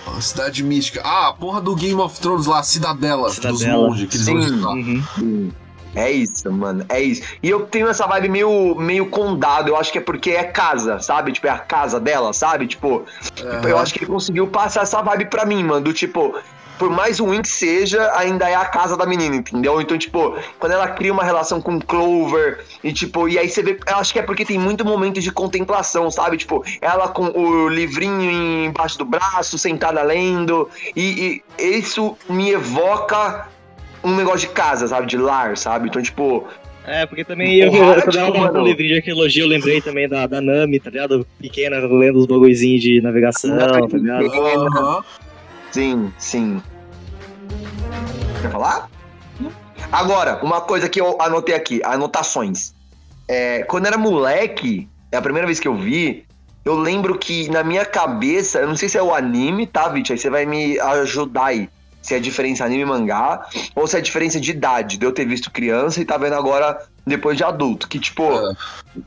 [0.06, 1.00] A Cidade Mística.
[1.04, 3.88] Ah, a porra do Game of Thrones lá, a Cidadela, dos Cidadela.
[3.88, 4.48] monges que eles vão Sim.
[4.48, 4.70] jogar.
[4.70, 5.52] Uhum.
[5.94, 6.84] É isso, mano.
[6.88, 7.22] É isso.
[7.42, 9.68] E eu tenho essa vibe meio, meio condado.
[9.68, 11.32] Eu acho que é porque é casa, sabe?
[11.32, 12.66] Tipo, é a casa dela, sabe?
[12.66, 13.04] Tipo,
[13.34, 15.80] tipo, eu acho que ele conseguiu passar essa vibe pra mim, mano.
[15.80, 16.34] Do tipo,
[16.80, 19.82] por mais ruim que seja, ainda é a casa da menina, entendeu?
[19.82, 23.78] Então, tipo, quando ela cria uma relação com Clover, e tipo, e aí você vê.
[23.86, 26.38] Eu acho que é porque tem muito momento de contemplação, sabe?
[26.38, 28.30] Tipo, ela com o livrinho
[28.64, 30.70] embaixo do braço, sentada lendo.
[30.96, 33.46] E, e isso me evoca
[34.02, 35.06] um negócio de casa, sabe?
[35.06, 35.90] De lar, sabe?
[35.90, 36.48] Então, tipo,
[36.86, 40.26] É, porque também eu, quando tava com o livrinho de arqueologia, eu lembrei também da,
[40.26, 41.26] da Nami, tá ligado?
[41.38, 44.32] Pequena, lendo os bagulhozinhos de navegação, tá ligado?
[44.78, 45.04] Aham.
[45.70, 46.62] sim, sim.
[48.40, 48.88] Quer falar?
[49.92, 52.74] Agora, uma coisa que eu anotei aqui, anotações.
[53.26, 56.24] É, quando era moleque, é a primeira vez que eu vi,
[56.64, 60.12] eu lembro que na minha cabeça, eu não sei se é o anime, tá, Vit?
[60.12, 61.68] Aí você vai me ajudar aí.
[62.02, 65.04] Se é a diferença anime e mangá, ou se é a diferença de idade, de
[65.04, 67.86] eu ter visto criança e tá vendo agora depois de adulto.
[67.88, 68.52] Que, tipo, É.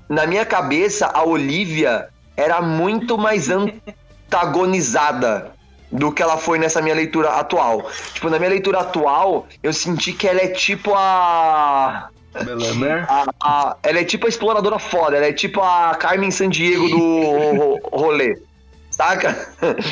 [0.08, 5.54] na minha cabeça, a Olivia era muito mais antagonizada
[5.94, 7.89] do que ela foi nessa minha leitura atual.
[8.14, 12.10] Tipo, na minha leitura atual, eu senti que ela é tipo a.
[13.41, 16.98] A- ela é tipo a exploradora foda, ela é tipo a Carmen Sandiego do
[17.56, 18.38] ro- rolê.
[18.89, 19.36] Saca?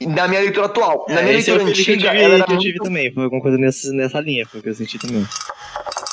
[0.00, 1.04] Na minha leitura atual.
[1.08, 2.66] Na minha É, é leitura feeling que eu antiga, tive, ela era que eu muito
[2.66, 5.26] tive também, foi alguma coisa nessa, nessa linha, foi o que eu senti também.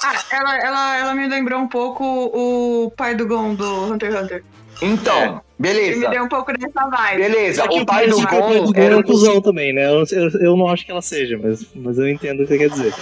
[0.03, 4.21] Ah, ela, ela, ela me lembrou um pouco o pai do Gon do Hunter x
[4.23, 4.43] Hunter.
[4.81, 6.09] Então, Ele me beleza.
[6.09, 7.21] deu um pouco dessa vibe.
[7.23, 9.87] Beleza, o pai do Gon era é um cuzão também, né?
[9.87, 12.57] Eu, eu, eu não acho que ela seja, mas, mas eu entendo o que você
[12.57, 12.93] quer dizer.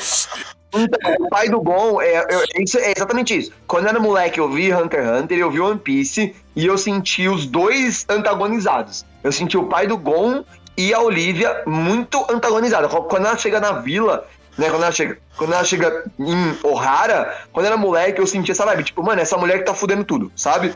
[0.74, 2.26] Então, o pai do Gon, é,
[2.60, 3.52] isso, é exatamente isso.
[3.66, 6.78] Quando eu era moleque, eu vi Hunter x Hunter, eu vi One Piece, e eu
[6.78, 9.06] senti os dois antagonizados.
[9.24, 10.43] Eu senti o pai do Gon
[10.78, 12.92] e a Olivia muito antagonizados.
[13.08, 14.28] Quando ela chega na vila,
[14.58, 18.52] né, quando ela chega, quando ela chega em Ohara, quando eu era moleque, eu senti
[18.52, 20.74] essa vibe, tipo, mano, essa mulher que tá fudendo tudo, sabe?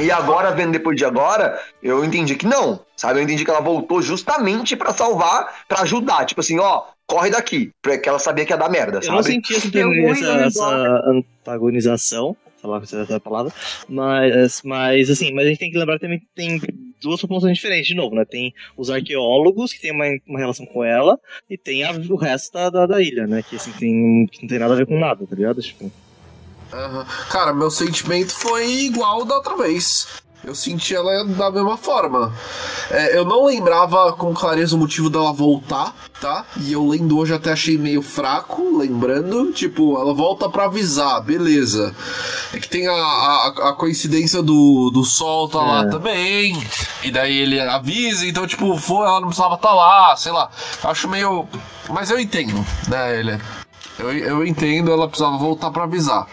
[0.00, 3.18] E agora, vendo depois de agora, eu entendi que não, sabe?
[3.20, 6.24] Eu entendi que ela voltou justamente pra salvar, pra ajudar.
[6.24, 7.70] Tipo assim, ó, corre daqui.
[7.82, 9.34] Porque ela sabia que ia dar merda, Eu não sabe?
[9.34, 9.68] senti essa,
[10.46, 13.52] essa, antagonização, falar essa palavra,
[13.88, 16.60] mas, mas assim, mas a gente tem que lembrar também que tem
[17.00, 18.24] duas populações diferentes, de novo, né?
[18.24, 21.18] Tem os arqueólogos, que tem uma, uma relação com ela,
[21.50, 23.42] e tem a- o resto da, da, da ilha, né?
[23.42, 25.60] Que assim, tem, que não tem nada a ver com nada, tá ligado?
[25.60, 25.90] Tipo,
[26.72, 27.06] Aham.
[27.30, 30.06] Cara, meu sentimento foi igual da outra vez.
[30.44, 32.34] Eu senti ela da mesma forma.
[32.90, 36.44] É, eu não lembrava com clareza o motivo dela voltar, tá?
[36.56, 39.52] E eu lendo hoje até achei meio fraco, lembrando.
[39.52, 41.94] Tipo, ela volta pra avisar, beleza.
[42.52, 45.88] É que tem a, a, a coincidência do, do sol tá lá É.
[45.88, 46.60] também.
[47.04, 50.50] E daí ele avisa, então, tipo, foi, ela não precisava estar lá, sei lá.
[50.82, 51.46] Acho meio.
[51.88, 53.16] Mas eu entendo, né?
[53.20, 53.40] Ele
[53.98, 56.26] eu, eu entendo, ela precisava voltar pra avisar.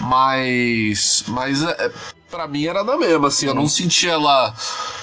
[0.00, 1.24] Mas.
[1.28, 1.90] Mas é,
[2.30, 3.46] pra mim era da mesma, assim.
[3.46, 4.54] Eu não senti ela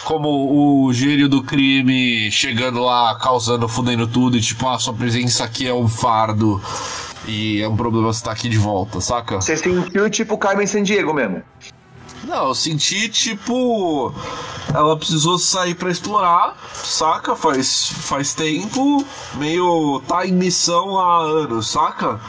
[0.04, 4.38] como o gênio do crime chegando lá, causando, fudendo tudo.
[4.38, 6.62] E tipo, ah, sua presença aqui é um fardo.
[7.26, 9.40] E é um problema você estar aqui de volta, saca?
[9.40, 11.42] Você sentiu tipo Carmen Sandiego mesmo.
[12.24, 14.14] Não, eu senti tipo.
[14.74, 17.36] Ela precisou sair pra explorar, saca?
[17.36, 19.06] Faz, faz tempo,
[19.36, 20.02] meio.
[20.08, 22.20] tá em missão há anos, saca?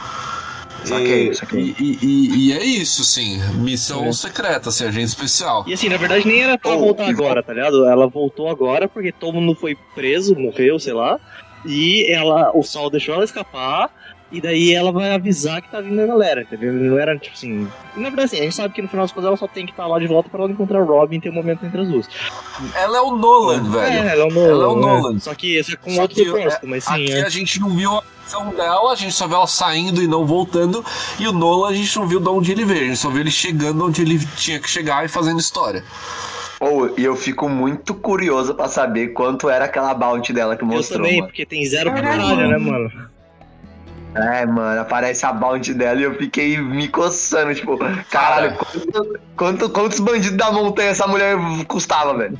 [0.83, 1.75] Saquei, E- saquei.
[1.79, 3.41] E, e- e é isso, assim.
[3.55, 4.11] Missão É.
[4.13, 5.63] secreta, assim, agente especial.
[5.65, 7.85] E assim, na verdade nem era pra Oh, voltar agora, tá ligado?
[7.87, 11.19] Ela voltou agora porque todo mundo foi preso, morreu, sei lá.
[11.65, 13.89] E ela, o sol deixou ela escapar.
[14.35, 16.73] E daí ela vai avisar que tá vindo a galera, entendeu?
[16.73, 17.67] Não era tipo assim.
[17.95, 19.65] e, Na verdade, assim, a gente sabe que no final das contas ela só tem
[19.65, 21.79] que estar lá de volta pra ela encontrar o Robin e ter um momento entre
[21.81, 22.09] as duas.
[22.75, 23.93] Ela é o Nolan, velho.
[23.93, 24.49] É, ela é o Nolan.
[24.51, 24.81] Ela é o né?
[24.81, 25.19] Nolan.
[25.19, 27.23] Só que esse é com Só outro que, propósito, mas sim, Aqui é.
[27.25, 30.25] a gente não viu a ação dela, a gente só viu ela saindo e não
[30.25, 30.83] voltando.
[31.19, 33.21] E o Nolan a gente não viu de onde ele veio, a gente só viu
[33.21, 35.83] ele chegando onde ele tinha que chegar e fazendo história.
[36.59, 40.67] Ou e eu fico muito curioso pra saber quanto era aquela bounty dela que Eu
[40.67, 41.27] mostrou, também, mano.
[41.27, 42.91] porque tem zero pra caralho, né, mano?
[44.15, 47.77] É, mano, aparece a bounty dela e eu fiquei me coçando, tipo,
[48.09, 51.35] caralho, quanto, quanto- quantos bandidos da montanha essa mulher
[51.67, 52.37] custava, velho?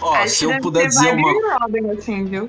[0.00, 2.48] Ó, Acho se eu puder dizer uma Robin, assim, viu?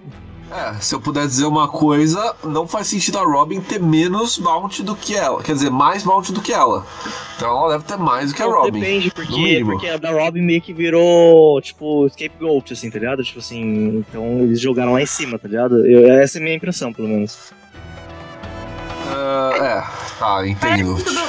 [0.54, 4.84] É, se eu puder dizer uma coisa, não faz sentido a Robin ter menos bounty
[4.84, 5.42] do que ela.
[5.42, 6.86] Quer dizer, mais bounty do que ela.
[7.38, 8.80] Então ela deve ter mais do que a Robin.
[8.80, 9.72] Depende, porque, mínimo.
[9.72, 13.24] porque a da Robin meio que virou, tipo, scapegoat, assim, tá ligado?
[13.24, 15.86] Tipo assim, então eles jogaram lá em cima, tá ligado?
[15.86, 17.54] Eu, essa é a minha impressão, pelo menos.
[19.32, 21.04] Ah, é, tá, entendo.
[21.04, 21.22] Tudo,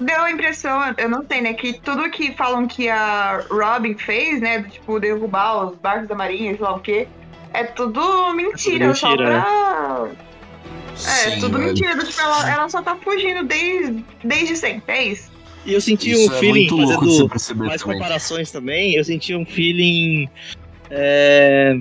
[0.00, 4.40] deu a impressão, eu não sei, né, que tudo que falam que a Robin fez,
[4.40, 7.08] né, do, tipo, derrubar os barcos da marinha, sei lá o quê,
[7.52, 10.08] é tudo mentira, É tudo só mentira, pra...
[10.92, 11.68] É, Sim, tudo velho.
[11.68, 15.30] mentira, tipo, ela, ela só tá fugindo desde, desde sempre, é isso.
[15.64, 17.98] E eu senti Isso um é feeling, muito louco de se fazendo perceber mais também.
[17.98, 20.28] comparações também, eu senti um feeling.
[20.88, 21.76] É.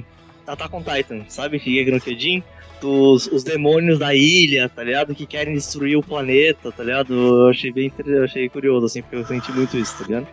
[0.47, 1.59] Attack on Titan, sabe?
[1.59, 2.43] Que no Kyojin?
[2.85, 5.15] Dos os demônios da ilha, tá ligado?
[5.15, 7.13] Que querem destruir o planeta, tá ligado?
[7.13, 10.27] Eu achei bem eu achei curioso, assim, porque eu senti muito isso, tá ligado?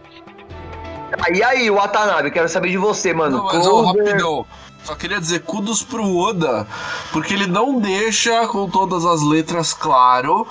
[1.13, 3.39] Ah, E aí, Watanabe, quero saber de você, mano.
[3.39, 4.47] Não, mas Clover- rapidão.
[4.85, 6.67] Só queria dizer kudos pro Oda,
[7.13, 10.47] porque ele não deixa com todas as letras claro.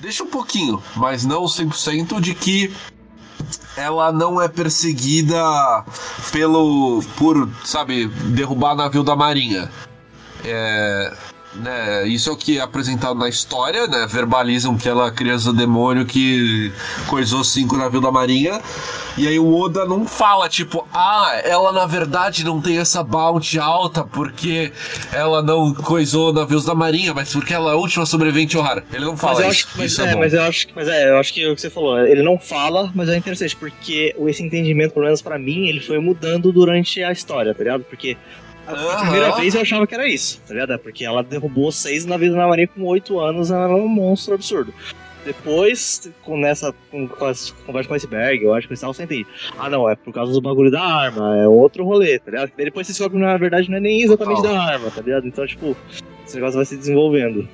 [0.00, 2.70] Deixa um pouquinho, mas não 100% de que
[3.76, 5.40] ela não é perseguida
[6.32, 9.70] pelo por, sabe, derrubar navio da marinha.
[10.44, 11.12] É,
[11.54, 14.06] né, isso é o que é apresentado na história, né?
[14.08, 16.72] Verbalizam que ela é criança demônio que
[17.08, 18.60] coisou cinco navios da marinha.
[19.18, 23.58] E aí o Oda não fala, tipo, ah, ela na verdade não tem essa bounty
[23.58, 24.72] alta porque
[25.12, 28.84] ela não coisou navios da marinha, mas porque ela é a última sobrevivente Ohara.
[28.92, 29.66] Ele não fala mas isso.
[29.66, 31.54] acho, mas, isso é, é, mas eu acho, mas é, eu acho que é o
[31.54, 35.38] que você falou, ele não fala, mas é interessante, porque esse entendimento, pelo menos pra
[35.38, 37.84] mim, ele foi mudando durante a história, tá ligado?
[37.84, 38.16] Porque
[38.70, 39.00] a Aham.
[39.02, 40.72] primeira vez eu achava que era isso, tá ligado?
[40.72, 44.34] É Porque ela derrubou seis navios na marinha com oito anos, ela era um monstro
[44.34, 44.72] absurdo.
[45.24, 49.26] Depois, com nessa com, com as conversa com o iceberg, eu acho que sem entender.
[49.58, 52.52] Ah, não, é por causa do bagulho da arma, é outro rolê, tá ligado?
[52.56, 54.54] Daí Depois você descobre que na verdade não é nem exatamente Total.
[54.54, 55.26] da arma, tá ligado?
[55.26, 55.76] Então, tipo,
[56.26, 57.46] esse negócio vai se desenvolvendo.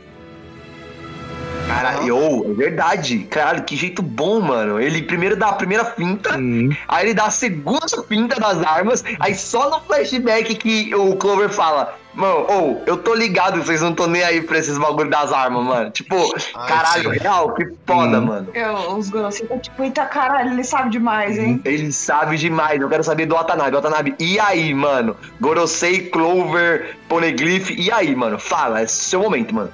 [1.67, 3.19] Cara, eu, é verdade.
[3.31, 4.81] Caralho, que jeito bom, mano.
[4.81, 6.71] Ele primeiro dá a primeira finta, Hum.
[6.87, 11.49] aí ele dá a segunda finta das armas, aí só no flashback que o Clover
[11.51, 11.99] fala.
[12.15, 15.63] Mano, ou, eu tô ligado, vocês não estão nem aí pra esses bagulho das armas,
[15.65, 15.91] mano.
[15.91, 16.17] Tipo,
[16.55, 17.19] Ai, caralho, sim.
[17.19, 18.25] real, que foda, Hum.
[18.25, 18.49] mano.
[18.55, 21.61] Eu, os Gorosei tá tipo, eita caralho, ele sabe demais, hein?
[21.65, 23.77] Ele sabe demais, eu quero saber do Watanabe.
[23.77, 25.15] Watanabe, e aí, mano?
[25.41, 28.39] Gorosei, Clover, Poneglyph, e aí, mano?
[28.39, 29.71] Fala, é seu momento, mano.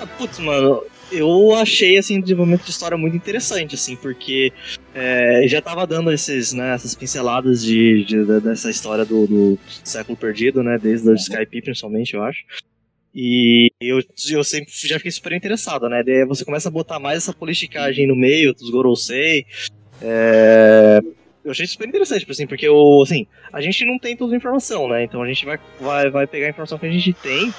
[0.00, 0.82] Ah, Putz, mano,
[1.12, 4.52] eu achei assim, o desenvolvimento de história muito interessante, assim, porque
[4.94, 9.58] é, já tava dando esses, né, essas pinceladas de, de- da- dessa história do, do
[9.84, 10.78] século perdido, né?
[10.80, 12.44] Desde o Skype, principalmente, eu acho.
[13.14, 16.02] E eu, eu sempre já fiquei super interessado, né?
[16.02, 19.44] Daí você começa a botar mais essa politicagem no meio dos Gorosei.
[20.00, 20.98] É...
[21.44, 24.88] Eu achei super interessante, assim, porque o, assim, a gente não tem toda a informação,
[24.88, 25.02] né?
[25.02, 27.52] Então a gente vai, vai, vai pegar a informação que a gente tem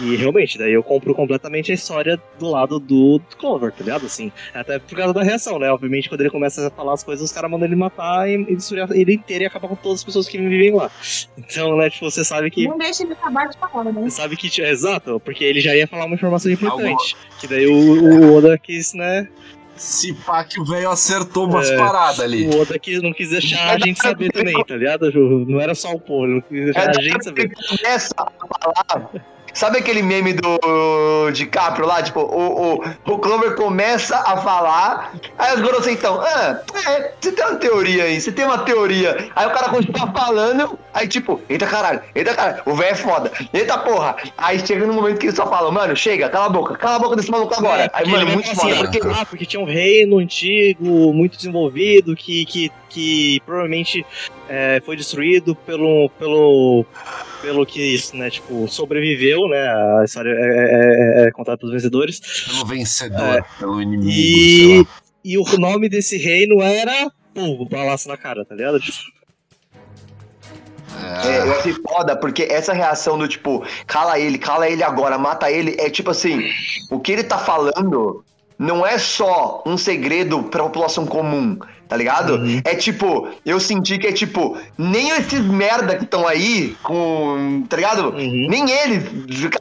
[0.00, 4.06] e realmente, daí eu compro completamente a história do lado do, do Clover, tá ligado?
[4.06, 5.70] Assim, até por causa da reação, né?
[5.70, 8.56] Obviamente, quando ele começa a falar as coisas, os caras mandam ele matar e, e
[8.56, 10.90] destruir ele inteiro e acabar com todas as pessoas que vivem lá.
[11.36, 12.68] Então, né, tipo, você sabe que.
[12.68, 13.92] Não deixa ele acabar de falar, né?
[14.02, 14.48] Você sabe que.
[14.48, 17.16] tipo, Exato, porque ele já ia falar uma informação importante.
[17.40, 19.28] Que daí o, o Oda quis, né?
[19.74, 22.46] Se pá que o velho acertou umas É, paradas ali.
[22.48, 25.10] O Oda quis, não quis deixar a gente saber também, tá ligado?
[25.10, 25.44] Ju?
[25.48, 27.42] Não era só o povo, ele não quis deixar a gente saber.
[27.42, 29.10] Ele começa a falar.
[29.54, 32.02] Sabe aquele meme do DiCaprio lá?
[32.02, 32.84] Tipo, o, o,
[33.14, 38.04] o Clover começa a falar, aí os Gorosei então, ah, é, você tem uma teoria
[38.04, 39.30] aí, você tem uma teoria.
[39.34, 43.32] Aí o cara continua falando, aí tipo, eita caralho, eita caralho, o velho é foda,
[43.52, 44.16] eita porra.
[44.36, 46.98] Aí chega no momento que ele só fala, mano, chega, cala a boca, cala a
[46.98, 47.84] boca desse maluco agora.
[47.84, 48.88] É, Aí, mano, vai muito falar foda.
[48.88, 54.04] assim, Porque Ah, porque tinha um reino antigo, muito desenvolvido, que, que, que provavelmente
[54.48, 56.84] é, foi destruído pelo, pelo,
[57.42, 59.68] pelo que né, tipo, sobreviveu, né,
[60.00, 64.86] a história é, é, é contada pelos vencedores, Pelo vencedor, pelo inimigo, e,
[65.24, 68.80] e o nome desse reino era, pô, balaço na cara, tá ligado?
[68.80, 68.96] Tipo,
[71.24, 75.50] É, eu achei foda, porque essa reação do tipo, cala ele, cala ele agora, mata
[75.50, 76.50] ele, é tipo assim,
[76.90, 78.24] o que ele tá falando
[78.58, 81.58] não é só um segredo pra população comum,
[81.88, 82.34] tá ligado?
[82.34, 82.60] Uhum.
[82.64, 87.76] É tipo, eu senti que é tipo, nem esses merda que estão aí com, tá
[87.76, 88.10] ligado?
[88.10, 88.46] Uhum.
[88.48, 89.04] Nem eles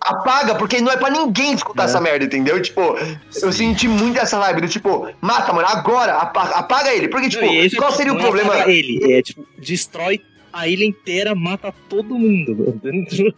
[0.02, 1.86] apaga, porque não é pra ninguém escutar É.
[1.86, 2.62] essa merda, entendeu?
[2.62, 2.98] Tipo,
[3.41, 7.45] eu senti muito essa vibe do tipo, mata, mano, agora, apaga, apaga ele, porque tipo,
[7.45, 8.70] Não, qual seria o é problema?
[8.70, 10.22] ele, é tipo, destrói
[10.57, 12.75] a ilha inteira, mata todo mundo.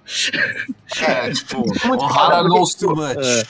[1.07, 3.25] É, tipo, Muito Ohara knows porque, too much.
[3.25, 3.43] É.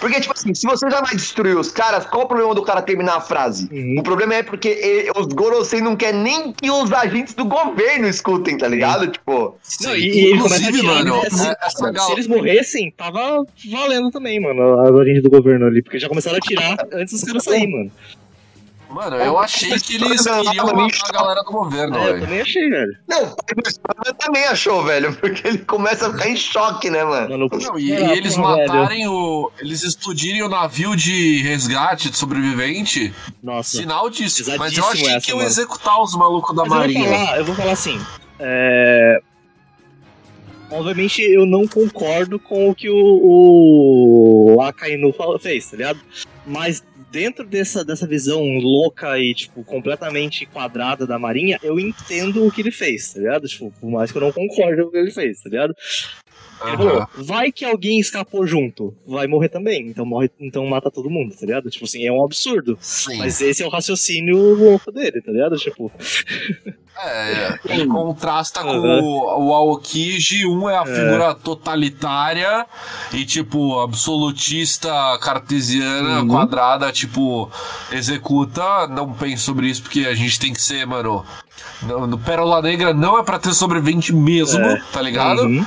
[0.00, 2.80] Porque, tipo assim, se você já vai destruir os caras, qual o problema do cara
[2.80, 3.68] terminar a frase?
[3.72, 3.96] Uhum.
[3.98, 8.06] O problema é porque eh, os Gorosei não quer nem que os agentes do governo
[8.08, 9.08] escutem, tá ligado?
[9.08, 12.90] Tipo, Não, e, e ele Inclusive, mano, né, se, é- essa se gal- eles morressem,
[12.96, 17.12] tava valendo também, mano, as origens do governo ali, porque já começaram a tirar antes
[17.14, 17.90] dos caras saírem, mano.
[18.92, 22.20] Mano, eu achei que eles queriam matar a galera do governo, É, eu velho.
[22.20, 22.92] também achei, velho.
[23.08, 23.54] não, o pai
[24.04, 27.48] do também achou, velho, porque ele começa a ficar em choque, né, mano?
[27.48, 29.50] Não, e, e eles matarem o.
[29.58, 33.12] Eles explodirem o navio de resgate de sobrevivente.
[33.42, 33.78] Nossa.
[33.78, 34.44] Sinal disso.
[34.58, 35.48] Mas eu achei essa, que iam mano.
[35.48, 36.78] executar os malucos da Mas eu vou
[37.08, 37.18] marinha.
[37.26, 38.00] falar, eu vou falar assim.
[38.38, 39.20] É...
[40.70, 46.00] Obviamente eu não concordo com o que o, o Akainu fez, tá ligado?
[46.46, 46.82] Mas
[47.12, 52.62] dentro dessa, dessa visão louca e, tipo, completamente quadrada da Marinha, eu entendo o que
[52.62, 53.46] ele fez, tá ligado?
[53.46, 55.74] Tipo, por mais que eu não concorde com o que ele fez, tá ligado?
[56.66, 61.10] Ele falou, vai que alguém escapou junto, vai morrer também, então morre, então mata todo
[61.10, 61.70] mundo, tá ligado?
[61.70, 62.78] Tipo assim, é um absurdo.
[62.80, 63.18] Sim.
[63.18, 65.56] Mas esse é o raciocínio louco dele, tá ligado?
[65.56, 65.90] Tipo,
[67.04, 69.02] É, ele contrasta com Uhum.
[69.02, 72.66] o, o Aokiji, um é a figura totalitária
[73.14, 74.90] e, tipo, absolutista
[75.20, 76.28] cartesiana, Uhum.
[76.28, 77.50] quadrada, tipo,
[77.90, 78.86] executa.
[78.88, 81.24] Não pense sobre isso, porque a gente tem que ser, mano.
[81.82, 84.80] No, no Pérola Negra não é pra ter sobrevivente mesmo, É.
[84.92, 85.42] tá ligado?
[85.42, 85.64] uhum.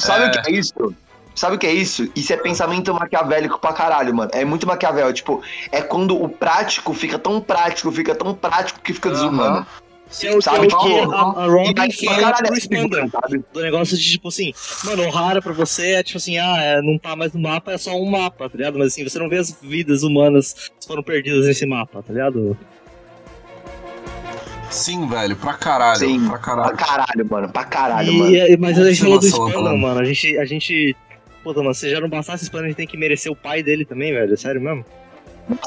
[0.00, 0.28] Sabe É.
[0.28, 0.94] o que é isso?
[1.34, 2.08] Sabe o que é isso?
[2.14, 4.30] Isso é pensamento maquiavélico pra caralho, mano.
[4.34, 5.10] É muito maquiavel.
[5.14, 5.40] Tipo,
[5.70, 9.14] é quando o prático fica tão prático, fica tão prático que fica Aham.
[9.16, 9.66] desumano.
[10.10, 13.08] Que é o que, é Sabe o que que- a, a Robin é Spandam.
[13.08, 13.42] sabe?
[13.50, 14.52] Do negócio de, tipo assim,
[14.84, 17.72] mano, o rara pra você é tipo assim, ah, é, não tá mais no mapa,
[17.72, 18.78] é só um mapa, tá ligado?
[18.78, 22.58] Mas assim, você não vê as vidas humanas que foram perdidas nesse mapa, tá ligado?
[24.72, 25.98] Sim, velho, pra caralho.
[25.98, 26.76] Sim, pra Pra caralho.
[26.76, 27.48] caralho, mano.
[27.52, 28.34] Pra caralho, E- mano.
[28.34, 29.76] e- mas a gente falou do falando.
[29.78, 30.00] mano.
[30.00, 30.96] A gente, a gente.
[31.44, 33.62] Puta, mano, se já não bastasse o Spandam, a gente tem que merecer o pai
[33.62, 34.36] dele também, velho.
[34.36, 34.84] Sério mesmo?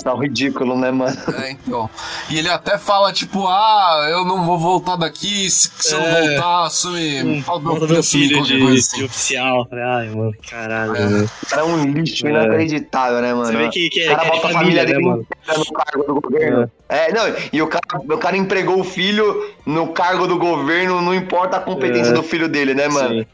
[0.03, 1.15] Tá um ridículo, né, mano?
[1.41, 1.89] É, então.
[2.29, 6.07] E ele até fala, tipo, ah, eu não vou voltar daqui, se, se eu não
[6.07, 6.27] É.
[6.29, 7.23] voltar, assume.
[7.23, 9.03] Hum, Bota meu filho, filho de, coisa de assim.
[9.03, 9.67] oficial.
[9.71, 10.95] Ai, mano, caralho.
[10.95, 10.99] É.
[11.01, 11.25] mano.
[11.43, 12.29] O cara é um lixo É.
[12.29, 13.45] inacreditável, né, mano?
[13.45, 15.25] Você vê que, que, O é, cara que é bota a família, família né, dele
[15.57, 16.71] no cargo do governo.
[16.89, 21.13] É, não, e o cara, o cara empregou o filho no cargo do governo, não
[21.13, 22.13] importa a competência É.
[22.13, 23.19] do filho dele, né, mano?
[23.21, 23.25] Sim.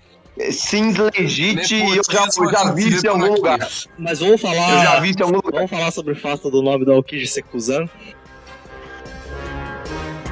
[0.52, 3.36] Sims legit, e eu já, eu já vi isso em algum aqui.
[3.36, 3.70] lugar.
[3.98, 4.72] Mas vamos falar.
[4.78, 5.54] Eu já vi isso em algum lugar.
[5.54, 7.88] Vamos falar sobre o fato do nome do Aokiji ser Kuzan?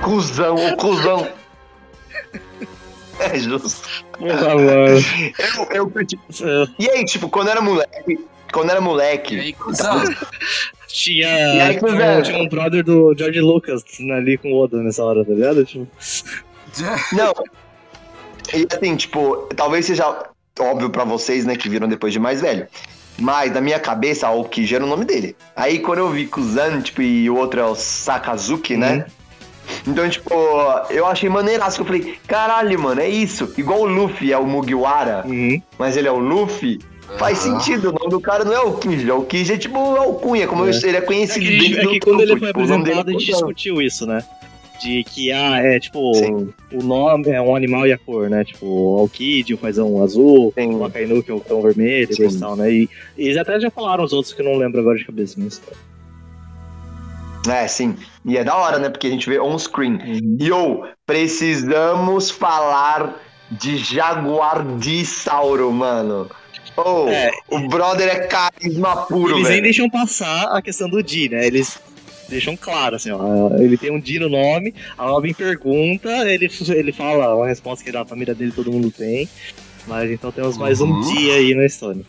[0.01, 1.27] Cusão, o cuzão.
[3.19, 4.05] É justo.
[4.17, 5.03] Porra, mano.
[5.38, 5.91] Eu, eu.
[5.97, 8.17] É, E aí, tipo, quando era moleque,
[8.53, 10.01] quando era E moleque, aí, cuzão,
[10.88, 13.84] Tinha, E aí, tinha, um, tinha um brother do George Lucas
[14.15, 15.65] ali com o Oda nessa hora, tá ligado?
[15.65, 15.85] Tipo,
[17.11, 17.34] Não.
[18.53, 20.23] E assim, tipo, talvez seja.
[20.59, 22.67] óbvio pra vocês, né, que viram depois de mais velho.
[23.17, 25.35] Mas na minha cabeça, Aokiji era o nome dele.
[25.55, 29.05] Aí quando eu vi Kuzan, tipo, e o outro é o Sakazuki, né?
[29.88, 30.34] Então, tipo,
[30.89, 31.76] eu achei maneiraço.
[31.77, 33.53] que Eu falei, caralho, mano, é isso.
[33.57, 35.61] Igual o Luffy é o Mugiwara, Uhum.
[35.77, 36.80] mas ele é o Luffy.
[37.17, 37.59] Faz Aham.
[37.59, 40.13] sentido, o nome do cara não é o Kiji, o Kiji é tipo é o
[40.13, 40.69] Cunha, como É.
[40.69, 42.47] ele é É conhecido que, a gente- dentro é do que quando ele grupo, foi
[42.49, 43.38] tipo, o é apresentado, a gente Kuzan.
[43.38, 44.23] discutiu isso, né?
[44.81, 46.53] De que, ah, é tipo, Sim.
[46.72, 48.43] o nome é um animal e a cor, né?
[48.45, 50.76] Tipo, o Alkid, o fazão azul, Sim.
[50.76, 52.27] o Akainu, que é o cão vermelho, Sim.
[52.27, 52.72] e tal, né?
[52.72, 55.61] E, eles até já falaram os outros que eu não lembro agora de cabeça, mas.
[57.49, 57.95] É, sim.
[58.26, 58.89] E é da hora, né?
[58.89, 59.93] Porque a gente vê on-screen.
[59.95, 60.38] Uhum.
[60.39, 63.15] E ou, precisamos falar
[63.51, 66.30] de Jaguar Disauro, mano.
[66.77, 67.31] Oh, É.
[67.49, 69.64] o brother é carisma puro, Eles nem velho.
[69.64, 71.45] deixam passar a questão do Di, né?
[71.45, 71.80] Eles
[72.30, 73.49] deixam claro, assim, ó.
[73.57, 77.91] Ele tem um Di no nome, a Robin pergunta, ele, ele fala uma resposta que
[77.91, 79.27] da família dele todo mundo tem.
[79.88, 81.01] Mas então temos mais um Uhum.
[81.14, 82.01] dia aí na história.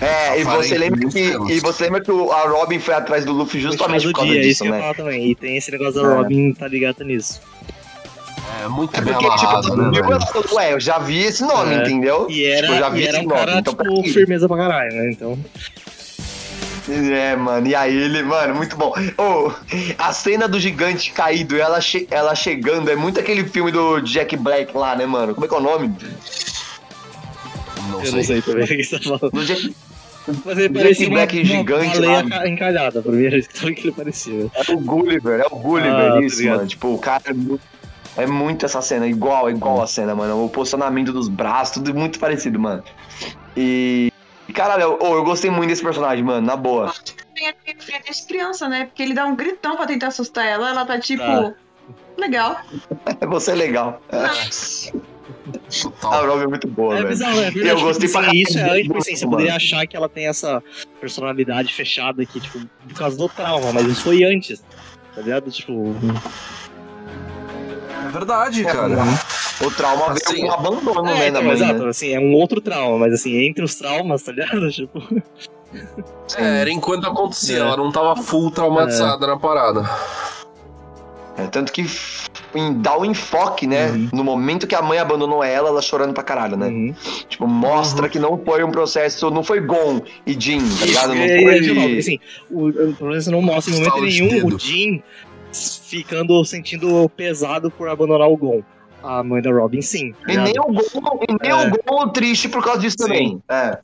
[0.00, 1.18] É, e você lembra que
[1.54, 4.42] e você lembra que a Robin foi atrás do Luffy justamente do por causa dia,
[4.42, 4.80] disso, isso que eu né?
[4.80, 5.30] falar também.
[5.30, 6.14] E tem esse negócio da É.
[6.16, 7.40] Robin tá ligado nisso.
[8.62, 10.54] É muito É bem porque, tipo, amarrado, né, viu, velho?
[10.54, 11.78] ué, eu já vi esse nome, É.
[11.78, 12.26] entendeu?
[12.28, 14.46] E era, Tipo, eu já vi e era esse um nome, cara, então tipo, firmeza
[14.48, 15.10] pra caralho, né?
[15.10, 15.38] Então.
[16.88, 18.92] É, mano, e aí ele, mano, muito bom.
[19.18, 19.50] Ô,
[19.98, 24.36] a cena do gigante caído, ela, che- ela chegando, é muito aquele filme do Jack
[24.36, 25.34] Black lá, né, mano?
[25.34, 25.92] Como é que é o nome?
[27.90, 28.12] Não eu sei.
[28.16, 29.30] não sei também o que você tá falando.
[29.32, 29.74] Do Jack,
[30.44, 32.28] Mas ele parecia uma, Black uma gigante baleia lá.
[32.30, 34.46] ca- encalhada, pra mim era isso que ele parecia.
[34.54, 36.66] é o Gulliver, é o Gulliver, Ah, tá isso, mano.
[36.66, 37.60] Tipo, o cara é muito,
[38.16, 40.44] é muito essa cena, igual, igual a cena, mano.
[40.44, 42.82] O posicionamento dos braços, tudo muito parecido, mano.
[43.56, 44.12] E.
[44.56, 46.90] Caralho, eu, ô, eu gostei muito desse personagem, mano, na boa.
[47.34, 47.52] Tem
[48.02, 48.86] desde criança, né?
[48.86, 50.70] Porque ele dá um gritão pra tentar assustar ela.
[50.70, 51.22] Ela tá tipo.
[51.22, 51.52] Tá.
[52.16, 52.58] Legal.
[53.28, 54.00] Você é legal.
[54.10, 54.30] A
[55.82, 56.26] Total.
[56.26, 57.08] Robin é muito boa, É velho.
[57.10, 60.62] bizarro, é Eu gostei pra isso é você poderia achar que ela tem essa
[61.00, 62.58] personalidade fechada aqui, tipo,
[62.88, 64.64] por causa do trauma, mas isso foi antes.
[65.14, 65.50] Tá ligado?
[65.50, 65.94] Tipo.
[68.06, 68.96] É verdade, É, cara.
[69.60, 71.88] O trauma Assim, veio com abandono, É, né, então, mãe, exato, né?
[71.88, 74.68] assim, é um outro trauma, mas assim, entre os traumas, tá ligado?
[74.72, 75.02] Tipo.
[76.36, 77.60] É, era enquanto acontecia, É.
[77.60, 79.88] ela não tava full traumatizada na parada.
[81.38, 81.84] É, tanto que
[82.78, 83.88] dá o enfoque, né?
[83.90, 84.08] Uhum.
[84.12, 86.68] No momento que a mãe abandonou ela, ela chorando pra caralho, né?
[86.68, 86.94] Uhum.
[87.28, 91.08] Tipo, mostra que não foi um processo, não foi Gon e Jin, tá ligado?
[91.14, 91.98] Não É, é, de novo, foi.
[91.98, 92.18] assim,
[92.50, 94.56] o, o problema é que não mostra em momento nenhum dedo.
[94.56, 95.02] o Jin
[95.52, 98.62] ficando sentindo pesado por abandonar o Gon.
[99.08, 100.12] A mãe da Robin, sim.
[100.12, 101.54] tá E nem o Gon, e nem É.
[101.68, 103.04] o Gon triste por causa disso Sim.
[103.06, 103.42] também.
[103.48, 103.78] É.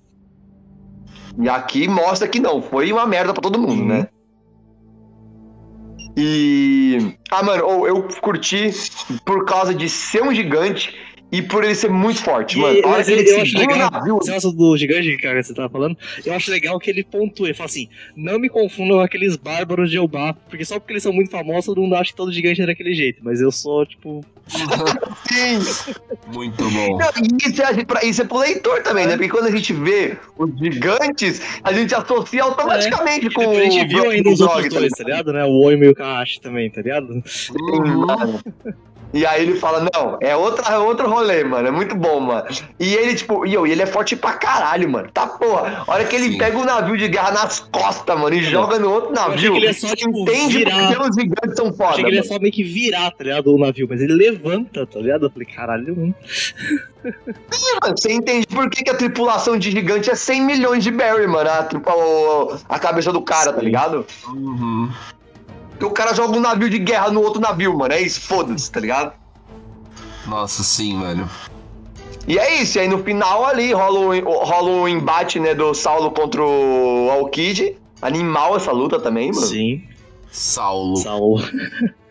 [1.40, 3.86] E aqui mostra que não, foi uma merda pra todo mundo, Uhum.
[3.88, 4.08] né?
[6.16, 7.14] E.
[7.30, 8.70] Ah, mano, ou eu curti
[9.24, 10.94] por causa de ser um gigante
[11.30, 12.78] e por ele ser muito forte, E- mano.
[12.84, 14.18] A hora mas que eu- ele segura o legal- navio.
[14.18, 15.96] Esse negócio do gigante, cara, que você tava falando,
[16.26, 17.46] eu acho legal que ele pontua.
[17.46, 21.02] Ele fala assim: não me confundam com aqueles bárbaros de Elbaf, porque só porque eles
[21.02, 23.20] são muito famosos, todo mundo acha que todo gigante é daquele jeito.
[23.24, 24.22] Mas eu sou, tipo.
[24.48, 25.94] Sim.
[26.32, 26.98] Muito bom.
[26.98, 27.10] Não,
[27.46, 29.16] Isso é, pra- isso é pro leitor também, né?
[29.16, 34.10] Porque quando a gente vê os gigantes, a gente associa automaticamente com a gente viu
[34.10, 35.32] ainda os outros tá dois, tá ligado?
[35.32, 35.44] Né?
[35.44, 37.10] O Oi e o Kahashi também, tá ligado?
[37.12, 38.40] Uhum.
[39.12, 41.68] E aí ele fala, não, é, outra, é outro rolê, mano.
[41.68, 42.46] É muito bom, mano.
[42.80, 45.10] E ele, tipo, e eu, ele é forte pra caralho, mano.
[45.12, 45.84] Tá porra.
[45.86, 46.38] A hora que ele Sim.
[46.38, 49.54] pega o navio de guerra nas costas, mano, e joga no outro navio.
[49.56, 50.86] ele é só, tipo, entende virar.
[50.94, 51.90] porque os gigantes são Eu foda.
[51.90, 52.28] achei que ele mano.
[52.28, 53.54] só meio que virar, tá ligado?
[53.54, 55.26] O navio, mas ele levanta, tá ligado?
[55.26, 56.14] Eu falei, caralho, mano.
[57.04, 61.26] Mano, Você entende por que, que a tripulação de gigante é 100 milhões de Barry,
[61.26, 61.50] mano.
[61.50, 63.66] A, o- a cabeça do cara, tá Sim.
[63.66, 64.06] ligado?
[64.28, 64.90] Uhum.
[65.72, 67.92] Porque o cara joga um navio de guerra no outro navio, mano.
[67.92, 69.12] É isso, foda-se, tá ligado?
[70.26, 71.28] Nossa, sim, velho.
[72.26, 75.74] E é isso, e aí no final ali rola o, rola o embate, né, do
[75.74, 77.76] Saulo contra o Alkid.
[78.00, 79.46] Animal essa luta também, mano.
[79.46, 79.82] Sim,
[80.30, 80.96] Saulo.
[80.96, 81.42] Saulo.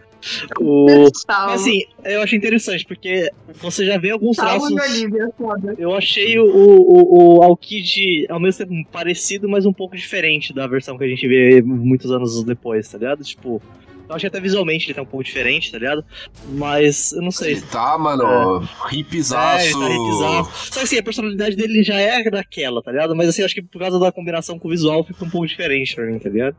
[0.60, 1.08] o...
[1.28, 4.96] Assim, eu achei interessante, porque você já vê alguns Salvo traços.
[5.00, 5.76] Olivia, foda.
[5.78, 10.68] Eu achei o, o, o Alkid ao mesmo tempo parecido, mas um pouco diferente da
[10.68, 13.24] versão que a gente vê muitos anos depois, tá ligado?
[13.24, 13.62] Tipo,
[14.10, 16.04] eu achei até visualmente ele tá um pouco diferente, tá ligado?
[16.50, 17.54] Mas eu não sei.
[17.54, 18.62] Ele tá, mano,
[18.92, 19.84] É, hipzaço.
[19.84, 20.44] ele tá.
[20.54, 23.16] Só que assim, a personalidade dele já é daquela, tá ligado?
[23.16, 25.48] Mas assim, eu acho que por causa da combinação com o visual fica um pouco
[25.48, 26.56] diferente pra mim, tá ligado?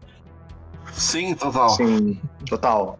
[0.92, 1.70] Sim, total.
[1.70, 2.18] Sim,
[2.48, 2.98] total.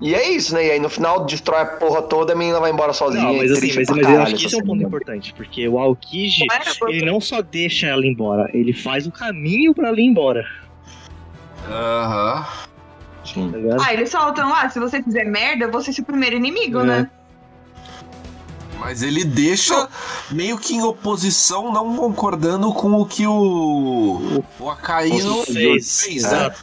[0.00, 0.66] E é isso, né?
[0.66, 3.22] E aí no final destrói a porra toda, a menina vai embora sozinha.
[3.22, 4.66] Não, mas e assim, triste mas, mas eu caralho acho que isso é um essa
[4.66, 4.88] ponto cena.
[4.88, 9.72] importante, porque o Aokiji, É, ele não só deixa ela embora, ele faz o caminho
[9.74, 10.46] pra ela ir embora,
[11.70, 12.46] Aham.
[13.24, 13.50] Sim.
[13.50, 13.82] tá ligado?
[13.82, 16.84] Ah, eles soltam lá, se você fizer merda, você é o primeiro inimigo, É.
[16.84, 17.10] né?
[18.78, 19.88] Mas ele deixa
[20.30, 26.02] meio que em oposição, não concordando com o que o, o Acaíno fez.
[26.02, 26.24] fez.
[26.24, 26.48] É.
[26.50, 26.54] né?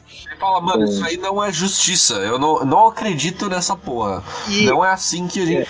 [0.41, 2.15] Fala, mano, isso aí não é justiça.
[2.15, 4.23] Eu não, não acredito nessa porra.
[4.49, 5.69] E- Não é assim que a gente.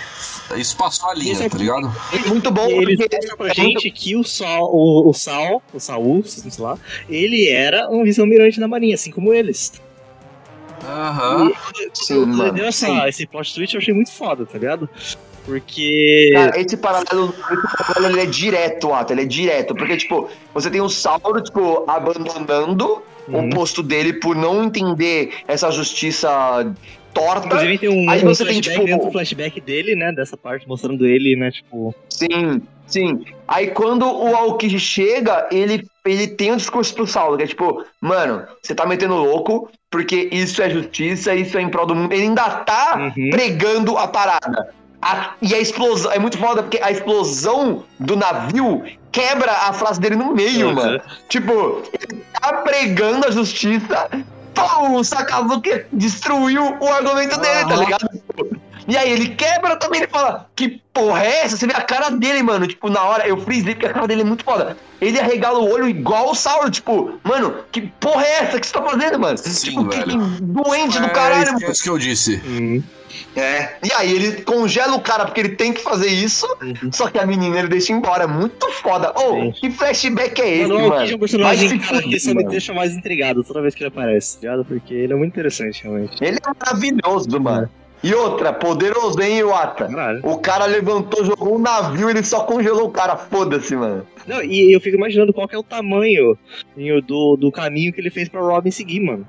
[0.56, 1.92] Isso passou a linha, é tá ligado?
[2.10, 5.62] É muito bom E ele mostra pra é gente que o Sal, o, o Sal,
[5.74, 9.74] o Saul, sei lá, ele era um vice-almirante da marinha, assim como eles.
[10.82, 11.52] Aham.
[11.92, 12.52] Sim, mano.
[12.52, 13.06] Deu essa, sim.
[13.06, 14.88] esse plot twist eu achei muito foda, tá ligado?
[15.44, 16.30] Porque.
[16.32, 19.74] Cara, esse paralelo, esse paralelo ele é direto, Ato, ele é direto.
[19.74, 23.46] Porque, tipo, você tem o Sauro, tipo, abandonando Uhum.
[23.48, 26.28] o posto dele por não entender essa justiça
[27.14, 27.46] torta.
[27.46, 30.12] Inclusive tem um, Aí um você tem, tipo, dentro do flashback dele, né?
[30.12, 31.50] Dessa parte, mostrando ele, né?
[31.50, 31.94] Tipo.
[32.08, 33.24] Sim, sim.
[33.46, 37.84] Aí quando o Aokiji chega, ele, ele tem um discurso pro Saulo, que é tipo,
[38.00, 42.12] mano, você tá metendo louco, porque isso é justiça, isso é em prol do mundo.
[42.12, 43.30] Ele ainda tá Uhum.
[43.30, 44.74] pregando a parada.
[45.02, 50.00] A- e a explosão, é muito foda, porque a explosão do navio quebra a frase
[50.00, 50.74] dele no meio, Uhum.
[50.74, 51.00] mano.
[51.28, 54.08] Tipo, ele tá pregando a justiça,
[54.54, 57.84] pô, o Sakazuki destruiu o argumento dele, tá Aham.
[57.84, 58.08] ligado?
[58.88, 61.56] E aí ele quebra também, ele fala, que porra é essa?
[61.56, 62.66] Você vê a cara dele, mano.
[62.66, 64.76] Tipo, na hora, eu frisei porque a cara dele é muito foda.
[65.00, 68.72] Ele arregala o olho igual o Sauron, tipo, mano, que porra é essa que você
[68.72, 69.38] tá fazendo, mano?
[69.38, 70.20] Sim, tipo, que, velho.
[70.36, 71.66] que doente do É caralho, isso- mano.
[71.66, 72.42] é isso que eu disse.
[72.44, 72.82] Uhum.
[73.36, 73.76] É.
[73.84, 76.46] E aí ele congela o cara porque ele tem que fazer isso,
[76.92, 78.26] só que a menina ele deixa embora.
[78.26, 79.12] Muito foda.
[79.14, 79.52] Ô, Sim.
[79.52, 81.02] que flashback é esse, Mano, o mano?
[81.02, 83.82] É Vai personagem se cara, que fuder, só me deixa mais intrigado toda vez que
[83.82, 84.64] ele aparece, tá ligado?
[84.64, 86.16] Porque ele é muito interessante, realmente.
[86.24, 87.68] Ele é maravilhoso, mano.
[88.02, 89.86] E outra, poderoso, hein, Iwata?
[89.86, 90.20] Caralho.
[90.24, 93.16] O cara levantou, jogou um navio, ele só congelou o cara.
[93.16, 94.04] Foda-se, mano.
[94.26, 96.36] Não, e eu fico imaginando qual que é o tamanho
[97.06, 99.26] do, do caminho que ele fez pra Robin seguir, mano.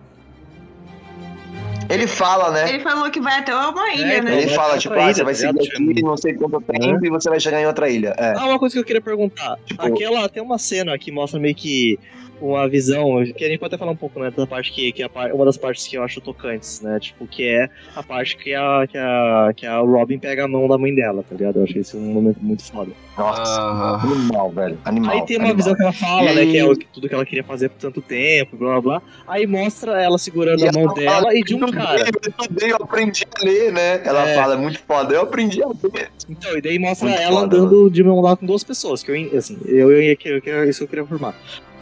[1.89, 2.69] Ele fala, né?
[2.69, 4.23] Ele falou que vai até uma ilha, então.
[4.23, 4.41] né?
[4.41, 7.09] Ele fala, tipo, ah, ilha, você vai tá seguir aqui não sei quanto tempo e
[7.09, 8.13] você vai chegar em outra ilha.
[8.17, 8.33] É.
[8.35, 9.57] Ah, uma coisa que eu queria perguntar.
[9.65, 11.99] Tipo- Aquela, tem uma cena que mostra meio que
[12.41, 15.01] uma visão, que a gente pode até falar um pouco, né, da parte que, que
[15.03, 18.35] é a uma das partes que eu acho tocantes, né, tipo, que é a parte
[18.35, 21.57] que a, que a, que a Robin pega a mão da mãe dela, tá ligado?
[21.59, 22.91] Eu achei esse um momento muito foda.
[23.15, 23.61] Nossa,
[24.03, 24.77] animal, velho.
[24.83, 25.11] Animal.
[25.11, 25.55] Aí tem uma animal.
[25.57, 27.77] visão que ela fala, E né, que é o- tudo que ela queria fazer por
[27.79, 29.01] tanto tempo, blá blá blá.
[29.27, 31.99] Aí mostra ela segurando E a mão ela dela e de um "Eu estudei, cara.
[31.99, 34.01] Eu estudei, eu aprendi a ler, né?
[34.05, 34.35] Ela É.
[34.35, 35.13] fala, é muito foda.
[35.13, 36.09] Eu aprendi a ler.
[36.29, 39.11] Então, e daí mostra Muito ela foda, andando de mão dada com duas pessoas, que
[39.11, 41.33] eu, assim, eu, eu, eu, eu, eu- isso eu queria formar.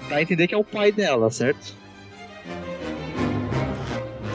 [0.09, 1.73] Dá a entender que é o pai dela, certo?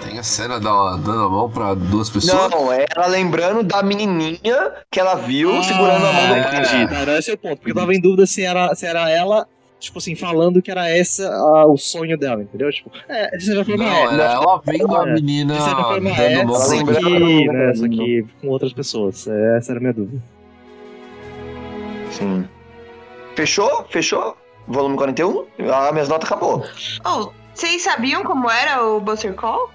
[0.08, 2.50] Tem a cena da, dando a mão pra duas pessoas.
[2.50, 6.88] Não, é ela lembrando da menininha que ela viu segurando a mão Ah, do entendi.
[6.88, 7.56] Tá, era esse é o ponto.
[7.58, 9.46] Porque eu tava em dúvida se era, se era ela,
[9.86, 12.70] tipo assim, falando que era essa ah, o sonho dela, entendeu?
[12.70, 14.14] Tipo, é, de certa forma Não, é.
[14.14, 15.12] é ela vendo a É.
[15.14, 19.26] menina certa forma dando é, ela só que, né, só que com outras pessoas.
[19.26, 20.22] É, Essa era a minha dúvida.
[22.10, 22.48] Sim.
[23.34, 23.84] Fechou?
[23.90, 24.36] Fechou?
[24.66, 25.44] Volume 41?
[25.72, 26.64] Ah, minhas notas acabou.
[27.04, 29.70] Oh, vocês sabiam como era o Buster Call?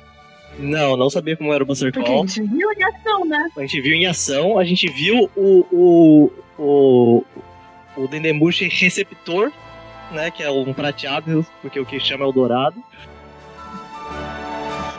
[0.60, 2.28] Não, não sabia como era o Buster Porque a Call.
[2.28, 3.50] gente viu em ação, né?
[3.58, 5.66] A gente viu em ação, a gente viu o.
[5.72, 6.32] o.
[6.58, 7.24] o.
[7.96, 9.52] o Dendemushi receptor,
[10.12, 10.32] né?
[10.32, 12.82] Que é um prateado, porque o que chama é o dourado.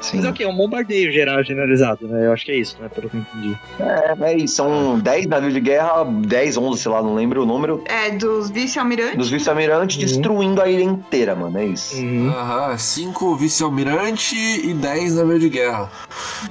[0.03, 0.17] Sim.
[0.19, 0.43] Mas é o que?
[0.43, 2.27] É um bombardeio geral generalizado, né?
[2.27, 2.89] Eu acho que é isso, né?
[2.89, 3.57] Pelo que eu entendi.
[3.81, 4.57] É, é isso.
[4.57, 8.51] São 10 navios de guerra, 10, 11, sei lá, não lembro o número, É, dos
[8.51, 9.17] vice-almirantes.
[9.17, 10.03] dos vice-almirantes Uhum.
[10.03, 11.59] destruindo a ilha inteira, mano.
[11.59, 11.97] É isso.
[11.97, 12.29] Uhum.
[12.31, 15.91] Aham, cinco vice-almirante e dez navio de guerra.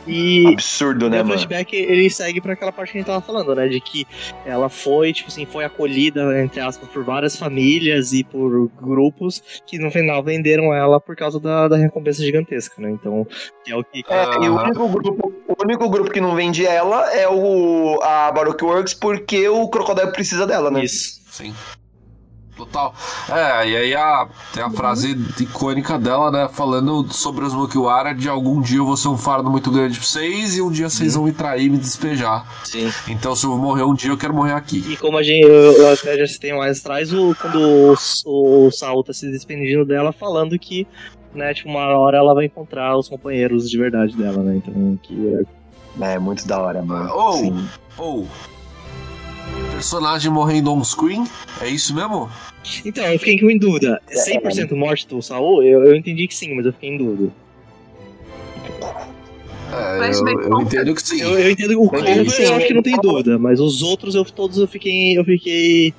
[0.07, 0.47] E.
[0.53, 1.33] Absurdo, né, E o mano?
[1.37, 3.67] flashback ele segue pra aquela parte que a gente tava falando, né?
[3.67, 4.05] De que
[4.45, 9.77] ela foi, tipo assim, foi acolhida, entre aspas, por várias famílias e por grupos que
[9.77, 12.91] no final venderam ela por causa da, da recompensa gigantesca, né?
[12.91, 13.25] Então,
[13.63, 14.03] que é o que.
[14.07, 18.31] É, e o único, grupo, o único grupo que não vende ela é o a
[18.31, 20.83] Baroque Works porque o Crocodile precisa dela, né?
[20.83, 21.21] Isso.
[21.29, 21.53] Sim.
[22.55, 22.93] Total.
[23.29, 26.47] É, e aí a, tem a frase icônica dela, né?
[26.47, 30.05] Falando sobre os Mukiwara de algum dia eu vou ser um fardo muito grande pra
[30.05, 32.45] vocês e um dia vocês vão me trair e me despejar.
[32.63, 32.91] Sim.
[33.07, 34.83] Então se eu morrer um dia, eu quero morrer aqui.
[34.87, 37.95] E como a gente, eu, eu até já citei mais atrás, o, quando
[38.25, 40.85] o, o Saul tá se despedindo dela, falando que,
[41.33, 44.57] né, tipo, uma hora ela vai encontrar os companheiros de verdade dela, né?
[44.57, 45.33] Então, que
[45.99, 47.11] é É, muito da hora, mano.
[47.13, 47.33] Oh.
[47.33, 47.67] Sim.
[47.97, 48.27] Ou.
[49.71, 51.25] personagem morrendo on screen?
[51.61, 52.29] É isso mesmo?
[52.85, 54.01] Então, eu fiquei em dúvida.
[54.09, 55.63] 100% morte do Saul?
[55.63, 57.31] Eu, eu entendi que sim, mas eu fiquei em dúvida.
[59.73, 61.21] É, eu, eu entendo que sim.
[61.21, 62.43] Eu, eu entendo o sim.
[62.43, 65.93] eu acho que não tem dúvida, mas os outros, eu, todos eu fiquei, eu fiquei,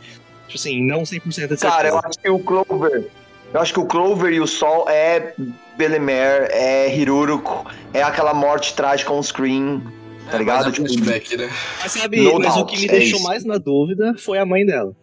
[0.46, 1.66] tipo assim, não 100% de certeza.
[1.68, 3.08] Cara, eu acho que o Clover.
[3.52, 5.34] Eu acho que o Clover e o Sol é
[5.76, 9.82] Belemer, é Hiruruko, é aquela morte trágica on screen.
[10.30, 10.64] tá ligado?
[10.66, 11.50] Mas é Tipo, flashback, né?
[11.82, 13.28] Mas sabe, No mas o doubt, que me é deixou isso.
[13.28, 14.94] mais na dúvida foi a mãe dela.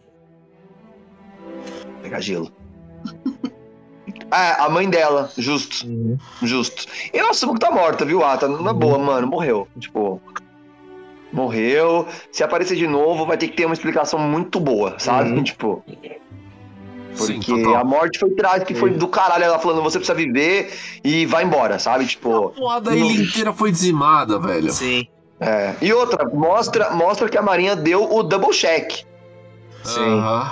[2.02, 2.50] pegar gelo.
[4.32, 5.86] Ah, a mãe dela, justo,
[6.42, 6.86] justo.
[7.12, 8.46] Eu assumo que tá morta, viu, Ata?
[8.48, 9.66] Na boa, mano, morreu.
[9.78, 10.22] Tipo,
[11.32, 12.06] morreu.
[12.30, 15.30] Se aparecer de novo, vai ter que ter uma explicação muito boa, sabe?
[15.32, 15.42] Uhum.
[15.42, 15.84] Tipo,
[17.16, 17.76] porque total.
[17.76, 19.44] a morte foi trágica, foi do caralho.
[19.44, 20.72] Ela falando, você precisa viver
[21.04, 22.06] e vai embora, sabe?
[22.06, 24.72] Tipo, A porra da ilha inteira foi dizimada, velho.
[24.72, 25.06] Sim.
[25.40, 25.74] é.
[25.80, 29.04] E outra, mostra, mostra que a Marinha deu o double check.
[29.82, 30.00] Sim.
[30.00, 30.50] Aham.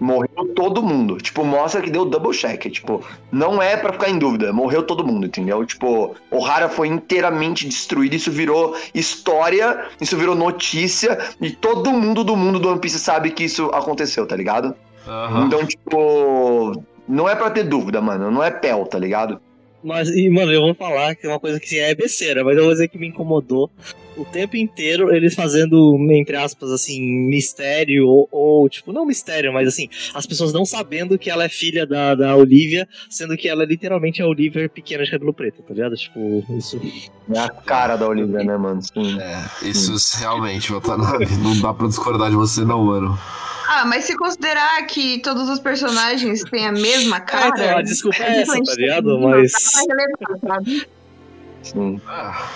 [0.00, 1.16] Morreu todo mundo.
[1.16, 2.70] Tipo, mostra que deu double check.
[2.70, 3.02] Tipo,
[3.32, 4.52] não é pra ficar em dúvida.
[4.52, 5.66] Morreu todo mundo, entendeu?
[5.66, 8.14] Tipo, Ohara foi inteiramente destruído.
[8.14, 11.18] Isso virou história, isso virou notícia.
[11.40, 14.72] E todo mundo do mundo do One Piece sabe que isso aconteceu, tá ligado?
[15.06, 15.46] Aham.
[15.46, 18.30] Então, tipo, não é pra ter dúvida, mano.
[18.30, 19.40] Não é pel, tá ligado?
[19.82, 22.56] Mas, e, mano, eu vou falar que é uma coisa que assim, é besteira, mas
[22.56, 23.70] eu vou dizer que me incomodou
[24.18, 29.68] o tempo inteiro eles fazendo, entre aspas, assim, mistério, ou, ou, tipo, não mistério, mas
[29.68, 33.64] assim, as pessoas não sabendo que ela é filha da, da Olivia, sendo que ela
[33.64, 35.94] literalmente é a Olivia pequena de cabelo preto, tá ligado?
[35.96, 36.80] Tipo, isso.
[37.32, 38.80] É a cara da Olivia, né, mano?
[38.82, 39.18] Sim.
[39.20, 41.26] É, isso realmente, Watanabe.
[41.42, 43.18] Não dá pra discordar de você, não, mano.
[43.70, 47.48] Ah, mas se considerar que todos os personagens têm a mesma Ah, cara.
[47.48, 49.20] então, a desculpa é essa, tá ligado?
[49.20, 49.52] Mas.
[49.52, 50.88] tá mais relevante, sabe?
[51.62, 52.00] sim.
[52.06, 52.48] Ah,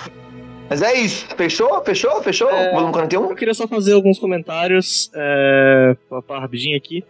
[0.73, 1.27] Mas é isso.
[1.37, 1.85] Fechou?
[1.85, 2.23] Fechou?
[2.23, 2.49] Fechou?
[2.49, 2.73] É.
[2.73, 3.29] Volume 41?
[3.29, 7.05] Eu queria só fazer alguns comentários, é, pra, pra rapidinho aqui,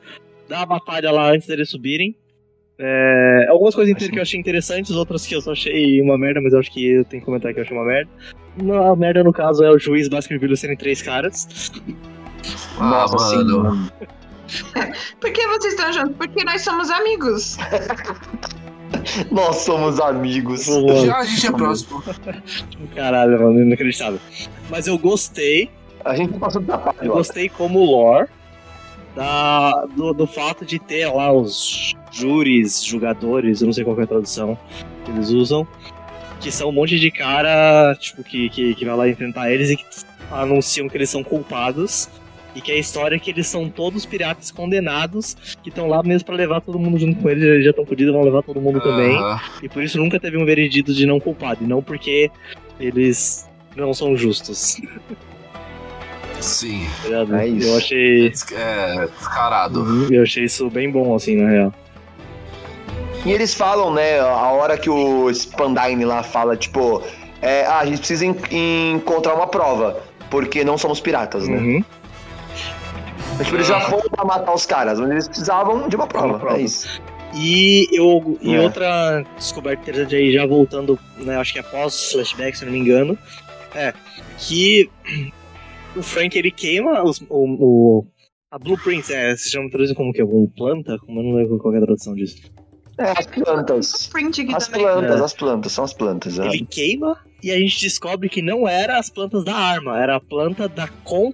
[0.48, 2.16] da batalha lá antes deles subirem.
[2.76, 6.52] É, algumas coisas que eu achei interessantes, outras que eu só achei uma merda, mas
[6.52, 8.10] eu acho que eu tenho que comentar que eu achei uma merda.
[8.56, 11.46] Não, A merda, no caso, é o juiz Baskerville serem três caras.
[12.80, 13.92] ah, Nossa, mano.
[15.20, 16.16] Por que vocês estão juntos?
[16.16, 17.56] Porque nós somos amigos.
[19.30, 20.66] Nós somos amigos.
[21.04, 22.02] Já a gente é próximo.
[22.94, 24.20] Caralho, mano, inacreditável.
[24.70, 25.70] Mas eu gostei,
[26.04, 26.96] A gente passou do trabalho.
[27.00, 28.28] eu gostei como lore
[29.14, 34.02] da, do, do fato de ter lá os júris, julgadores, eu não sei qual é
[34.04, 34.58] a tradução
[35.04, 35.66] que eles usam,
[36.40, 39.76] que são um monte de cara, tipo, que, que, que vai lá enfrentar eles e
[39.76, 39.84] que
[40.30, 42.08] anunciam que eles são culpados.
[42.54, 46.26] E que a história é que eles são todos piratas condenados, que estão lá mesmo
[46.26, 48.78] pra levar todo mundo junto com eles, eles já estão fodidos, vão levar todo mundo
[48.80, 49.16] também.
[49.16, 49.40] Aham.
[49.62, 52.30] E por isso nunca teve um veredito de não culpado, e não porque
[52.78, 54.76] eles não são justos.
[56.40, 56.86] Sim.
[57.28, 57.42] tá?
[57.42, 57.68] É isso.
[57.68, 58.26] Eu achei.
[58.52, 59.80] É, descarado.
[59.80, 61.74] Uhum, Eu achei isso bem bom, assim, na real.
[63.24, 67.02] E eles falam, né, a hora que o Spandine lá fala, tipo,
[67.40, 71.56] é, ah, a gente precisa en- encontrar uma prova, porque não somos piratas, né?
[71.56, 71.84] Uhum.
[73.36, 76.26] Mas, tipo, eles já foram pra matar os caras, mas eles precisavam de uma prova.
[76.28, 76.58] Uma prova.
[76.58, 77.00] É isso.
[77.34, 78.60] E, eu, e É.
[78.60, 82.78] outra descoberta interessante aí, já voltando, né, acho que após flashback, se eu não me
[82.80, 83.16] engano,
[83.74, 83.94] é
[84.38, 84.90] que
[85.96, 87.26] o Frank ele queima os- o,
[88.00, 88.06] o-
[88.50, 90.20] a blueprint, é, se chama traduzir como que?
[90.20, 90.98] Algum planta?
[90.98, 92.36] Como eu não lembro qual é a tradução disso.
[92.98, 94.10] É, as plantas.
[94.54, 94.82] As também.
[94.82, 95.24] plantas, É.
[95.24, 96.38] as plantas, são as plantas.
[96.38, 96.46] é.
[96.48, 100.20] Ele queima e a gente descobre que não era as plantas da arma, era a
[100.20, 101.32] planta da con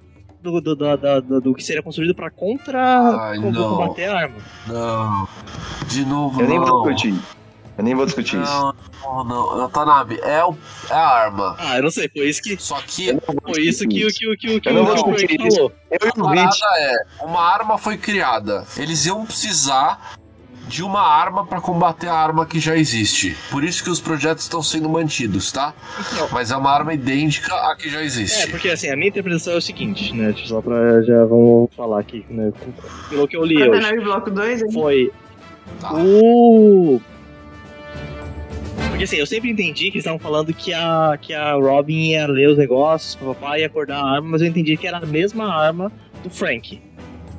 [0.52, 2.80] do, do, da- do, do que seria construído pra contra
[3.30, 3.76] Ai, co- não.
[3.76, 4.36] combater a arma.
[4.66, 5.28] Não.
[5.88, 6.66] De novo, Eu nem não.
[6.66, 7.14] vou discutir.
[7.76, 8.50] Eu nem vou discutir isso.
[8.52, 9.58] Não, não, não.
[9.58, 10.56] Watanabe, é, o,
[10.90, 11.54] é a arma.
[11.60, 14.28] Ah, eu não sei, foi isso que Só que não foi isso que, o- que,
[14.32, 15.56] o- que, o- que Eu não o vou discutir isso.
[15.56, 15.72] falou.
[15.90, 16.50] Eu a e parada
[16.80, 18.64] é, uma arma foi criada.
[18.76, 20.16] Eles iam precisar
[20.68, 23.36] de uma arma pra combater a arma que já existe.
[23.50, 25.74] Por isso que os projetos estão sendo mantidos, tá?
[26.16, 26.28] Não.
[26.30, 28.50] Mas é uma arma idêntica à que já É, existe.
[28.50, 30.32] porque assim, a minha interpretação é o seguinte, né?
[30.32, 32.52] tipo, Só pra já vamos falar aqui, né?
[33.08, 33.84] Pelo que eu li hoje.
[33.84, 34.72] Até bloco 2, hein?
[34.72, 35.10] Foi
[35.80, 35.92] Tá.
[35.94, 37.00] o.
[38.90, 42.26] Porque assim, eu sempre entendi que eles estavam falando que a, que a Robin ia
[42.26, 45.52] ler os negócios, papai ia acordar a arma, mas eu entendi que era a mesma
[45.54, 45.92] arma
[46.22, 46.80] do Frank.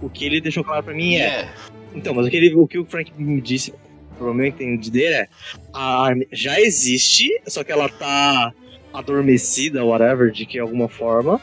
[0.02, 1.26] O que ele deixou claro pra mim é.
[1.26, 1.50] É.
[1.94, 3.74] Então, mas o que, ele, o que o Frank me disse,
[4.18, 5.28] pro meu entender, é
[5.74, 8.54] a arma já existe, só que ela tá
[8.94, 11.40] adormecida, whatever, de que alguma forma.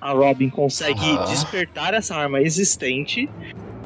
[0.00, 3.28] A Robin consegue despertar essa arma existente.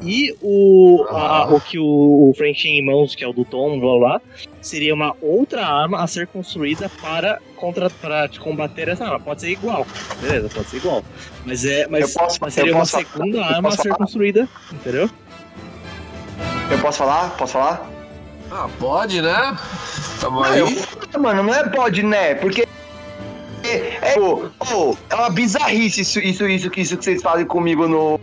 [0.01, 3.43] E o, a- o que o, o Frank tinha em mãos, que é o do
[3.43, 4.21] Tom, blá blá,
[4.61, 9.19] seria uma outra arma a ser construída para, contra, para combater essa arma.
[9.19, 9.85] Pode ser igual,
[10.21, 11.03] beleza, pode ser igual.
[11.45, 15.09] Mas, é, mas, posso- mas seria uma segunda arma a ser construída, entendeu?
[16.71, 17.29] Eu posso falar?
[17.37, 17.89] Posso falar?
[18.51, 19.57] Ah, pode, né?
[20.19, 20.59] Tamo Não, aí.
[20.59, 22.35] eu- Mano, não é pode, né?
[22.35, 22.67] Porque.
[23.63, 24.15] É, é,
[25.09, 28.19] é uma bizarrice isso, isso, isso, que- isso que vocês fazem comigo no.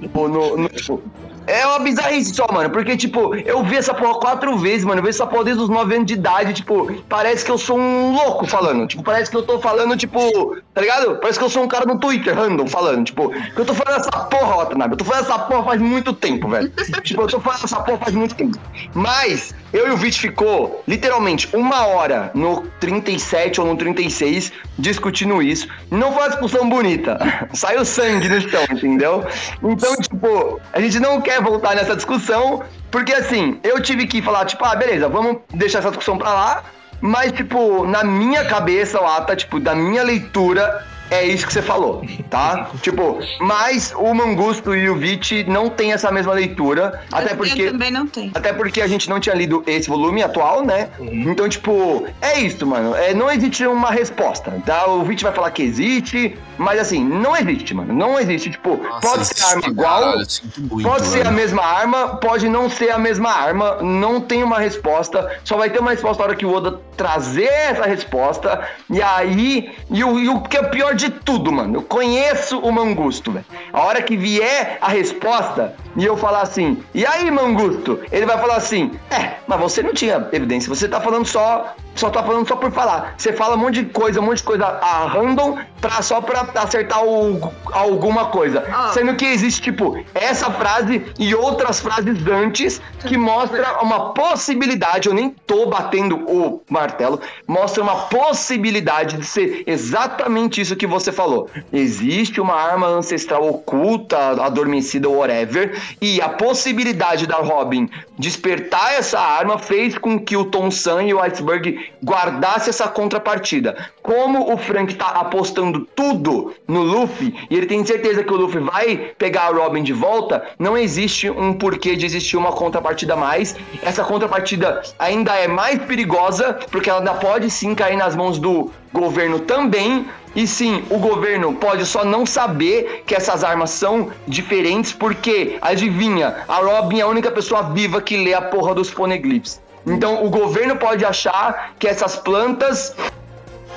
[0.00, 0.28] No.
[0.28, 1.02] no, no-
[1.46, 2.70] É uma bizarrice só, mano.
[2.70, 5.00] Porque, tipo, eu vi essa porra quatro vezes, mano.
[5.00, 6.52] Eu vi essa porra desde os 9 anos de idade.
[6.52, 8.86] Tipo, parece que eu sou um louco falando.
[8.86, 11.16] Tipo, parece que eu tô falando, tipo, tá ligado?
[11.16, 13.04] Parece que eu sou um cara no Twitter, random, falando.
[13.04, 14.92] Tipo, que eu tô falando essa porra, Watanabe.
[14.92, 16.72] Eu tô falando essa porra faz muito tempo, velho.
[17.02, 18.58] tipo, eu tô falando essa porra faz muito tempo.
[18.94, 25.42] Mas, eu e o Vit ficou, literalmente, uma hora no 37 ou no 36 discutindo
[25.42, 25.66] isso.
[25.90, 27.18] Não foi uma discussão bonita.
[27.54, 29.26] Saiu sangue no chão, entendeu?
[29.62, 34.44] Então, tipo, a gente não quer voltar nessa discussão, porque assim, eu tive que falar,
[34.44, 36.64] tipo, ah, beleza, vamos deixar essa discussão pra lá.
[37.00, 42.02] Mas, tipo, na minha cabeça, Lata, tipo, da minha leitura, é isso que você falou,
[42.30, 42.70] tá?
[42.82, 47.70] tipo, mas o Mangusto e o Vit não tem essa mesma leitura, até Eu porque
[47.70, 48.30] também não tenho.
[48.34, 50.88] até porque a gente não tinha lido esse volume atual, né?
[51.00, 52.94] Então, tipo, é isso, mano.
[52.94, 54.86] É, não existe uma resposta, tá?
[54.88, 57.92] O Vit vai falar que existe, mas assim, não existe, mano.
[57.92, 58.50] Não existe.
[58.50, 60.26] Tipo, Nossa, pode ser arma igual, caralho,
[60.58, 61.28] muito, pode ser velho.
[61.28, 63.76] a mesma arma, pode não ser a mesma arma.
[63.82, 65.38] Não tem uma resposta.
[65.44, 68.66] Só vai ter uma resposta na hora que o Oda trazer essa resposta.
[68.90, 71.78] E aí, e o, e o que é pior de tudo, mano.
[71.78, 73.44] Eu conheço o Mangusto, velho.
[73.72, 78.00] A hora que vier a resposta e eu falar assim, e aí, Mangusto?
[78.10, 81.74] Ele vai falar assim, é, mas você não tinha evidência, você tá falando só.
[81.94, 83.14] Só tá falando só por falar.
[83.18, 86.48] Você fala um monte de coisa, um monte de coisa a random pra, só pra
[86.54, 88.64] acertar o, alguma coisa.
[88.72, 88.90] Ah.
[88.94, 95.08] Sendo que existe, tipo, essa frase e outras frases antes que mostra uma possibilidade.
[95.08, 101.12] Eu nem tô batendo o martelo, mostra uma possibilidade de ser exatamente isso que você
[101.12, 101.50] falou.
[101.70, 107.88] Existe uma arma ancestral oculta, adormecida ou whatever, e a possibilidade da Robin
[108.22, 113.90] despertar essa arma fez com que o Tom San e o Iceberg guardasse essa contrapartida.
[114.00, 118.60] Como o Frank tá apostando tudo no Luffy e ele tem certeza que o Luffy
[118.60, 123.56] vai pegar a Robin de volta, não existe um porquê de existir uma contrapartida mais.
[123.82, 128.70] Essa contrapartida ainda é mais perigosa porque ela ainda pode sim cair nas mãos do
[128.92, 130.06] governo também.
[130.34, 136.36] E sim, o governo pode só não saber que essas armas são diferentes, porque, adivinha,
[136.48, 139.60] a Robin é a única pessoa viva que lê a porra dos poneglyphs.
[139.86, 142.94] Então, o governo pode achar que essas plantas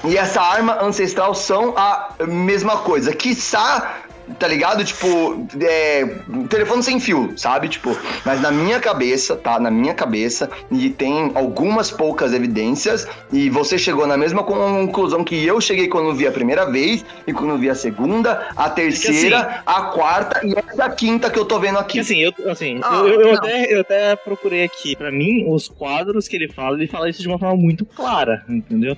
[0.03, 3.14] e essa arma ancestral são a mesma coisa.
[3.14, 4.03] Quiçá,
[4.40, 4.84] tá ligado?
[4.84, 6.06] Tipo, é,
[6.50, 7.70] telefone sem fio, sabe?
[7.70, 7.96] Tipo,
[8.26, 9.60] mas na minha cabeça, tá?
[9.60, 15.46] Na minha cabeça, e tem algumas poucas evidências, e você chegou na mesma conclusão que
[15.46, 19.82] eu cheguei quando vi a primeira vez, e quando vi a segunda, a terceira, a
[19.84, 22.00] quarta e essa quinta que eu tô vendo aqui.
[22.00, 26.28] Assim, eu, assim, Ah, eu, eu- até, eu até procurei aqui, pra mim, os quadros
[26.28, 28.98] que ele fala, ele fala isso de uma forma muito clara, entendeu?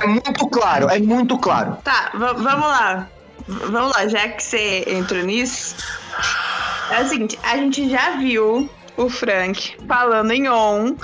[0.00, 1.76] É muito claro, é muito claro.
[1.84, 3.08] Tá, va- vamos lá.
[3.48, 5.76] Vamos lá, já que você entrou nisso.
[6.90, 10.96] É o seguinte, a gente já viu o Frank falando em on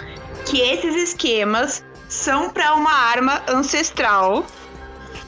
[0.46, 4.44] que esses esquemas são pra uma arma ancestral.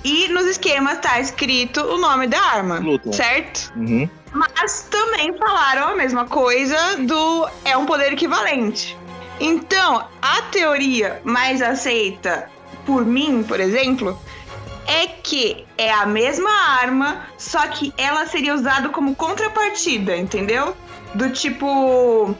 [0.05, 3.12] E nos esquemas tá escrito o nome da arma, Pluton.
[3.12, 3.72] certo?
[3.76, 4.09] Uhum.
[4.32, 8.97] Mas também falaram a mesma coisa do é um poder equivalente.
[9.39, 12.48] Então, a teoria mais aceita
[12.84, 14.18] por mim, por exemplo,
[14.86, 16.50] é que é a mesma
[16.80, 20.76] arma, só que ela seria usada como contrapartida, entendeu?
[21.14, 22.34] Do tipo.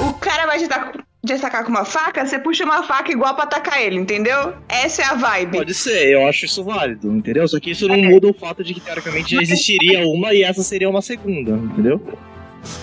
[0.00, 0.92] O cara vai te dar-
[1.26, 4.54] te atacar com uma faca, você puxa uma faca igual pra atacar ele, entendeu?
[4.68, 5.58] Essa é a vibe.
[5.58, 7.46] Pode ser, eu acho isso válido, entendeu?
[7.46, 8.02] Só que isso não É.
[8.02, 12.00] muda o fato de que teoricamente já existiria uma e essa seria uma segunda, entendeu?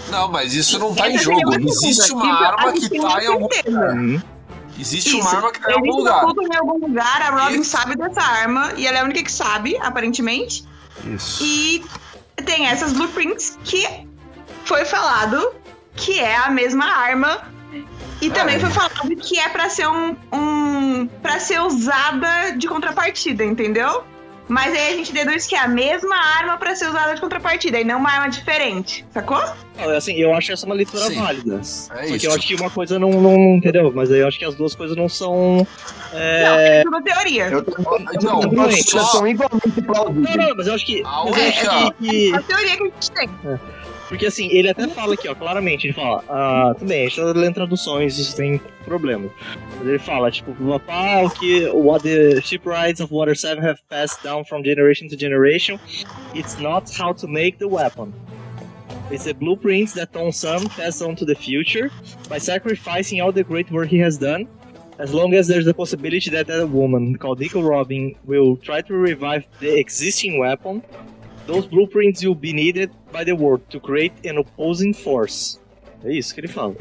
[0.10, 1.58] Não, mas isso não tá em Essa seria jogo.
[1.58, 3.48] uma Existe uma arma que tá em algum.
[3.52, 3.94] certeza.
[3.94, 4.22] Uhum.
[4.78, 5.20] Existe Isso.
[5.28, 6.18] uma arma que tá em algum Existe lugar.
[6.18, 7.70] um culto em algum lugar, a Robin Isso.
[7.72, 10.64] sabe dessa arma, e ela é a única que sabe, aparentemente.
[11.16, 11.44] Isso.
[11.44, 11.84] E
[12.46, 13.88] tem essas blueprints que
[14.66, 15.52] foi falado
[15.96, 17.42] que é a mesma arma.
[18.22, 18.60] E também É.
[18.60, 21.08] foi falado que é pra ser um, um.
[21.22, 24.04] para ser usada de contrapartida, entendeu?
[24.48, 27.80] Mas aí a gente deduz que é a mesma arma pra ser usada de contrapartida,
[27.80, 29.44] e não uma arma diferente, sacou?
[29.78, 31.20] Não, assim, eu acho essa uma leitura Sim.
[31.20, 31.56] válida.
[31.60, 32.20] É Só isso.
[32.20, 33.58] que eu acho que uma coisa não, não.
[33.58, 33.92] Entendeu?
[33.94, 35.68] Mas aí eu acho que as duas coisas não são.
[36.14, 36.80] Não, É...
[36.80, 37.48] é tudo teoria.
[37.50, 37.72] Eu tô
[38.24, 39.00] Não, Não, só.
[39.06, 40.36] são igualmente plausíveis.
[40.38, 41.04] Não, não, mas eu acho que.
[41.06, 43.30] Ah, eu que, que- É a teoria que a gente tem.
[44.08, 47.18] Porque assim, ele até fala aqui, ó, claramente, ele fala, ah, tudo bem, a gente
[47.18, 49.30] tá lendo traduções, isso tem problema.
[49.78, 54.46] Mas ele fala, tipo, o que what the shipwrights of Water 7 have passed down
[54.46, 55.78] from generation to generation,
[56.34, 58.14] it's not how to make the weapon.
[59.12, 61.90] It's the blueprints that Tom Sam passed on to the future
[62.30, 64.48] by sacrificing all the great work he has done.
[65.00, 68.94] As long as there's the possibility that a woman called Nico Robin will try to
[68.94, 70.82] revive the existing weapon,
[71.48, 75.60] those blueprints will be needed by the world to create an opposing force.
[76.04, 76.76] É isso que ele fala.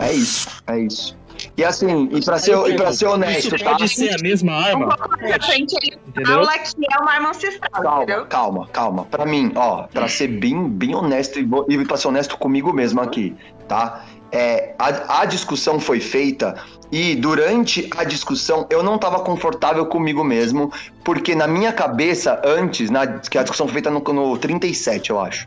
[0.00, 1.16] É isso, é isso.
[1.56, 3.70] E assim, e pra ser, e pra ser honesto, Isso tá?
[3.70, 4.86] pode ser a mesma arma?
[5.20, 6.34] Na frente ele Entendeu?
[6.44, 8.26] fala que é uma arma ancestral, Calma, entendeu?
[8.26, 9.04] calma, calma.
[9.04, 13.00] Pra mim, ó, pra ser bem, bem honesto e, e pra ser honesto comigo mesmo
[13.00, 13.36] aqui,
[13.68, 14.04] tá?
[14.30, 16.54] É, a, a discussão foi feita
[16.90, 20.72] e durante a discussão eu não tava confortável comigo mesmo,
[21.04, 25.20] porque na minha cabeça, antes, na, que a discussão foi feita no, no 37, eu
[25.20, 25.46] acho.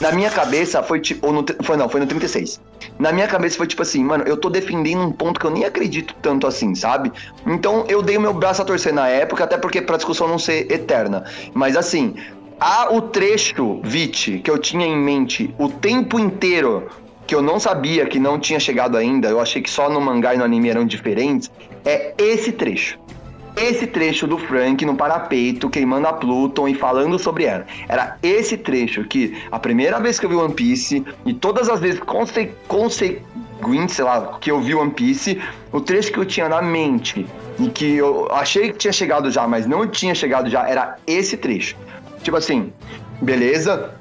[0.00, 1.26] Na minha cabeça foi tipo.
[1.26, 2.60] Ou no, foi não, foi no 36.
[2.98, 5.64] Na minha cabeça foi tipo assim, mano, eu tô defendendo um ponto que eu nem
[5.64, 7.10] acredito tanto assim, sabe?
[7.46, 10.38] Então eu dei o meu braço a torcer na época, até porque pra discussão não
[10.38, 11.24] ser eterna.
[11.54, 12.14] Mas assim,
[12.58, 16.88] há o trecho, Vit, que eu tinha em mente o tempo inteiro,
[17.30, 20.34] que eu não sabia que não tinha chegado ainda, eu achei que só no mangá
[20.34, 21.48] e no anime eram diferentes,
[21.84, 22.98] é esse trecho.
[23.56, 27.64] Esse trecho do Frank no parapeito, queimando a Pluton e falando sobre ela.
[27.88, 31.78] Era esse trecho que, a primeira vez que eu vi One Piece, e todas as
[31.78, 32.50] vezes conse
[33.88, 35.40] sei lá, que eu vi One Piece,
[35.70, 37.24] o trecho que eu tinha na mente
[37.60, 41.36] e que eu achei que tinha chegado já, mas não tinha chegado já, era esse
[41.36, 41.76] trecho.
[42.24, 42.72] Tipo assim,
[43.22, 43.94] beleza,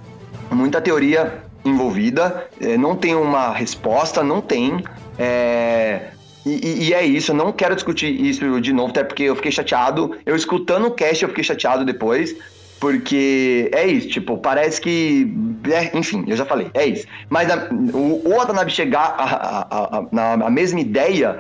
[0.50, 4.84] muita teoria envolvida, eh, não tem uma resposta, não tem.
[5.18, 6.12] é,
[6.46, 9.52] E, e- é isso, eu não quero discutir isso de novo, até porque eu fiquei
[9.52, 10.16] chateado.
[10.26, 12.34] Eu escutando o cast, eu fiquei chateado depois.
[12.80, 15.32] Porque é isso, tipo, parece que.
[15.70, 17.06] é, enfim, eu já falei, é isso.
[17.30, 18.42] Mas a- o, o
[18.72, 20.06] chegar a, a- a-
[20.50, 21.40] mesma ideia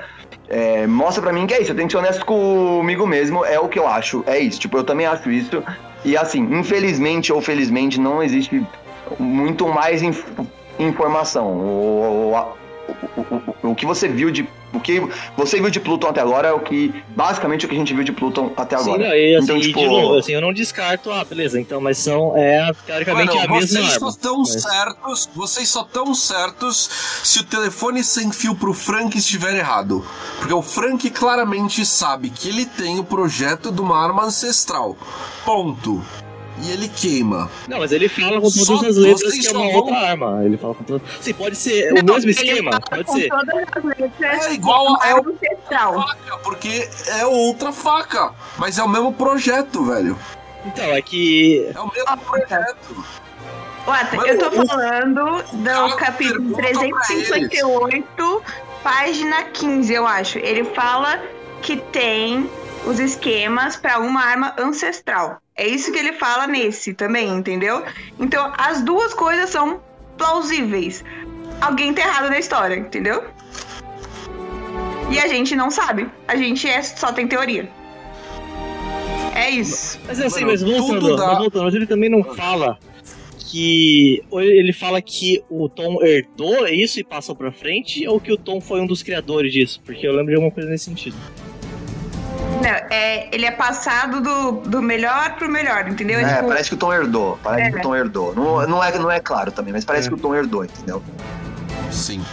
[0.49, 3.57] é, mostra pra mim que é isso, eu tenho que ser honesto comigo mesmo, é
[3.57, 4.59] o que eu acho, é isso.
[4.59, 5.63] Tipo, eu também acho isso.
[6.03, 8.65] E assim, infelizmente ou felizmente, não existe
[9.17, 10.25] muito mais inf-
[10.77, 11.47] informação.
[11.47, 14.47] O, o, o- o- o que você viu de.
[14.71, 15.01] O que
[15.35, 16.93] você viu de Pluton até agora é o que.
[17.15, 19.07] Basicamente o que a gente viu de Pluton até Sim, agora.
[19.09, 21.81] não, e, assim, Então, e tipo- de novo, assim, eu não descarto, ah, beleza, então,
[21.81, 23.99] mas são, é, teoricamente, Mano, a mesma vocês arma.
[23.99, 26.89] só estão Mas- certos, vocês só estão certos
[27.23, 30.05] se o telefone sem fio pro Frank estiver errado.
[30.37, 34.95] Porque o Frank claramente sabe que ele tem o projeto de uma arma ancestral.
[35.45, 35.99] Ponto.
[36.61, 37.49] E ele queima.
[37.67, 40.43] Não, mas ele fala com Só todas as letras que é uma outra arma.
[40.43, 41.01] Ele fala com todas.
[41.21, 43.29] Sim, pode ser Não, o mesmo esquema, pode ser.
[43.29, 45.93] todas as letras É igual é o- ancestral.
[45.93, 48.33] Faca, porque é outra faca.
[48.57, 50.17] Mas é o mesmo projeto, velho.
[50.65, 51.65] Então, é que.
[51.73, 53.05] É o mesmo projeto.
[53.87, 58.43] Mano, eu tô o- falando do capítulo pergunta pra 358,
[58.83, 60.37] página 15, eu acho.
[60.39, 61.19] Ele fala
[61.61, 62.49] que tem
[62.85, 65.37] os esquemas pra uma arma ancestral.
[65.59, 67.83] É isso que ele fala nesse também, entendeu?
[68.17, 69.81] Então, as duas coisas são
[70.17, 71.03] plausíveis.
[71.59, 73.25] Alguém tá errado na história, entendeu?
[75.11, 76.07] E a gente não sabe.
[76.29, 77.69] A gente é, só tem teoria.
[79.35, 79.99] É isso.
[80.07, 82.77] Mas assim, Mano, mas voltando, dá- mas voltando, mas ele também não fala
[83.51, 84.23] que.
[84.31, 88.61] Ele fala que o Tom herdou isso e passou pra frente, ou que o Tom
[88.61, 89.81] foi um dos criadores disso?
[89.85, 91.17] Porque eu lembro de alguma coisa nesse sentido.
[92.61, 96.19] Não, é, ele é passado do, do melhor pro melhor, entendeu?
[96.19, 97.39] É, Tipo, parece que o Tom herdou.
[97.43, 97.71] Parece É.
[97.71, 98.35] que o Tom herdou.
[98.35, 100.09] Não, não, é, não é claro também, mas parece É.
[100.09, 101.01] que o Tom herdou, entendeu?
[101.91, 102.23] Sim.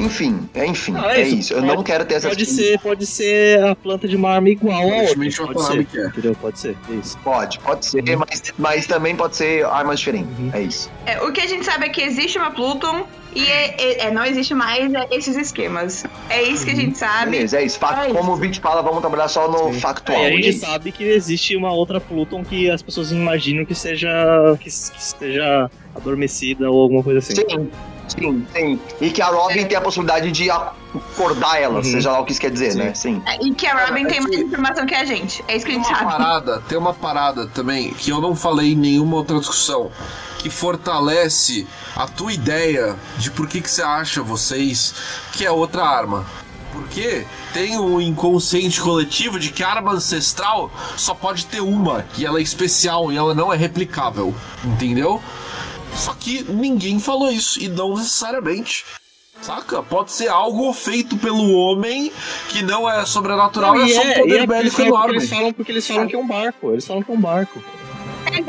[0.00, 1.52] Enfim, é enfim, Não, é, isso.
[1.52, 4.48] Eu Pode- não quero ter essa Pode ser, pode ser a planta de uma arma
[4.48, 5.16] igual a outra.
[5.16, 6.06] Pode Watanabe ser, quer.
[6.06, 6.36] entendeu?
[6.40, 7.18] Pode ser, é isso.
[7.18, 10.30] Pode, pode ser, mas, mas também pode ser armas diferentes.
[10.38, 10.50] Uhum.
[10.52, 10.88] É isso.
[11.04, 14.10] é, o que a gente sabe é que existe uma Pluton e é- é- é,
[14.10, 16.04] não existe mais é, esses esquemas.
[16.28, 17.30] É isso que a gente sabe.
[17.32, 17.78] Beleza, é isso.
[17.78, 18.14] Fato, É isso.
[18.14, 19.80] como o Vit fala, vamos trabalhar só no Sim.
[19.80, 20.24] factual.
[20.24, 24.08] A gente sabe que existe uma outra Pluton que as pessoas imaginam que seja.
[24.58, 27.34] que, que esteja adormecida ou alguma coisa assim.
[27.34, 27.70] Sim,
[28.08, 28.80] sim, sim.
[29.00, 31.82] E que a Robin tem a possibilidade de acordar ela, Uhum.
[31.84, 32.78] seja lá o que isso quer dizer, Sim.
[32.78, 32.94] né?
[32.94, 33.22] Sim.
[33.26, 35.44] É, E que a Robin É tem que- mais informação que a gente.
[35.48, 36.10] É isso que a Tem gente uma sabe.
[36.22, 39.90] parada, tem uma parada também que eu não falei em nenhuma outra discussão
[40.38, 41.66] que fortalece
[41.96, 44.94] a tua ideia de por que, que você acha vocês
[45.32, 46.24] que é outra arma.
[46.72, 52.24] Porque tem um inconsciente coletivo de que a arma ancestral só pode ter uma, que
[52.24, 54.32] ela é especial e ela não é replicável,
[54.64, 55.20] entendeu?
[55.94, 58.84] Só que ninguém falou isso e não necessariamente.
[59.40, 59.82] Saca?
[59.82, 62.12] Pode ser algo feito pelo homem
[62.48, 65.16] que não é sobrenatural, Não, é só um é, poder é bélico porque enorme.
[65.16, 66.72] eles falam porque eles falam que é um barco.
[66.72, 67.62] Eles falam que é um barco.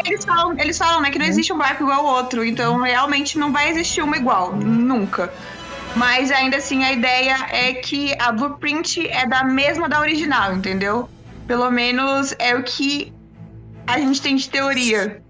[0.05, 2.43] Eles falam, eles falam né, que não existe um barco igual ao outro.
[2.43, 4.53] Então, realmente, não vai existir uma igual.
[4.55, 5.31] Nunca.
[5.95, 11.07] Mas, ainda assim, a ideia é que a blueprint é da mesma da original, entendeu?
[11.47, 13.13] Pelo menos é o que
[13.87, 15.21] a gente tem de teoria.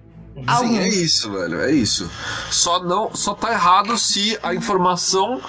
[0.59, 2.09] Sim, é isso, velho, é isso.
[2.51, 5.41] Só não, só tá errado se a informação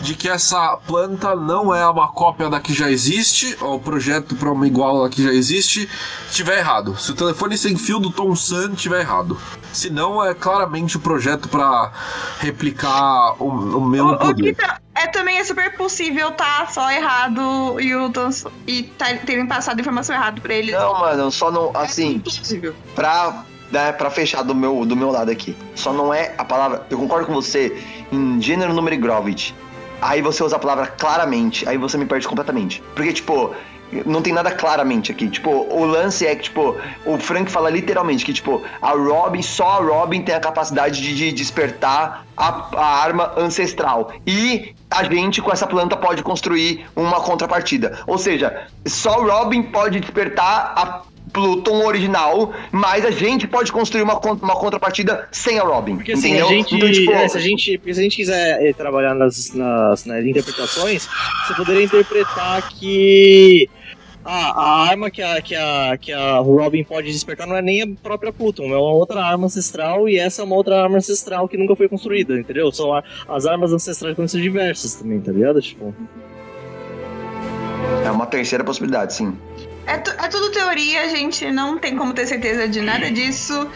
[0.00, 4.34] de que essa planta não é uma cópia da que já existe, ou o projeto
[4.36, 5.88] para uma igual à que já existe,
[6.30, 6.94] tiver errado.
[6.98, 9.38] Se o telefone sem fio do Tom Sun tiver errado.
[9.72, 11.90] Se não, é claramente o projeto para
[12.40, 14.54] replicar o, o mesmo O, o que poder.
[14.56, 19.46] tá- é também é super possível tá só errado e o Tons- e tá, terem
[19.46, 20.72] passado informação errada pra eles.
[20.74, 21.70] Não, mano, só não.
[21.74, 22.74] É Assim, possível.
[22.94, 25.56] pra, né, pra fechar do meu, do meu lado aqui.
[25.74, 26.86] Só não é a palavra.
[26.90, 27.76] Eu concordo com você
[28.12, 29.54] em gênero, número e gravity.
[30.00, 32.82] Aí você usa a palavra claramente, aí você me perde completamente.
[32.94, 33.54] Porque, tipo,
[34.04, 35.28] não tem nada claramente aqui.
[35.28, 39.68] Tipo, o lance é que, tipo, o Frank fala literalmente que, tipo, a Robin, só
[39.68, 44.12] a Robin tem a capacidade de, de despertar a, a arma ancestral.
[44.26, 47.98] E a gente, com essa planta, pode construir uma contrapartida.
[48.06, 51.02] Ou seja, só Robin pode despertar a
[51.36, 55.96] Pluton original, mas a gente pode construir uma, uma contrapartida sem a Robin.
[55.96, 56.46] Porque assim, entendeu?
[56.46, 59.52] a gente, Então, tipo, é, se, a gente, se a gente quiser eh, trabalhar nas,
[59.52, 61.06] nas, nas interpretações,
[61.46, 63.68] você poderia interpretar que
[64.24, 67.82] a, a arma que a, que, a, que a Robin pode despertar não é nem
[67.82, 71.46] a própria Pluton, é uma outra arma ancestral e essa é uma outra arma ancestral
[71.46, 72.72] que nunca foi construída, entendeu?
[72.72, 75.60] São a- as armas ancestrais podem ser diversas também, tá ligado?
[75.60, 75.94] Tipo,
[78.04, 79.36] É uma terceira possibilidade, sim.
[79.86, 83.68] É, tu- é tudo teoria, a gente não tem como ter certeza de nada disso.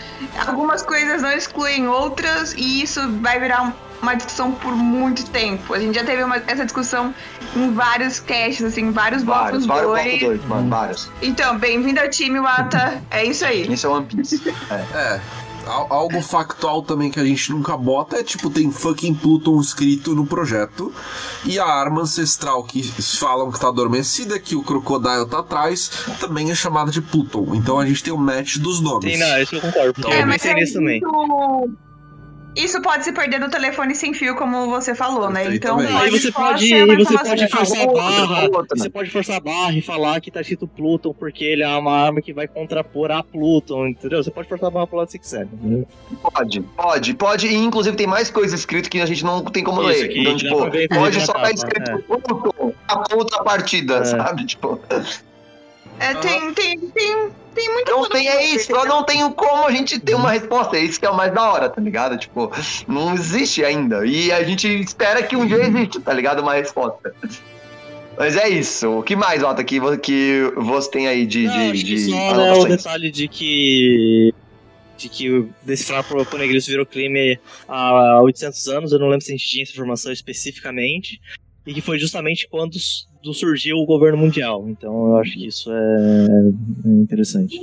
[0.47, 3.73] Algumas coisas não excluem outras e isso vai virar um-
[4.03, 5.73] uma discussão por muito tempo.
[5.75, 7.15] A gente já teve uma- essa discussão
[7.55, 10.19] em vários casts, assim, em vários Vários, blocos vários dois.
[10.21, 11.11] blocos dois, mano, vários.
[11.23, 13.01] Então, bem-vindo ao time, Wata.
[13.11, 13.73] É isso aí.
[13.73, 14.43] Isso é One Piece.
[14.71, 15.15] É.
[15.15, 15.21] al-
[15.71, 20.27] Algo factual também que a gente nunca bota é tipo, tem fucking Pluton escrito no
[20.27, 20.93] projeto.
[21.45, 22.83] E a arma ancestral que
[23.19, 27.55] falam que tá adormecida, que o Crocodile tá atrás, também é chamada de Pluton.
[27.55, 29.05] Então a gente tem o match dos nomes.
[29.05, 30.99] tem, não, isso eu concordo, porque É, eu mas pensei nisso também.
[30.99, 31.71] Isso,
[32.63, 35.55] isso pode se perder no telefone sem fio, como você falou, né?
[35.55, 35.79] Então.
[35.79, 38.77] Aí você pode, você informação pode forçar a barra, outra.
[38.79, 41.93] você pode forçar a barra e falar que tá escrito Pluton porque ele é uma
[41.93, 44.23] arma que vai contrapor a Pluton, entendeu?
[44.23, 45.47] Você pode forçar a barra pro lado se quiser.
[45.53, 45.87] entendeu?
[46.23, 47.47] Pode, pode, pode.
[47.47, 50.17] E inclusive tem mais coisas escritas que a gente não tem como Isso, ler.
[50.17, 54.05] Então, tipo, pode só estar capa, escrito Pluton, a contrapartida, É.
[54.05, 54.45] sabe?
[54.47, 54.81] Tipo,
[56.01, 58.73] É, tem, tem, tem, tem muita não coisa tem, é isso.
[58.73, 60.79] Eu não tenho como a gente ter uma resposta.
[60.79, 62.17] É isso que é o mais da hora, tá ligado?
[62.17, 62.51] Tipo,
[62.89, 64.07] não existe ainda.
[64.07, 66.41] E a gente espera que um dia exista, tá ligado?
[66.41, 67.15] Uma resposta.
[68.17, 68.99] Mas é isso.
[68.99, 72.11] O que mais, Otto, que, que você tem aí de, Não, de, acho que de
[72.11, 74.35] só né, o detalhe de que
[74.97, 79.33] de que o decifrar pro Poneglyphs virou crime há 800 anos, eu não lembro se
[79.33, 81.19] a gente tinha essa informação especificamente,
[81.67, 82.77] e que foi justamente quando
[83.23, 84.67] do- surgiu o governo mundial.
[84.69, 86.27] Então eu acho que isso é,
[86.87, 87.59] é interessante.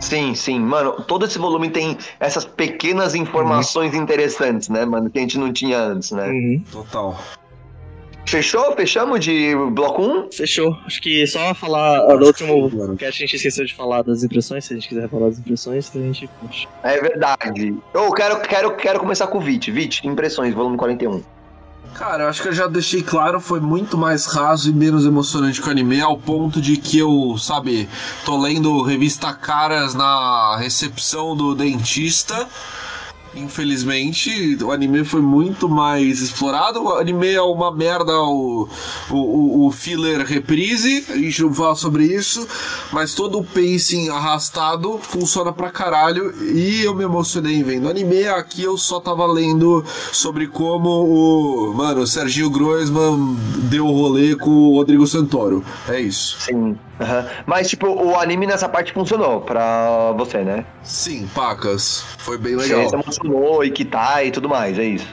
[0.00, 5.20] Sim, sim, mano, todo esse volume tem essas pequenas informações interessantes, né, mano, que a
[5.20, 6.26] gente não tinha antes, né?
[6.26, 6.64] Uhum.
[6.72, 7.20] Total.
[8.24, 8.74] Fechou?
[8.76, 10.32] Fechamos de bloco 1?
[10.32, 10.74] Fechou.
[10.86, 14.72] Acho que só falar no último que a gente esqueceu de falar das impressões, se
[14.72, 16.68] a gente quiser falar das impressões, a gente puxa.
[16.82, 17.74] É verdade.
[17.92, 19.70] Eu quero, quero, quero começar com o Vit.
[19.70, 21.22] Vit, impressões, volume 41.
[21.94, 25.60] Cara, eu acho que eu já deixei claro, foi muito mais raso e menos emocionante
[25.60, 27.88] que o anime, ao ponto de que eu, sabe,
[28.24, 32.48] tô lendo revista Caras na recepção do dentista.
[33.34, 36.82] Infelizmente, o anime foi muito mais explorado.
[36.82, 38.68] O anime é uma merda, o,
[39.10, 42.46] o, o- filler reprise, a gente não fala sobre isso,
[42.92, 48.26] mas todo o pacing arrastado funciona pra caralho e eu me emocionei vendo o anime.
[48.26, 53.36] Aqui eu só tava lendo sobre como o, mano, o Serginho Groisman
[53.70, 55.64] deu rolê com o Rodrigo Santoro.
[55.88, 56.36] É isso.
[56.40, 56.76] Sim.
[57.00, 57.26] Aham.
[57.46, 60.64] Mas, tipo, o anime nessa parte funcionou pra você, né?
[60.82, 62.04] Sim, pacas.
[62.18, 62.88] Foi bem Você legal.
[62.88, 65.06] se emocionou e que tá e tudo mais, é isso.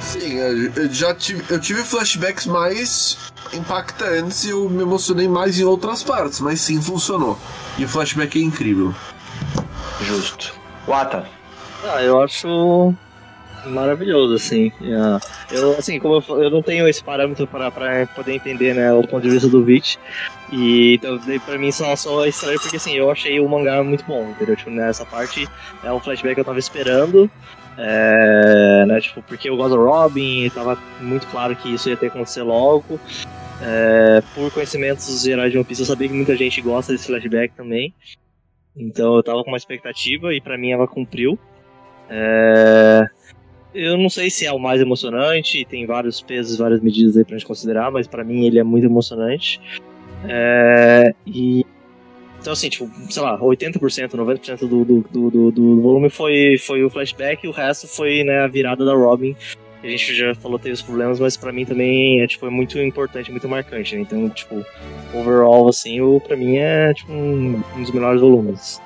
[0.00, 3.18] Sim, eu eu já tive, eu tive flashbacks mais
[3.52, 7.38] impactantes e eu me emocionei mais em outras partes, mas sim funcionou.
[7.76, 8.94] E o flashback é incrível.
[10.00, 10.54] Justo.
[10.88, 11.26] Wata.
[11.84, 12.94] Ah, eu acho
[13.66, 14.72] maravilhoso, assim.
[14.80, 15.20] Yeah.
[15.50, 17.70] Eu, assim, como eu, eu não tenho esse parâmetro para
[18.14, 19.98] poder entender, né, o ponto de vista do Vich.
[20.52, 24.04] E então, pra mim só, só é estranho porque assim, eu achei o mangá muito
[24.04, 24.56] bom, entendeu?
[24.56, 25.48] Tipo, nessa parte
[25.84, 27.30] é um flashback que eu tava esperando.
[27.78, 32.10] É, né, tipo, porque eu gosto do Robin, tava muito claro que isso ia ter
[32.10, 33.00] que acontecer logo.
[33.62, 37.54] É, por conhecimentos gerais de One Piece, eu sabia que muita gente gosta desse flashback
[37.54, 37.94] também.
[38.76, 41.38] Então eu tava com uma expectativa e pra mim ela cumpriu.
[42.08, 43.06] É,
[43.74, 47.36] Eu não sei se é o mais emocionante, tem vários pesos, várias medidas aí pra
[47.36, 49.60] gente considerar, mas pra mim ele é muito emocionante.
[50.28, 51.64] É, E.
[52.40, 56.88] Então, assim, tipo, sei lá, 80%, 90% do, do, do, do, volume foi, foi o
[56.88, 59.36] flashback e o resto foi né, a virada da Robin
[59.84, 62.78] A gente já falou teve os problemas, mas pra mim também é, tipo, é muito
[62.78, 64.00] importante, muito marcante, né?
[64.00, 64.64] Então, tipo,
[65.12, 68.80] overall, assim, o, pra mim é tipo, um, um dos melhores volumes.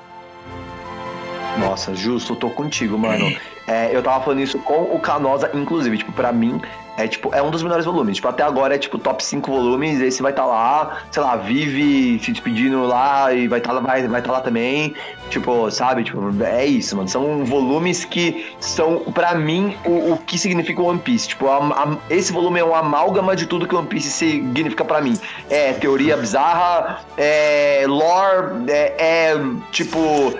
[1.58, 3.34] Nossa, justo, eu tô contigo, mano.
[3.66, 6.60] É, eu tava falando isso com o Canosa, inclusive, tipo, pra mim,
[6.96, 8.16] é tipo, é um dos melhores volumes.
[8.16, 11.36] Tipo, até agora é tipo top 5 volumes, esse vai estar tá lá, sei lá,
[11.36, 14.94] vive se despedindo lá e vai estar tá, vai, vai tá lá também.
[15.30, 16.04] Tipo, sabe?
[16.04, 17.08] Tipo, é isso, mano.
[17.08, 21.28] São volumes que são, pra mim, o, o que significa o One Piece.
[21.28, 24.84] Tipo, a, a, esse volume é uma amálgama de tudo que o One Piece significa
[24.84, 25.18] pra mim.
[25.50, 29.40] É teoria bizarra, é lore, é, é
[29.72, 30.34] tipo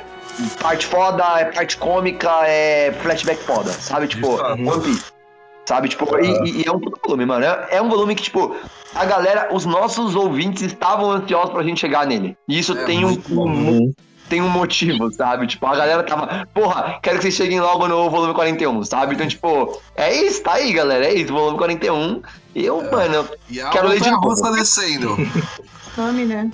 [0.61, 4.09] parte foda, é parte cômica, é flashback foda, sabe?
[4.09, 5.13] Tipo, One Piece.
[5.67, 7.43] Sabe, tipo, e, e, é um volume, mano.
[7.45, 8.55] É, é, um volume que, tipo,
[8.95, 12.37] a galera, os nossos ouvintes estavam ansiosos pra gente chegar nele.
[12.47, 13.93] E isso É tem um, um-
[14.29, 15.47] tem um motivo, sabe?
[15.47, 19.15] Tipo, a galera tava, porra, quero que vocês cheguem logo no volume 41, sabe?
[19.15, 21.07] Então, tipo, é isso, tá aí, galera.
[21.07, 22.21] É isso, volume 41.
[22.55, 24.57] E eu, mano, E Quero ler de montanha novo.
[24.59, 25.17] descendo.
[25.97, 26.51] Nome, né?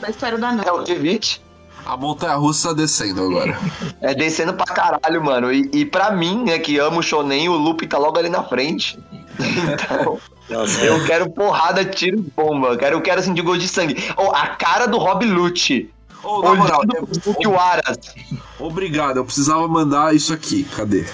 [0.00, 0.72] Da história da é Nana.
[0.74, 1.40] o Kevich.
[1.84, 3.58] A montanha russa descendo agora.
[4.00, 5.52] É descendo pra caralho, mano.
[5.52, 8.42] E, e pra mim, né, que amo o Shonen, o Lupe tá logo ali na
[8.42, 8.98] frente.
[10.44, 12.68] Então, eu quero porrada, tiro e bomba.
[12.68, 13.96] Eu quero, eu quero sentir gosto de sangue.
[14.18, 15.88] Oh, a cara do Rob Lute.
[16.22, 16.82] Ô, na moral,
[17.46, 17.98] Waras.
[18.58, 19.16] obrigado.
[19.16, 20.64] Eu precisava mandar isso aqui.
[20.64, 21.06] Cadê?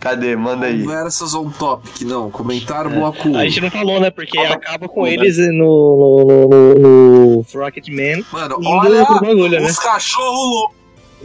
[0.00, 0.34] Cadê?
[0.34, 0.82] Manda aí.
[0.82, 2.00] Conversas on topic.
[2.02, 3.36] Não, comentário bloco.
[3.36, 4.10] A gente não falou, né?
[4.10, 4.54] Porque Calma.
[4.54, 8.24] acaba com eles no, no, no, no, no Rocketman.
[8.32, 9.60] Mano, olha bagulho, né?
[9.62, 10.76] os cachorros loucos.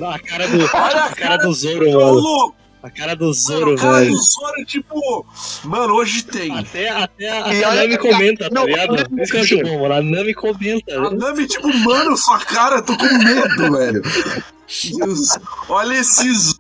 [0.01, 2.13] A cara do, Olha a cara do Zoro, mano.
[2.15, 2.55] louco.
[2.83, 4.11] A cara do Mano, Zoro, o cara velho.
[4.11, 5.25] do Zoro, tipo...
[5.63, 6.51] Mano, hoje tem.
[6.59, 9.07] Até, até, E até a Nami comenta, tá não, ligado?
[9.09, 9.93] não, Isso que eu acho bom, mano.
[9.95, 10.93] A Nami comenta.
[10.99, 14.01] A Nami, tipo, mano, sua cara, eu tô com medo, velho.
[14.99, 15.29] Deus,
[15.69, 16.59] olha esses.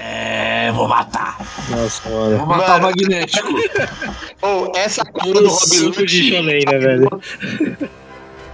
[0.00, 1.36] É, vou matar.
[1.70, 2.38] Nossa, mano.
[2.38, 2.86] Vou matar Mano.
[2.86, 3.48] o magnético.
[4.40, 6.06] Oh, essa cara do Rob Lute.
[6.30, 7.08] shonen, né, velho?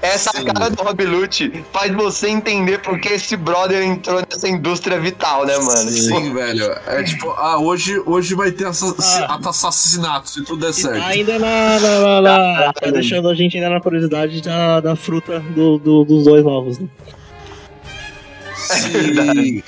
[0.01, 0.45] Essa Sim.
[0.45, 5.57] cara do Rob Lute faz você entender porque esse brother entrou nessa indústria vital, né,
[5.59, 5.91] mano?
[5.91, 6.75] Tipo, Sim, velho.
[6.87, 8.95] É tipo, ah, hoje, hoje vai ter assa-
[9.29, 9.39] Ah.
[9.49, 11.03] assassinato, se tudo der tá certo.
[11.03, 15.41] ainda na, na, na, na- Tá deixando a gente ainda na curiosidade da, da fruta
[15.41, 16.87] do, do- dos dois novos, né?
[18.65, 19.63] Sim.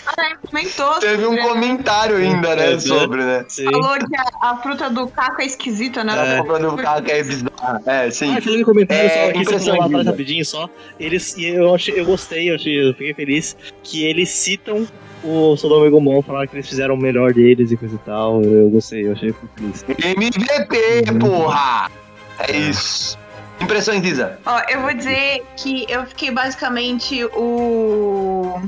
[0.48, 0.98] Comentou.
[1.01, 3.44] Teve um comentário ainda, né, É, sobre, né?
[3.48, 3.64] Sim.
[3.64, 6.14] Falou que a, a fruta do caco é esquisita, né?
[6.14, 7.82] Tá comprando um carro que é bizarro.
[7.86, 8.35] É, sim.
[8.36, 10.68] Ah, falando em comentário É, só aqui, só lá atrás rapidinho só.
[10.98, 14.86] Eles, e eu, achei, eu gostei, eu, achei, eu fiquei feliz que eles citam
[15.24, 18.43] o Sodoma e Gomorra, falaram que eles fizeram o melhor deles e coisa e tal.
[18.43, 19.85] Eu, eu gostei, eu achei feliz.
[19.89, 21.90] MVP, porra!
[22.39, 23.18] É isso.
[23.60, 24.38] Impressões, Isa.
[24.44, 28.60] Ó, eu vou dizer que eu fiquei basicamente o.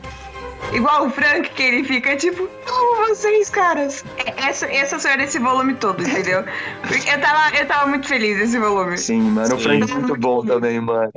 [0.72, 4.04] Igual o Frank, que ele fica tipo, como vocês, caras?
[4.18, 6.44] É- Essa, essa sou eu nesse volume todo, entendeu?
[6.82, 8.98] Porque eu tava, eu tava muito feliz nesse volume.
[8.98, 9.54] Sim, mano.
[9.54, 9.64] O Sim.
[9.64, 11.12] Frank é muito bom também, mano.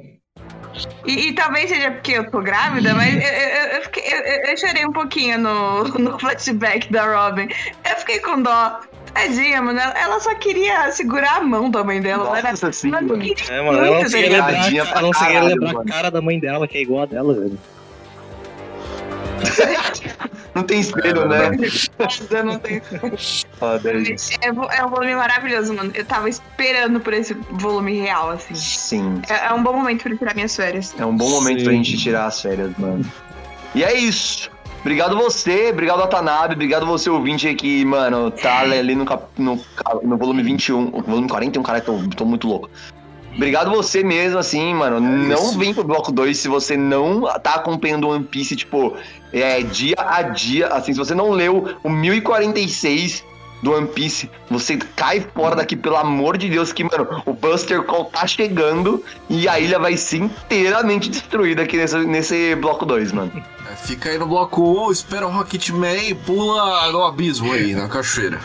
[1.05, 4.03] E, e talvez seja porque eu tô grávida, mas eu, eu, eu, fiquei-
[4.51, 7.47] eu chorei um pouquinho no, no flashback da Robin.
[7.89, 8.79] Eu fiquei com dó.
[9.13, 9.79] Tadinha, mano.
[9.79, 12.27] Ela, só queria segurar a mão da mãe dela.
[12.27, 13.23] ela era- Nossa, sim, ela não mano.
[13.49, 16.11] É, mano, ela não conseguia tá lembrar, Tadinha pra ela não conseguia lembrar a cara
[16.11, 17.57] da mãe dela, que é igual a dela, velho.
[20.53, 21.49] Não tem espelho, né?
[22.43, 22.61] Não.
[24.41, 25.91] É, é um volume maravilhoso, mano.
[25.95, 28.53] Eu tava esperando por esse volume real, assim.
[28.53, 29.21] Sim.
[29.29, 30.93] É, é um bom momento pra tirar minhas férias.
[30.97, 31.63] É um bom momento Sim.
[31.65, 33.05] pra gente tirar as férias, mano.
[33.73, 34.51] E é isso.
[34.81, 39.59] Obrigado você, obrigado Atanabe, obrigado você ouvinte aí que, mano, tá ali no, cap- no,
[40.03, 42.67] no volume 21, volume 41, cara, tô, tô muito louco.
[43.35, 44.99] Obrigado você mesmo, assim, mano.
[44.99, 45.57] não isso.
[45.57, 48.95] vem pro bloco 2 se você não tá acompanhando One Piece, tipo,
[49.31, 50.67] é, dia a dia.
[50.67, 53.23] Assim, se você não leu o 1046
[53.62, 57.82] do One Piece, você cai fora daqui, pelo amor de Deus, que, mano, o Buster
[57.82, 63.12] Call tá chegando e a ilha vai ser inteiramente destruída aqui nesse, nesse bloco 2,
[63.12, 63.32] mano.
[63.70, 67.88] É, Fica aí no bloco 1, espera o Rocketman e pula no abismo aí, na
[67.88, 68.40] cachoeira.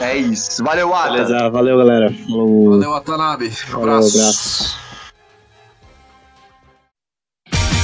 [0.00, 0.64] É isso.
[0.64, 1.12] Valeu, Ada.
[1.12, 2.12] Beleza, valeu, galera.
[2.28, 2.70] Falou.
[2.70, 3.50] Valeu, Watanabe.
[3.50, 4.18] Falou, Abraço.
[4.18, 4.82] abraço.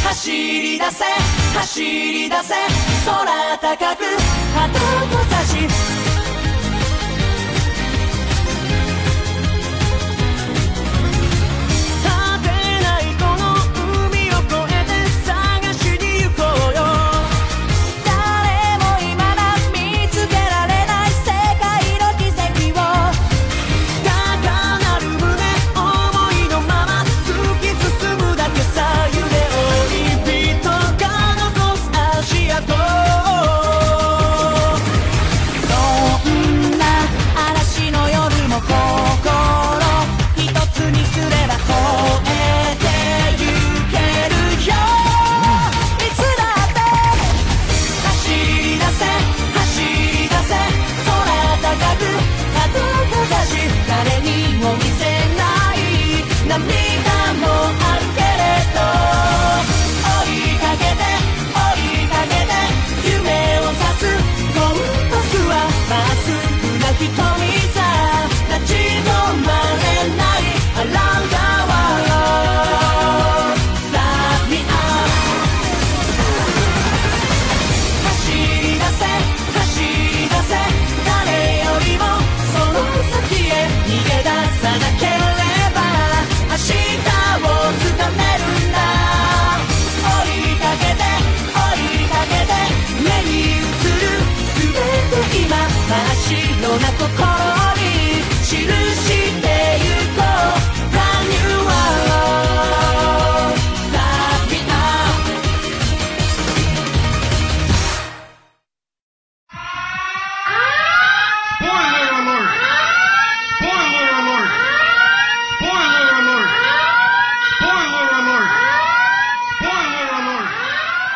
[0.09, 1.05] 走り出せ
[1.55, 2.55] 走り出せ
[3.05, 4.05] 空高く
[4.55, 4.73] 鳩
[5.11, 6.02] と差し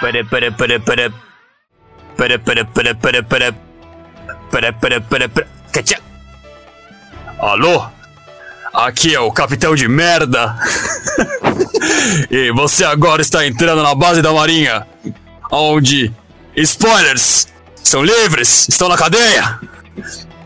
[0.07, 1.13] Para, para, para, para.
[2.15, 3.55] Para, para, para, para, para.
[4.49, 5.47] Para, para, para, para.
[5.73, 5.99] Cacha.
[7.37, 7.85] Alô?
[8.73, 10.55] Aqui é o capitão de merda.
[12.31, 14.87] e você agora está entrando na base da marinha.
[15.51, 16.13] Onde
[16.55, 19.59] spoilers são livres, estão na cadeia.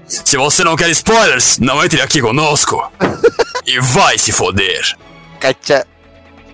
[0.07, 2.91] Se você não quer spoilers, não entre aqui conosco.
[3.67, 4.97] e vai se foder.
[5.39, 5.85] Cacha.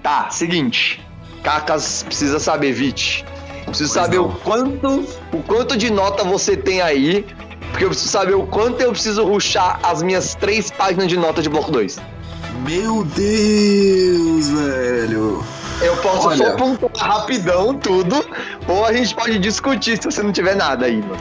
[0.04, 1.07] Tá, seguinte.
[1.48, 3.24] Cacas precisa saber, Vit.
[3.68, 7.26] Preciso saber o quanto, o quanto de nota você tem aí.
[7.72, 11.42] Porque eu preciso saber o quanto eu preciso ruxar as minhas três páginas de nota
[11.42, 12.00] de bloco 2.
[12.66, 15.42] Meu Deus, velho.
[15.82, 16.38] Eu posso Olha.
[16.38, 18.26] só pontuar rapidão tudo,
[18.68, 21.18] ou a gente pode discutir se você não tiver nada aí, mano.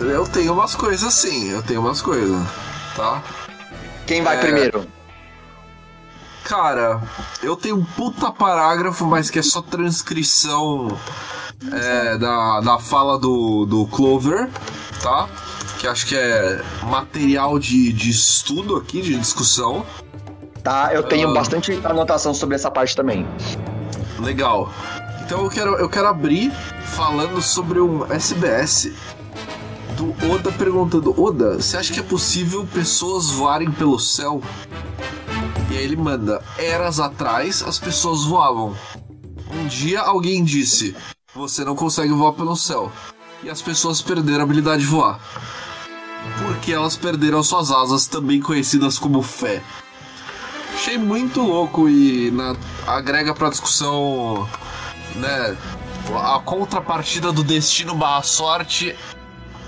[0.00, 2.46] Eu, tenho umas coisas assim, eu tenho umas coisas,
[2.94, 3.22] tá?
[4.06, 4.40] Quem vai É.
[4.40, 4.86] primeiro?
[6.44, 7.00] Cara,
[7.42, 10.96] eu tenho um puta parágrafo, mas que é só transcrição
[11.72, 14.50] é, da, da fala do, do Clover,
[15.02, 15.26] tá?
[15.78, 19.84] Que acho que é material de, de estudo aqui, de discussão.
[20.62, 21.34] Tá, eu tenho Ah.
[21.34, 23.26] bastante anotação sobre essa parte também.
[24.18, 24.70] Legal.
[25.24, 26.52] Então eu quero, eu quero abrir
[26.84, 28.92] falando sobre um SBS
[29.96, 34.42] do Oda perguntando: Oda, você acha que é possível pessoas voarem pelo céu?
[35.74, 38.76] E aí ele manda: Eras atrás as pessoas voavam.
[39.50, 40.94] Um dia alguém disse:
[41.34, 42.92] Você não consegue voar pelo céu.
[43.42, 45.18] E as pessoas perderam a habilidade de voar.
[46.38, 49.62] Porque elas perderam suas asas, também conhecidas como fé.
[50.74, 52.56] Achei muito louco e na-
[52.86, 54.48] agrega pra discussão,
[55.16, 55.56] né?
[56.22, 58.94] A contrapartida do destino barra sorte,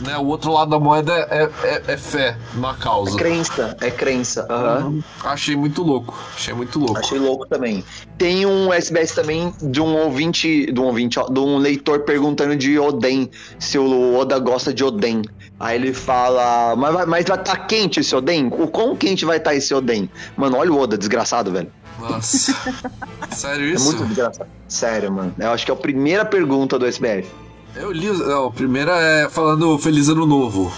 [0.00, 0.16] né?
[0.18, 3.16] O outro lado da moeda é, é, é fé na É causa.
[3.16, 4.46] crença, é crença.
[4.50, 5.00] aham.
[5.24, 6.98] Achei muito louco, achei muito louco.
[6.98, 7.84] Achei louco também.
[8.18, 12.56] Tem um SBS também de um ouvinte, de um ouvinte, ó, de um leitor perguntando
[12.56, 15.22] de Oden, se o Oda gosta de Oden.
[15.58, 18.48] Aí ele fala, mas vai, mas vai tá quente esse Oden?
[18.52, 20.10] O quão quente vai estar esse Oden?
[20.36, 21.70] Mano, olha o Oda, desgraçado, velho.
[21.98, 22.54] Nossa.
[23.32, 23.86] Sério É isso?
[23.86, 24.50] muito desgraçado.
[24.68, 25.34] Sério, mano.
[25.38, 27.26] Eu acho que é a primeira pergunta do SBF.
[27.76, 28.08] Eu li.
[28.08, 30.72] Não, a primeira é falando Feliz Ano Novo.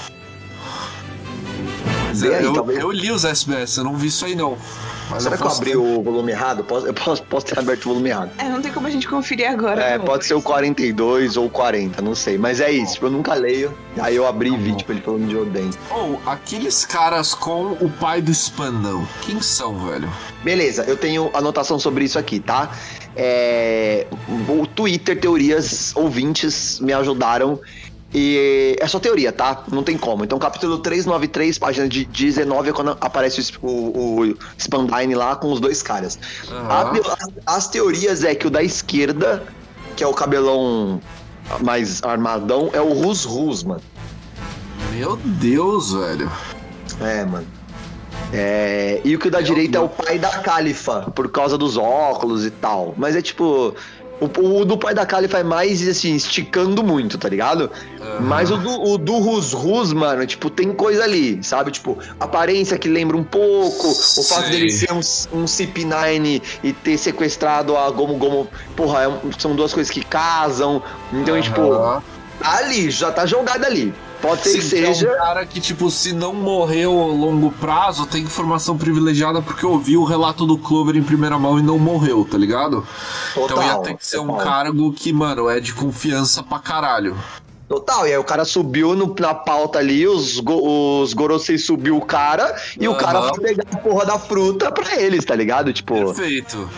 [2.21, 2.81] Aí, eu, talvez.
[2.81, 4.59] eu li os SBS, eu não vi isso aí não.
[5.11, 6.65] Mas Será eu que eu abri o volume errado?
[6.65, 8.31] Posso- eu posso, posso ter aberto o volume errado.
[8.37, 9.81] É, não tem como a gente conferir agora.
[9.81, 10.05] É, não.
[10.05, 12.37] pode ser o 42 ou o 40, não sei.
[12.37, 13.73] Mas é isso, tipo, eu nunca leio.
[14.01, 15.71] Aí eu abri e vi, tipo, ele falando de Oden.
[15.91, 20.11] Ou aqueles caras com o pai do Spandam, quem são, velho?
[20.43, 22.71] Beleza, eu tenho anotação sobre isso aqui, tá?
[23.17, 24.07] É,
[24.49, 27.59] o Twitter, teorias, ouvintes me ajudaram.
[28.15, 29.65] E é só teoria, tá?
[29.71, 30.25] Não tem como.
[30.25, 35.53] Então, capítulo 393, página de 19, é quando aparece o, o, o Spandine lá com
[35.53, 36.19] os dois caras.
[36.71, 37.01] A te-
[37.47, 39.45] as, as teorias é que o da esquerda,
[39.95, 41.03] que é o cabelão
[41.63, 43.83] mais armadão, é o Rus Rus, mano.
[44.93, 46.33] Meu Deus, velho.
[47.03, 47.47] É, mano.
[48.33, 51.77] É, e o que o da direita é o pai da Califa, por causa dos
[51.77, 52.95] óculos e tal.
[52.97, 53.75] Mas é tipo.
[54.21, 57.71] O, o do pai da Califa é mais, assim, esticando muito, tá ligado?
[58.21, 61.71] Mas o do, o do Rus Rus, mano, tipo, tem coisa ali, sabe?
[61.71, 64.51] Tipo, aparência que lembra um pouco, o fato Sei.
[64.51, 69.73] dele ser um, um CP9 e ter sequestrado a Gomu Gomu, porra, é são duas
[69.73, 70.83] coisas que casam.
[71.13, 72.03] Então, tipo, Aham.
[72.43, 73.95] ali, já tá jogado ali.
[74.21, 75.13] Pode ser que Sim, é seja.
[75.13, 80.03] um cara que, tipo, se não morreu a longo prazo, tem informação privilegiada porque ouviu
[80.03, 82.85] o relato do Clover em primeira mão e não morreu, tá ligado?
[83.37, 84.45] então ia ter que ser um total.
[84.45, 87.17] cargo que, mano, é de confiança pra caralho.
[87.69, 91.99] Total, e aí o cara subiu no- na pauta ali, os, go, os Gorosei subiu
[91.99, 92.99] o cara, e o Aham.
[93.01, 95.71] cara foi pegar a porra da fruta pra eles, tá ligado?
[95.73, 96.69] Tipo, Perfeito.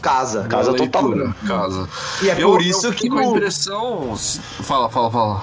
[0.00, 1.10] casa, casa total.
[1.46, 1.88] Casa.
[2.22, 4.16] E é eu, por isso eu que com a o- impressão.
[4.62, 5.42] Fala, fala, fala.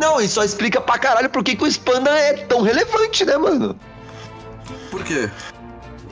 [0.00, 3.36] Não, e só explica pra caralho por que, que o Spanda é tão relevante, né,
[3.36, 3.76] mano?
[4.90, 5.30] Por quê?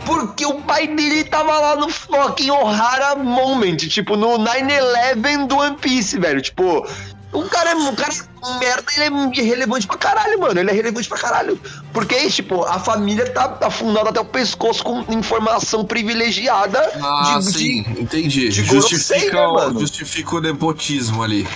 [0.04, 5.76] Porque o pai dele tava lá no fucking Ohara Moment, tipo, no 9-11 do One
[5.76, 6.40] Piece, velho.
[6.40, 6.86] Tipo,
[7.32, 10.60] o cara é um cara é merda, ele é relevante pra caralho, mano.
[10.60, 11.60] Ele é relevante pra caralho.
[11.92, 17.80] Porque, tipo, a família tá afundada até o pescoço com informação privilegiada Ah, de, sim,
[17.98, 18.48] entendi.
[18.50, 19.80] de Gorosei, justifica, né, o- mano?
[19.80, 21.46] justifica o nepotismo ali.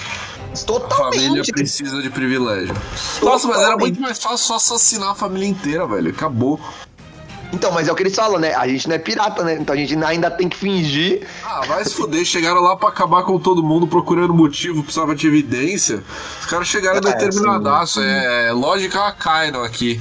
[0.53, 1.23] De A totalmente.
[1.23, 2.75] família precisa de privilégio.
[3.23, 6.11] Nossa, mas era muito mais fácil só assassinar a família inteira, velho.
[6.11, 6.61] Acabou.
[7.53, 8.55] Então, mas é o que eles falam, né?
[8.55, 9.59] A gente não é pirata, né?
[9.61, 11.27] Então a gente ainda tem que fingir.
[11.45, 12.25] Ah, vai se fuder.
[12.25, 16.03] Chegaram lá pra acabar com todo mundo procurando motivo, precisava de evidência.
[16.41, 18.01] Os caras chegaram É, determinadaço.
[18.01, 20.01] É, lógica Akaino aqui.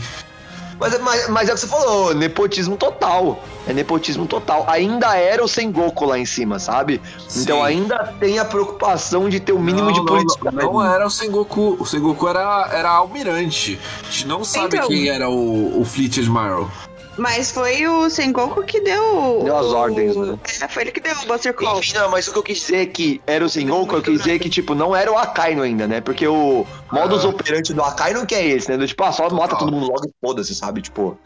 [0.80, 3.43] Mas, mas, mas é o que você falou, nepotismo total.
[3.68, 4.65] É nepotismo total.
[4.68, 6.99] Ainda era o Sengoku lá em cima, sabe?
[7.38, 7.64] Então Sim.
[7.64, 10.52] ainda tem a preocupação de ter o mínimo não, de não, política.
[10.52, 11.77] Não, não era o Sengoku.
[11.80, 13.80] O Sengoku era, era almirante.
[14.02, 14.88] A gente não sabe Então.
[14.88, 16.69] quem era o, o Fleet Admiral.
[17.17, 19.41] Mas foi o Sengoku que deu.
[19.43, 20.39] Deu as o- ordens, né?
[20.61, 21.79] É, foi ele que deu o Buster Call.
[21.79, 24.19] Enfim, não, mas o que eu quis dizer é que era o Sengoku, eu quis
[24.19, 25.99] dizer que, tipo, não era o Akainu ainda, né?
[25.99, 27.27] Porque o modus Ah.
[27.29, 28.77] operandi do Akainu que é esse, né?
[28.77, 29.57] Do, tipo, ah, só mata Ah.
[29.59, 30.81] todo mundo logo e foda-se, sabe?
[30.81, 31.17] Tipo,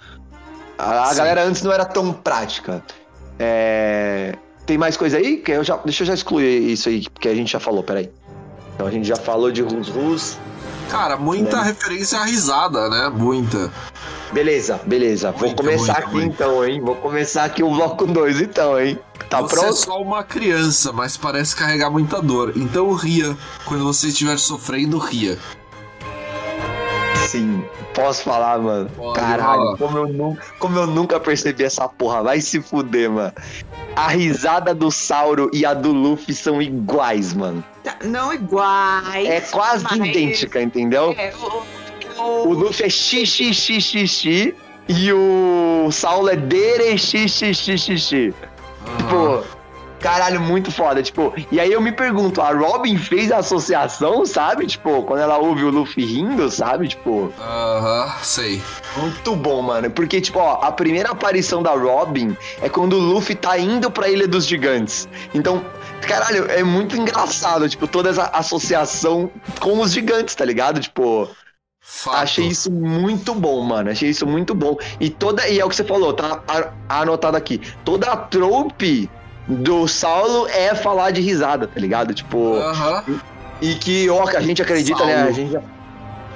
[0.78, 2.84] a, a galera antes não era tão prática.
[3.40, 4.34] É...
[4.66, 5.38] Tem mais coisa aí?
[5.38, 8.10] Que eu já, deixa eu já excluir isso aí, porque a gente já falou, peraí.
[8.74, 10.38] Então a gente já falou de Rus Rus.
[10.90, 11.64] Cara, muita Né?
[11.64, 13.10] referência à risada, né?
[13.10, 13.72] Muita.
[14.32, 15.32] Beleza, beleza.
[15.32, 16.34] Vou Muito, começar muito, aqui muito.
[16.34, 16.82] então, hein?
[16.82, 18.99] Vou começar aqui o bloco 2 então, hein?
[19.30, 19.76] Tá você é pronto?
[19.76, 22.52] só uma criança, mas parece carregar muita dor.
[22.56, 23.36] Então ria.
[23.66, 25.38] Quando você estiver sofrendo, ria.
[27.27, 28.89] Sim, posso falar, mano.
[28.95, 32.23] Pode Caralho, como eu, nu- como eu nunca percebi essa porra.
[32.23, 33.34] Vai se fuder, mano.
[33.95, 37.64] A risada do Sauro e a do Luffy são iguais, mano.
[38.03, 39.27] Não iguais.
[39.27, 41.14] É quase mas- idêntica, entendeu?
[41.18, 41.34] É,
[42.18, 44.56] o, O o, Luffy é xixi, xixi, xixi.
[44.88, 48.34] E o Saulo é dere, xixi, xixi, xixi.
[48.97, 49.43] Tipo,
[50.06, 51.02] caralho, muito foda.
[51.02, 54.68] Tipo, e aí eu me pergunto, a Robin fez a associação, sabe?
[54.68, 56.88] Tipo, quando ela ouve o Luffy rindo, sabe?
[56.90, 58.61] Tipo, Aham, sei.
[58.98, 59.90] muito bom, mano.
[59.90, 64.07] Porque, tipo, ó, a primeira aparição da Robin é quando o Luffy tá indo pra
[64.07, 65.10] Ilha dos Gigantes.
[65.34, 65.65] Então,
[66.07, 70.80] caralho, é muito engraçado, tipo, toda essa associação com os gigantes, tá ligado?
[70.80, 71.27] Tipo,
[71.88, 72.18] Fato.
[72.18, 73.91] Achei isso muito bom, mano.
[73.91, 74.76] Achei isso muito bom.
[74.99, 75.48] E toda.
[75.48, 76.41] E é o que você falou, tá
[76.90, 77.61] anotado aqui.
[77.84, 79.07] Toda a trope
[79.48, 82.14] do Saulo é falar de risada, tá ligado?
[82.14, 82.56] Tipo.
[82.56, 83.04] Aham.
[83.62, 85.16] E que ó, a gente acredita, né?
[85.16, 85.30] Saulo.
[85.30, 85.62] A gente já...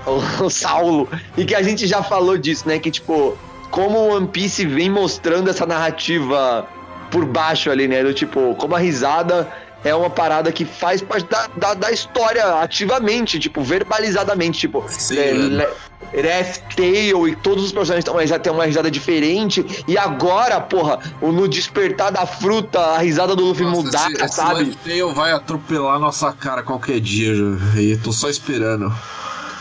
[0.05, 1.09] o, o Saulo.
[1.37, 2.79] E que a gente já falou disso, né?
[2.79, 3.37] Que, tipo,
[3.71, 6.67] como o One Piece vem mostrando essa narrativa
[7.11, 8.03] por baixo ali, né?
[8.03, 9.51] Do tipo, como a risada
[9.83, 15.17] é uma parada que faz parte da, da, da história ativamente, tipo, verbalizadamente, tipo, Sim,
[15.17, 15.67] é, le-
[16.13, 19.83] Wrath Tail e todos os personagens tão- já tem uma risada diferente.
[19.87, 24.23] E agora, porra, o no despertar da fruta, a risada do Luffy Nossa, mudar, esse,
[24.23, 24.75] esse sabe?
[24.83, 27.33] Tail vai atropelar nossa cara qualquer dia.
[27.77, 28.91] E tô só esperando.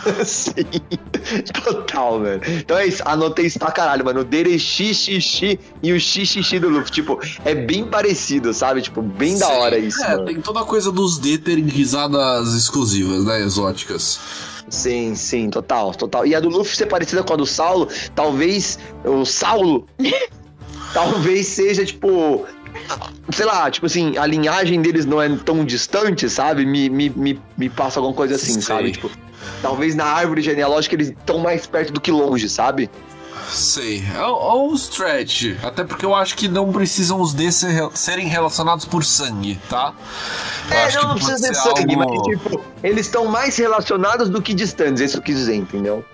[0.24, 0.52] Sim,
[1.62, 2.40] total, velho.
[2.46, 4.20] Então é isso, anotei isso pra caralho, mano.
[4.20, 8.82] O dele xixi e o xixi do Luffy, tipo, é bem parecido, sabe?
[8.82, 9.52] Tipo, bem da Sim.
[9.52, 10.26] hora isso, É, mano.
[10.26, 13.40] tem toda a coisa dos D terem risadas exclusivas, né?
[13.42, 14.20] Exóticas.
[14.68, 16.26] Sim, sim, total, total.
[16.26, 19.86] E a do Luffy ser parecida com a do Saulo, talvez o Saulo
[20.92, 22.44] talvez seja, tipo,
[23.32, 26.66] sei lá, tipo assim, a linhagem deles não é tão distante, sabe?
[26.66, 28.62] Me, me, me, me passa alguma coisa assim, Sei.
[28.62, 28.92] sabe?
[28.92, 29.10] Tipo,
[29.62, 32.90] talvez na árvore genealógica eles estão mais perto do que longe, sabe?
[33.50, 34.04] Sei.
[34.14, 35.56] É, é um stretch.
[35.62, 39.94] Até porque eu acho que não precisam os D ser- serem relacionados por sangue, tá?
[40.70, 44.42] Eu É, não, não precisa ser sangue, algo- mas tipo, eles estão mais relacionados do
[44.42, 46.04] que distantes, isso que eu quis dizer, entendeu?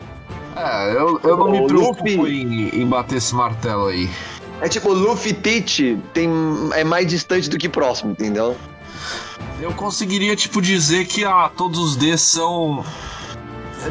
[0.55, 4.09] É, eu, eu não O me preocupo Luffy- em, em bater esse martelo aí.
[4.61, 6.31] É tipo, Luffy e Teach tem,
[6.75, 8.57] é mais distante do que próximo, entendeu?
[9.61, 12.85] Eu conseguiria, tipo, dizer que ah, todos os D são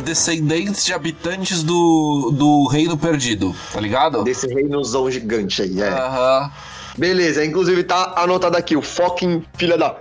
[0.02, 4.24] descendentes de habitantes do, do Reino Perdido, tá ligado?
[4.24, 5.90] Desse reinozão gigante aí, é.
[5.90, 6.52] Aham.
[6.98, 9.95] Beleza, inclusive tá anotado aqui, o fucking filha da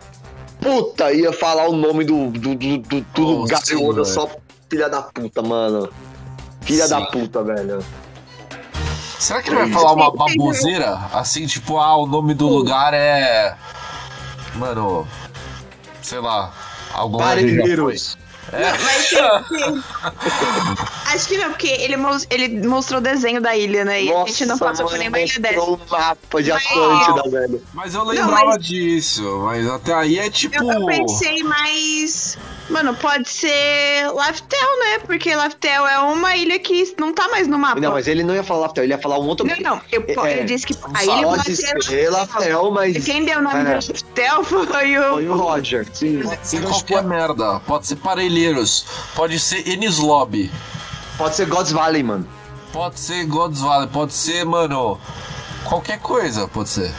[0.61, 4.31] puta ia falar o nome do, do, do, do, do Oh, lugar sim, só
[4.71, 5.89] filha da puta, mano.
[6.63, 6.91] Filha Sim.
[6.91, 7.85] da puta, velho.
[9.19, 10.99] Será que ele vai falar uma baboseira?
[11.13, 13.57] Assim, tipo, ah, o nome do lugar é.
[14.55, 15.07] Mano.
[16.01, 16.53] Sei lá.
[16.93, 17.39] Algum lugar
[18.51, 18.61] foi.
[18.61, 18.83] Parelheiros.
[18.83, 19.83] Mas sim, sim.
[21.15, 21.95] Acho que não, porque ele,
[22.31, 24.03] ele mostrou o desenho da ilha, né?
[24.03, 25.57] E a gente não passou por nenhuma ilha dessa.
[25.57, 27.63] mostrou o mapa de Mas- Atlântida, velho.
[27.73, 30.63] Mas eu lembrava mas- disso, mas até aí é tipo.
[30.63, 32.39] Eu, eu pensei mais.
[32.71, 34.99] Mano, pode ser Laftel, né?
[35.01, 37.81] Porque Laftel é uma ilha que não tá mais no mapa.
[37.81, 39.47] Não, mas ele não ia falar Laftel, ele ia falar um outro...
[39.47, 39.81] Não, não.
[39.91, 42.11] Eu, É, ele disse que a ilha Pode ser.
[42.11, 43.05] Laftel, mas...
[43.05, 43.65] Quem deu o nome É.
[43.65, 45.11] do Laftel foi o.
[45.13, 46.21] Foi o Roger, sim.
[46.23, 47.61] Pode ser qualquer merda.
[47.61, 48.87] Pode ser Parelheiros.
[49.15, 50.51] Pode ser Enis Lobby.
[51.19, 52.27] Pode ser God's Valley, mano.
[52.73, 53.89] Pode ser God's Valley.
[53.89, 54.99] Pode ser, mano.
[55.65, 56.93] Qualquer coisa, pode ser.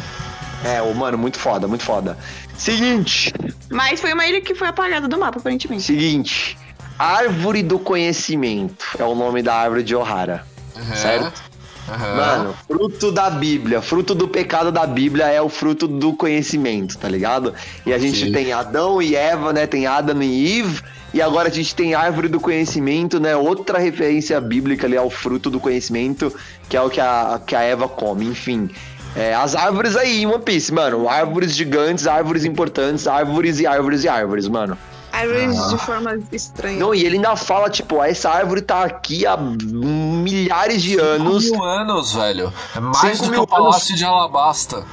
[0.63, 2.17] É, ô, mano, muito foda, muito foda.
[2.57, 3.33] Seguinte,
[3.69, 5.83] Mas foi uma ilha que foi apagada do mapa, aparentemente.
[5.83, 6.57] seguinte.
[6.97, 10.45] Árvore do Conhecimento é o nome da árvore de Ohara,
[10.75, 10.95] Uhum.
[10.95, 11.43] certo?
[11.89, 12.15] Aham.
[12.15, 17.09] Mano, fruto da Bíblia, fruto do pecado da Bíblia é o fruto do conhecimento, tá
[17.09, 17.53] ligado?
[17.85, 18.31] E a gente Sim.
[18.31, 19.67] tem Adão e Eva, né?
[19.67, 20.81] Tem Adam e Eve.
[21.13, 23.35] E agora a gente tem árvore do conhecimento, né?
[23.35, 26.33] Outra referência bíblica ali ao fruto do conhecimento,
[26.69, 28.69] que é o que a, que a Eva come, enfim.
[29.15, 31.07] É, as árvores aí em One Piece, mano.
[31.07, 34.77] Árvores gigantes, árvores importantes, árvores e árvores e árvores, mano.
[35.11, 36.79] Árvores de forma estranha.
[36.79, 41.43] Não, e ele ainda fala, tipo, "Ah, essa árvore tá aqui há milhares de anos.
[41.43, 42.51] Cinco mil anos, velho.
[42.75, 44.83] É mais Cinco do que o Palácio de Alabasta.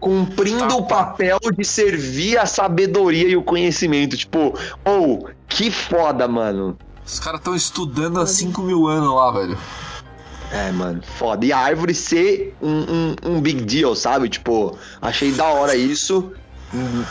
[0.00, 4.16] cumprindo o papel de servir a sabedoria e o conhecimento.
[4.16, 6.76] Tipo, ou, que foda, mano.
[7.06, 9.58] Os caras estão estudando há 5 mil anos lá, velho.
[10.50, 11.44] É, mano, foda.
[11.44, 14.28] E a árvore ser um, um, um big deal, sabe?
[14.28, 16.32] Tipo, achei da hora isso.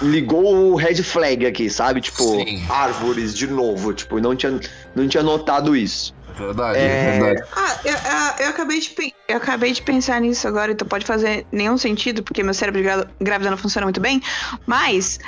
[0.01, 2.01] Ligou o red flag aqui, sabe?
[2.01, 2.63] Tipo, Sim.
[2.69, 3.93] árvores de novo.
[3.93, 4.59] Tipo, não tinha,
[4.95, 6.15] não tinha notado isso.
[6.37, 7.19] Verdade, É.
[7.19, 7.49] verdade.
[7.55, 11.45] Ah, eu, eu- eu acabei de, eu acabei de pensar nisso agora, então pode fazer
[11.51, 14.21] nenhum sentido, porque meu cérebro de grávida não funciona muito bem.
[14.67, 15.19] Mas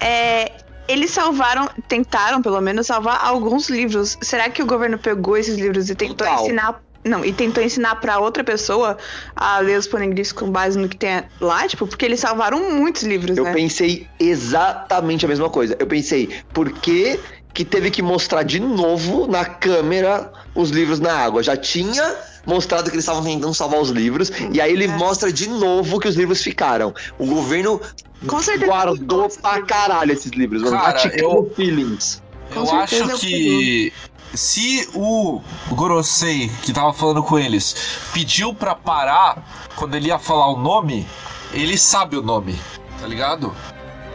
[0.00, 0.50] é,
[0.88, 4.18] eles salvaram, tentaram pelo menos salvar alguns livros.
[4.20, 6.42] Será que o governo pegou esses livros e tentou Total.
[6.44, 6.82] ensinar.
[7.06, 8.98] Não, e tentou ensinar pra outra pessoa
[9.34, 13.02] a ler os poneglyphs com base no que tem lá, tipo, porque eles salvaram muitos
[13.04, 13.52] livros, Eu né?
[13.52, 15.76] pensei exatamente a mesma coisa.
[15.78, 17.18] Eu pensei, por que,
[17.54, 21.42] que teve que mostrar de novo na câmera os livros na água?
[21.42, 24.88] Já tinha mostrado que eles estavam tentando salvar os livros, e aí ele É.
[24.88, 26.94] mostra de novo que os livros ficaram.
[27.18, 27.80] O governo
[28.26, 30.76] Com certeza guardou pra caralho esses livros, mano.
[30.76, 32.22] Cara, Praticando eu- feelings.
[32.54, 33.92] Com Eu acho eu que
[34.34, 35.40] se o
[35.70, 37.74] Gorosei, que tava falando com eles,
[38.12, 41.06] pediu pra parar quando ele ia falar o nome,
[41.52, 42.58] ele sabe o nome,
[43.00, 43.54] tá ligado?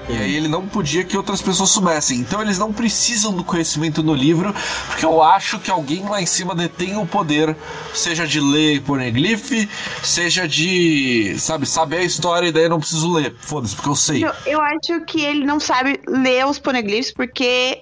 [0.09, 2.19] E aí ele não podia que outras pessoas soubessem.
[2.19, 4.53] Então eles não precisam do conhecimento no livro,
[4.87, 7.55] porque eu acho que alguém lá em cima detém o poder,
[7.93, 9.51] seja de ler poneglyph,
[10.03, 13.35] seja de, sabe, saber a história e daí eu não preciso ler.
[13.39, 14.25] Foda-se, porque eu sei.
[14.25, 17.81] Eu, eu acho que ele não sabe ler os poneglyphs porque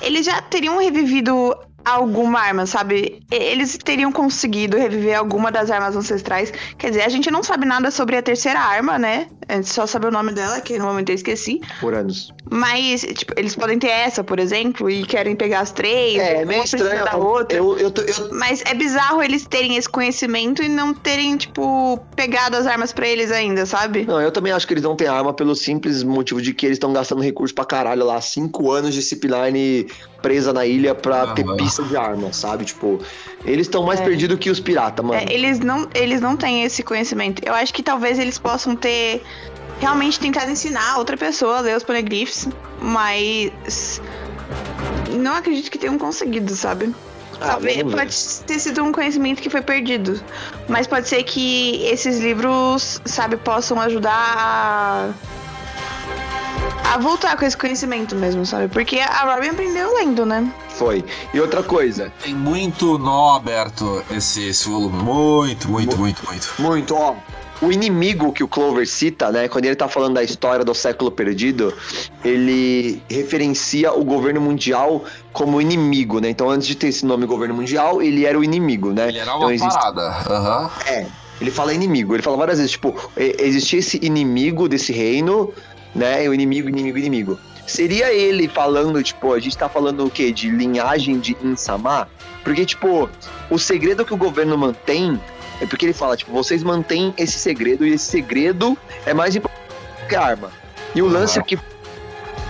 [0.00, 3.22] eles já teriam revivido alguma arma, sabe?
[3.30, 6.52] Eles teriam conseguido reviver alguma das armas ancestrais.
[6.76, 9.26] Quer dizer, a gente não sabe nada sobre a terceira arma, né?
[9.48, 11.60] A gente só sabe o nome dela, que no momento eu esqueci.
[11.80, 12.32] Por anos.
[12.50, 16.18] Mas, tipo, eles podem ter essa, por exemplo, e querem pegar as três.
[16.18, 17.04] É, é uma meio estranho.
[17.04, 17.56] da outra.
[17.56, 21.98] Eu, eu, tô- eu, Mas é bizarro eles terem esse conhecimento e não terem, tipo,
[22.14, 24.04] pegado as armas pra eles ainda, sabe?
[24.06, 26.76] Não, eu também acho que eles não têm arma pelo simples motivo de que eles
[26.76, 28.20] estão gastando recurso pra caralho lá.
[28.20, 29.86] Cinco anos de Zipline
[30.20, 31.34] presa na ilha pra Aham.
[31.34, 32.64] ter pista de arma, sabe?
[32.64, 33.00] Tipo,
[33.44, 34.04] eles estão mais É.
[34.04, 35.20] perdidos que os piratas, mano.
[35.20, 37.40] É, eles, não, eles não têm esse conhecimento.
[37.46, 39.22] Eu acho que talvez eles possam ter
[39.80, 42.48] realmente tentado ensinar outra pessoa a ler os poneglyphs,
[42.80, 44.00] mas
[45.10, 46.94] não acredito que tenham conseguido, sabe?
[47.40, 50.20] Ah, Talvez pode ter sido um conhecimento que foi perdido.
[50.68, 55.10] Mas pode ser que esses livros, sabe, possam ajudar a.
[56.92, 58.66] a voltar com esse conhecimento mesmo, sabe?
[58.66, 60.52] Porque a Robin aprendeu lendo, né?
[60.70, 61.04] Foi.
[61.32, 65.00] E outra coisa, Tem muito nó aberto esse, esse volume.
[65.00, 66.54] Muito, muito, muito, muito.
[66.58, 67.14] muito, ó.
[67.60, 69.48] O inimigo que o Clover cita, né?
[69.48, 71.74] Quando ele tá falando da história do século perdido,
[72.24, 76.30] ele referencia o governo mundial como inimigo, né?
[76.30, 79.08] Então, antes de ter esse nome governo mundial, ele era o inimigo, né?
[79.08, 80.02] Ele era então, uma existe- parada.
[80.30, 80.70] Aham.
[80.86, 81.06] É,
[81.40, 82.14] ele fala inimigo.
[82.14, 85.52] Ele fala várias vezes, tipo, existia esse inimigo desse reino,
[85.94, 86.28] né?
[86.28, 87.38] O inimigo, inimigo, inimigo.
[87.66, 90.32] Seria ele falando, tipo, a gente tá falando o quê?
[90.32, 92.08] De linhagem de Insama?
[92.42, 93.10] Porque, tipo,
[93.50, 95.20] o segredo que o governo mantém
[95.60, 99.58] é porque ele fala, tipo, vocês mantêm esse segredo e esse segredo é mais importante
[100.08, 100.50] que a arma.
[100.94, 101.58] E o lance é que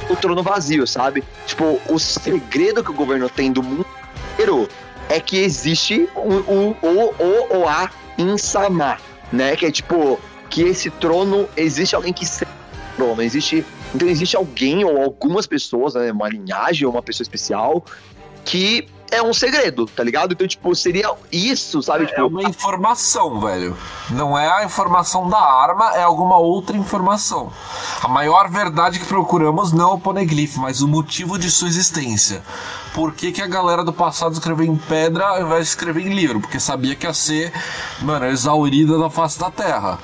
[0.08, 1.24] o trono vazio, sabe?
[1.46, 3.86] Tipo, o segredo que o governo tem do mundo
[4.32, 4.68] inteiro
[5.08, 8.98] é que existe o, o, o, o, o a Insama,
[9.32, 9.56] né?
[9.56, 10.18] Que é tipo,
[10.50, 13.64] que esse trono, existe alguém que serve o trono, existe...
[13.94, 16.12] Então existe alguém ou algumas pessoas, né?
[16.12, 17.82] Uma linhagem ou uma pessoa especial
[18.44, 20.32] que é um segredo, tá ligado?
[20.32, 22.04] Então, tipo, seria isso, sabe?
[22.04, 23.76] É tipo, uma informação, velho.
[24.10, 27.52] Não é a informação da arma, é alguma outra informação.
[28.02, 32.42] A maior verdade que procuramos não é o poneglyph, mas o motivo de sua existência.
[32.94, 36.14] Por que, que a galera do passado escreveu em pedra ao invés de escrever em
[36.14, 36.40] livro?
[36.40, 37.52] Porque sabia que ia ser,
[38.00, 39.98] mano, exaurida da face da terra.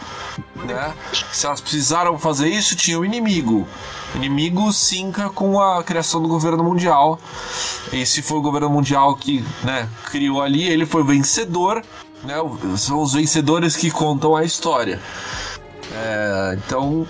[0.67, 0.95] Né?
[1.33, 3.67] Se elas precisaram fazer isso, tinha o inimigo.
[4.15, 7.19] O inimigo sinca com a criação do governo mundial.
[7.93, 11.83] Esse foi o governo mundial que né, criou ali, ele foi o vencedor.
[12.23, 14.99] Né, o- são os vencedores que contam a história.
[15.93, 17.07] É, então,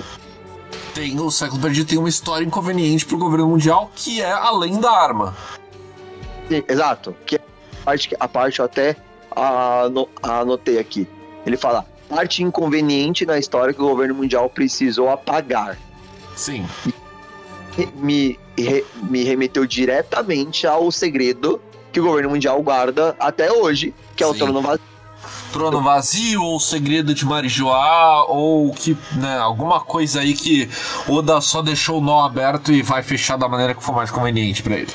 [0.92, 4.90] tem, o século perdido tem uma história inconveniente pro governo mundial que é além da
[4.90, 5.36] arma.
[6.48, 7.14] Sim, exato.
[7.24, 8.96] Que é a parte, a parte eu até
[9.36, 11.08] ano- anotei aqui.
[11.46, 15.76] Ele fala, parte inconveniente na história que o governo mundial precisou apagar.
[16.36, 16.64] Sim.
[17.96, 21.60] Me, re- me remeteu diretamente ao segredo
[21.92, 24.38] que o governo mundial guarda até hoje, que é o Sim.
[24.38, 24.94] trono vazio.
[25.52, 30.68] Trono vazio, ou segredo de Marijoá, ou que, né, alguma coisa aí que
[31.08, 34.62] Oda só deixou o nó aberto e vai fechar da maneira que for mais conveniente
[34.62, 34.92] pra ele.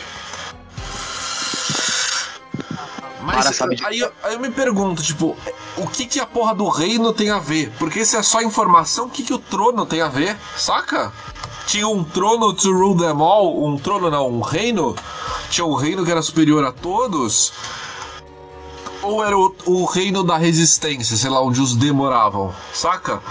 [3.35, 5.35] Mas sabe de- aí, eu- aí eu me pergunto, tipo,
[5.77, 7.71] o que que a porra do reino tem a ver?
[7.79, 10.37] Porque se é só informação, o que que o trono tem a ver?
[10.57, 11.11] Saca?
[11.67, 14.95] Tinha um trono to rule them all, um trono não, um reino?
[15.51, 17.53] Tinha um reino que era superior a todos?
[19.01, 23.21] Ou era o, o reino da resistência, sei lá, onde os D moravam, saca?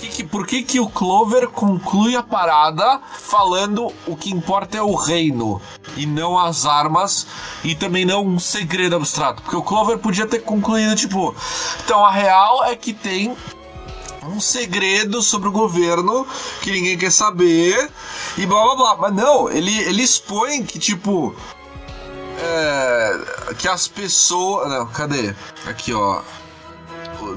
[0.00, 4.82] Que que- por que, que o Clover conclui a parada falando o que importa é
[4.82, 5.60] o reino
[5.96, 7.26] e não as armas
[7.62, 9.42] e também não um segredo abstrato?
[9.42, 11.34] Porque o Clover podia ter concluído, tipo,
[11.84, 13.36] então a real é que tem
[14.26, 16.26] um segredo sobre o governo
[16.62, 17.90] que ninguém quer saber
[18.38, 18.96] e blá blá blá.
[18.96, 21.34] Mas não, ele, ele expõe que, tipo.
[22.42, 23.18] É,
[23.58, 24.68] que as pessoas.
[24.68, 25.34] Não, cadê?
[25.66, 26.20] Aqui, ó.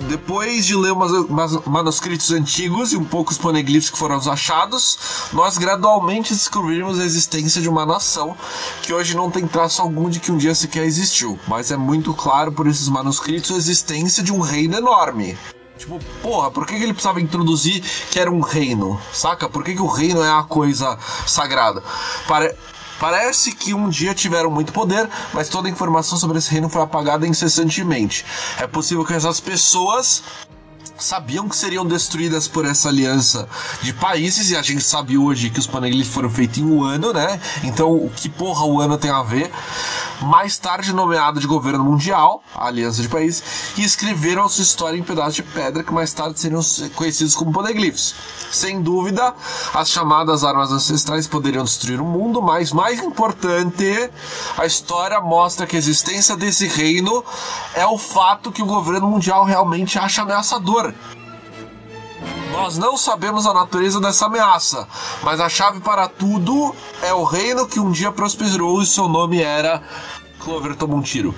[0.08, 4.98] Depois de ler umas, manuscritos antigos e um pouco os poneglyphs que foram achados,
[5.34, 8.36] nós gradualmente descobrimos a existência de uma nação
[8.82, 12.14] que hoje não tem traço algum de que um dia sequer existiu, mas é muito
[12.14, 15.38] claro por esses manuscritos a existência de um reino enorme.
[15.78, 19.00] Tipo, porra, por que, que ele precisava introduzir que era um reino?
[19.12, 19.50] Saca?
[19.50, 21.84] Por que, que o reino é a coisa sagrada?
[22.28, 22.56] Pare-
[23.04, 26.82] Parece que um dia tiveram muito poder, mas toda a informação sobre esse reino foi
[26.82, 28.24] apagada incessantemente.
[28.58, 30.24] É possível que essas pessoas
[31.04, 33.48] sabiam que seriam destruídas por essa aliança
[33.82, 37.12] de países e a gente sabe hoje que os panelistas foram feitos em um ano,
[37.12, 37.40] né?
[37.64, 39.52] Então, o que porra o ano tem a ver?
[40.22, 43.44] Mais tarde nomeado de governo mundial, a aliança de países,
[43.78, 46.62] e escreveram a sua história em pedaços de pedra que mais tarde seriam
[46.96, 48.16] conhecidos como poneglyphs.
[48.52, 49.34] Sem dúvida,
[49.74, 54.10] as chamadas armas ancestrais poderiam destruir o mundo, mas mais importante,
[54.58, 57.24] a história mostra que a existência desse reino
[57.74, 60.93] é o fato que o governo mundial realmente acha ameaçador.
[62.52, 64.88] Nós não sabemos a natureza dessa ameaça,
[65.24, 69.42] mas a chave para tudo é o reino que um dia prosperou e seu nome
[69.42, 69.82] era
[70.40, 71.34] Clover toma um tiro.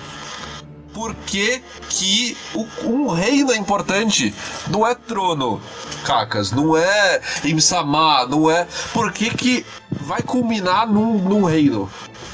[0.92, 2.36] Por que, que
[2.84, 4.34] um reino é importante?
[4.68, 5.60] Não é trono,
[6.04, 8.66] cacas, não é Imsama, não é.
[8.92, 11.90] Por que, que vai culminar num, num reino?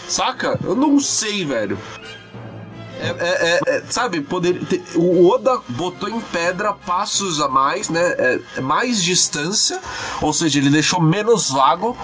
[0.08, 0.58] Saca?
[0.62, 1.78] Eu não sei, velho.
[3.02, 4.60] É, é- é- é, sabe, poder,
[4.94, 8.00] o Oda botou em pedra passos a mais, né?
[8.56, 9.80] É mais distância,
[10.20, 11.96] ou seja, ele deixou menos vago.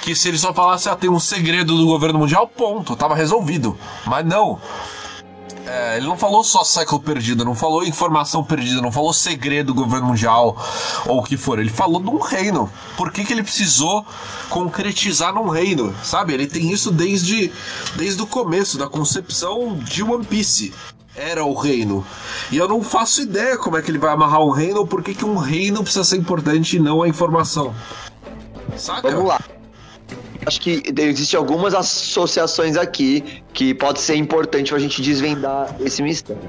[0.00, 3.76] Que se ele só falasse, ah, tem um segredo do governo mundial, ponto, tava resolvido.
[4.06, 4.60] Mas não.
[5.66, 9.82] É, ele não falou só século perdido, não falou informação perdida, não falou segredo do
[9.82, 10.56] governo mundial
[11.06, 11.58] ou o que for.
[11.58, 12.70] Ele falou de um reino.
[12.96, 14.04] Por que, que ele precisou
[14.50, 15.94] concretizar num reino?
[16.02, 16.34] Sabe?
[16.34, 17.50] Ele tem isso desde,
[17.96, 20.72] desde o começo da concepção de One Piece.
[21.16, 22.04] Era o reino.
[22.50, 25.02] E eu não faço ideia como é que ele vai amarrar um reino ou por
[25.02, 27.74] que, que um reino precisa ser importante e não a informação.
[28.76, 29.10] Saca?
[29.10, 29.40] Vamos lá.
[30.46, 36.48] Acho que existem algumas associações aqui que pode ser importante pra gente desvendar esse mistério.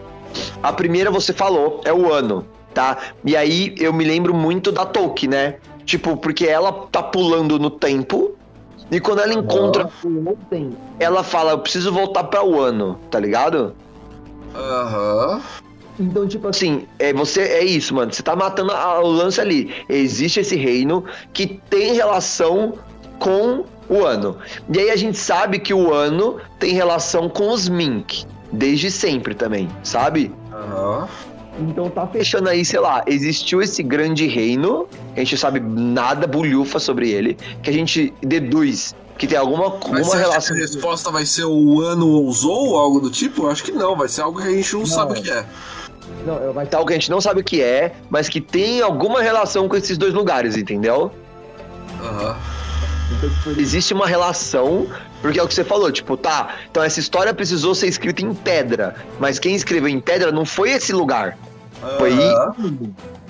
[0.62, 2.98] A primeira você falou, é o ano, tá?
[3.24, 5.56] E aí eu me lembro muito da Tolkien, né?
[5.86, 8.32] Tipo, porque ela tá pulando no tempo
[8.92, 13.74] e quando ela encontra ontem, ela fala, eu preciso voltar para o ano, tá ligado?
[14.54, 15.42] Aham.
[16.00, 18.12] Então, tipo assim, é, você é isso, mano.
[18.12, 19.74] Você tá matando a- o lance ali.
[19.88, 22.74] Existe esse reino que tem relação
[23.18, 24.38] com o ano.
[24.72, 28.26] E aí a gente sabe que o ano tem relação com os Mink.
[28.52, 30.32] Desde sempre também, sabe?
[30.52, 31.08] Aham.
[31.60, 36.80] Então tá fechando aí, sei lá, existiu esse grande reino, a gente sabe nada bulhufa
[36.80, 40.56] sobre ele, que a gente deduz que tem alguma, Mas alguma acha relação.
[40.56, 43.44] que a resposta vai ser o ano ousou ou algo do tipo?
[43.44, 45.46] Eu acho que não, vai ser algo que a gente não, sabe o que é.
[46.26, 48.82] Não, vai estar algo que a gente não sabe o que é, mas que tem
[48.82, 51.12] alguma relação com esses dois lugares, entendeu?
[52.02, 52.34] Aham.
[52.34, 52.55] Tipo,
[53.58, 54.88] existe uma relação,
[55.22, 58.34] porque é o que você falou, tipo, tá, então essa história precisou ser escrita em
[58.34, 61.38] pedra, mas quem escreveu em pedra não foi esse lugar,
[61.98, 62.14] foi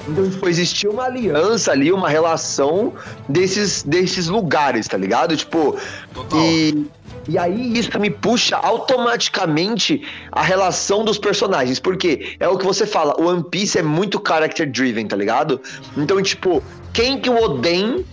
[0.08, 2.94] Então, tipo, existiu uma aliança ali, uma relação
[3.28, 5.36] desses, desses lugares, tá ligado?
[5.36, 5.78] Tipo,
[6.14, 6.40] Total.
[6.40, 6.88] e,
[7.28, 12.86] e aí isso me puxa automaticamente a relação dos personagens, porque é o que você
[12.86, 15.60] fala, o One Piece é muito character driven, tá ligado?
[15.98, 16.62] Então, tipo,
[16.94, 18.06] quem que o Oden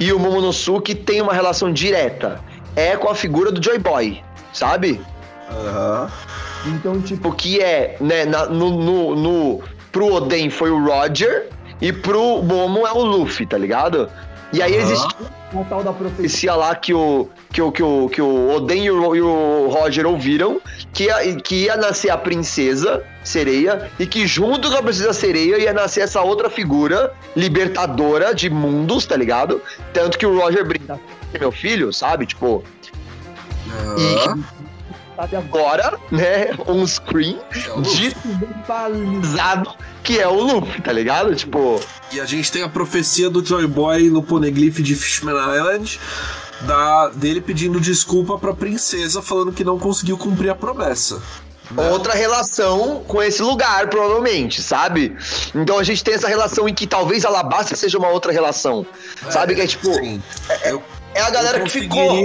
[0.00, 2.40] e o Momonosuke tem uma relação direta?
[2.74, 4.22] É com a figura do Joy Boy,
[4.52, 5.00] sabe?
[5.50, 6.10] Aham.
[6.66, 9.60] Então, tipo, que é, né, na- no, no, no,
[9.92, 11.48] pro Oden foi o Roger
[11.80, 14.08] e pro Momo é o Luffy, tá ligado?
[14.52, 14.82] E aí Aham.
[14.82, 15.14] existe
[15.52, 18.90] uma tal da profecia lá que o, que o, que o, que o Oden e
[18.90, 20.60] o, e o Roger ouviram
[20.92, 25.58] que ia, que ia nascer a princesa sereia e que junto com a princesa sereia
[25.58, 29.60] ia nascer essa outra figura libertadora de mundos, tá ligado?
[29.92, 31.00] Tanto que o Roger brinca
[31.32, 32.26] "É meu filho, sabe?
[32.26, 32.64] Tipo,
[33.72, 34.42] Aham.
[35.20, 36.50] Sabe agora, né?
[36.66, 38.14] On screen, É o Luffy.
[38.14, 41.34] desvisualizado que é o Luffy, tá ligado?
[41.34, 41.78] Tipo,
[42.10, 46.00] E a gente tem a profecia do Joy Boy no Poneglyph de Fishman Island,
[46.62, 51.20] da, dele pedindo desculpa pra princesa, falando que não conseguiu cumprir a promessa.
[51.70, 51.90] né?
[51.90, 55.14] outra relação com esse lugar, provavelmente, sabe?
[55.54, 58.86] Então a gente tem essa relação em que talvez Alabasta seja uma outra relação,
[59.28, 59.54] sabe?
[59.54, 60.22] Que é tipo, Sim.
[60.64, 60.82] Eu,
[61.14, 62.22] é a galera eu que ficou.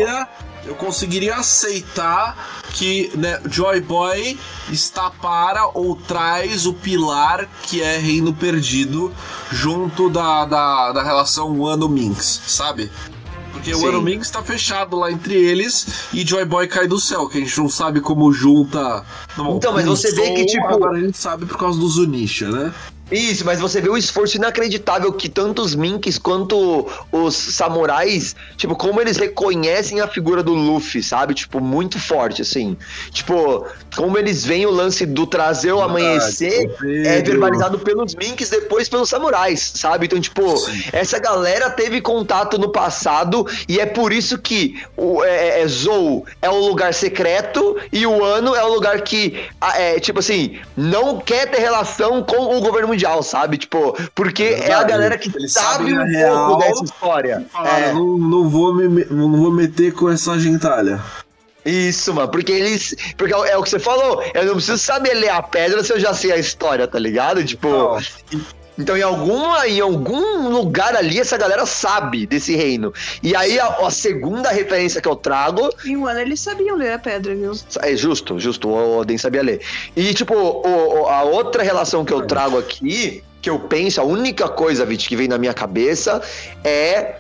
[0.65, 4.37] Eu conseguiria aceitar que né, Joy Boy
[4.71, 9.13] está para ou traz o pilar que é Reino Perdido
[9.51, 12.91] junto da, da, da relação Wano Minx, sabe?
[13.53, 13.85] Porque o Sim.
[13.85, 17.41] Wano Minx tá fechado lá entre eles e Joy Boy cai do céu, que a
[17.41, 19.05] gente não sabe como junta.
[19.37, 22.49] Não, Então, mas você vê que, tipo- Agora a gente sabe por causa do Zunisha,
[22.49, 22.73] né?
[23.11, 28.75] Isso, mas você vê o esforço inacreditável que tanto os Minks quanto os samurais, tipo,
[28.75, 31.35] como eles reconhecem a figura do Luffy, sabe?
[31.35, 32.75] Tipo, muito forte, assim.
[33.11, 36.67] Tipo, como eles veem o lance do trazer o amanhecer é
[37.15, 37.31] Pedro.
[37.31, 40.05] verbalizado pelos Minks, depois pelos samurais, sabe?
[40.05, 40.41] Então, tipo,
[40.91, 46.25] essa galera teve contato no passado e é por isso que o é, é, Zou
[46.41, 50.57] é o lugar secreto e o Ano é o lugar que, ah, é, tipo assim,
[50.75, 53.57] não quer ter relação com o governo mundial, sabe?
[53.57, 54.89] Tipo, porque é a Verdade.
[54.89, 57.45] galera que Eles sabe um a pouco dessa história.
[57.51, 57.93] Falaram, É.
[57.93, 60.99] não, não, vou me- não vou meter com essa gentalha.
[61.65, 62.95] Isso, mano, porque eles.
[63.17, 65.83] Porque é o- é o que você falou, eu não preciso saber ler a pedra
[65.83, 67.43] se eu já sei a história, tá ligado?
[67.43, 67.67] Tipo.
[67.67, 67.99] Não.
[68.77, 72.93] Então, em, alguma, em algum lugar ali, essa galera sabe desse reino.
[73.23, 75.69] E aí, a, a segunda referência que eu trago.
[75.85, 77.53] Em um ano eles sabiam ler a pedra, viu?
[77.81, 79.61] É justo, justo, o Odin sabia ler.
[79.95, 84.03] E, tipo, o- o- a outra relação que eu trago aqui, que eu penso, a
[84.03, 86.21] única coisa, Vit, que vem na minha cabeça
[86.61, 87.15] é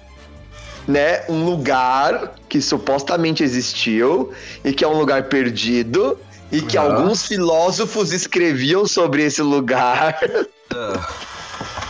[0.87, 4.31] né, um lugar que supostamente existiu
[4.63, 6.17] e que é um lugar perdido
[6.49, 10.17] e que alguns filósofos escreviam sobre esse lugar.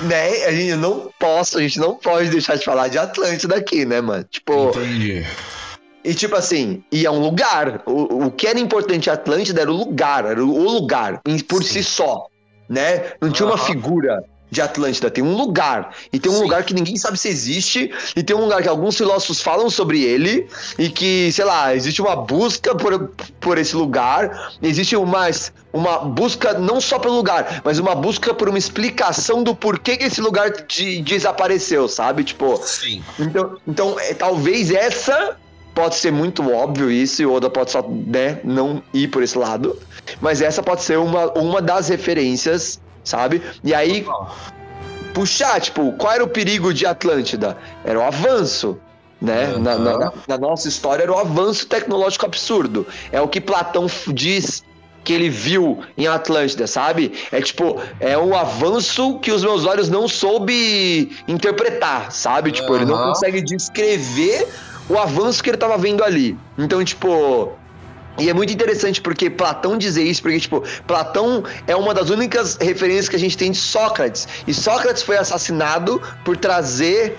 [0.01, 0.45] né?
[0.45, 4.01] A gente não posso, a gente não pode deixar de falar de Atlântida aqui, né,
[4.01, 4.23] mano?
[4.23, 5.23] Tipo, Entendi.
[6.03, 7.83] e tipo assim, e é um lugar.
[7.85, 12.25] O, o que era importante Atlântida era o lugar, era o, lugar por si só,
[12.67, 13.11] né?
[13.21, 13.65] Não tinha uma Aham.
[13.65, 14.23] figura
[14.55, 15.91] de Atlântida, tem um lugar.
[16.11, 16.41] E tem um Sim.
[16.43, 20.01] lugar que ninguém sabe se existe, e tem um lugar que alguns filósofos falam sobre
[20.03, 20.47] ele,
[20.79, 23.09] e que, sei lá, existe uma busca por,
[23.39, 25.29] por esse lugar, existe uma,
[25.73, 30.05] uma busca não só pelo lugar, mas uma busca por uma explicação do porquê que
[30.05, 32.23] esse lugar de- desapareceu, sabe?
[32.23, 33.03] Tipo, Sim.
[33.19, 35.35] então, então é, talvez essa
[35.73, 39.37] pode ser muito óbvio isso e o Oda pode só né, não ir por esse
[39.37, 39.77] lado,
[40.21, 43.41] mas essa pode ser uma, uma das referências, sabe?
[43.63, 44.05] E aí
[45.13, 47.57] puxar, tipo, qual era o perigo de Atlântida?
[47.85, 48.77] Era o avanço.
[49.21, 49.45] Né?
[49.45, 49.59] Aham.
[49.59, 52.85] Na, na- na- nossa história era o avanço tecnológico absurdo.
[53.13, 54.61] É o que Platão diz
[55.05, 57.13] que ele viu em Atlântida, sabe?
[57.31, 62.51] É tipo, é um avanço que os meus olhos não soube interpretar, sabe?
[62.51, 64.47] Tipo, ele não consegue descrever
[64.89, 66.37] o avanço que ele tava vendo ali.
[66.57, 67.51] Então, tipo,
[68.17, 72.55] e é muito interessante porque Platão dizer isso, porque, tipo, Platão é uma das únicas
[72.55, 74.27] referências que a gente tem de Sócrates.
[74.47, 77.17] E Sócrates foi assassinado por trazer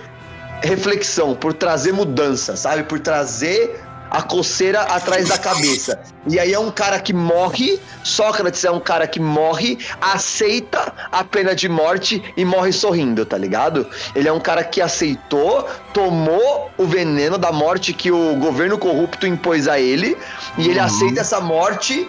[0.62, 2.82] reflexão, por trazer mudança, sabe?
[2.84, 3.78] Por trazer
[4.10, 6.00] a coceira atrás da cabeça.
[6.28, 11.22] E aí é um cara que morre, Sócrates é um cara que morre, aceita a
[11.24, 13.88] pena de morte e morre sorrindo, tá ligado?
[14.14, 19.26] Ele é um cara que aceitou, tomou o veneno da morte que o governo corrupto
[19.26, 20.16] impôs a ele,
[20.58, 20.84] e ele Uhum.
[20.84, 22.08] aceita essa morte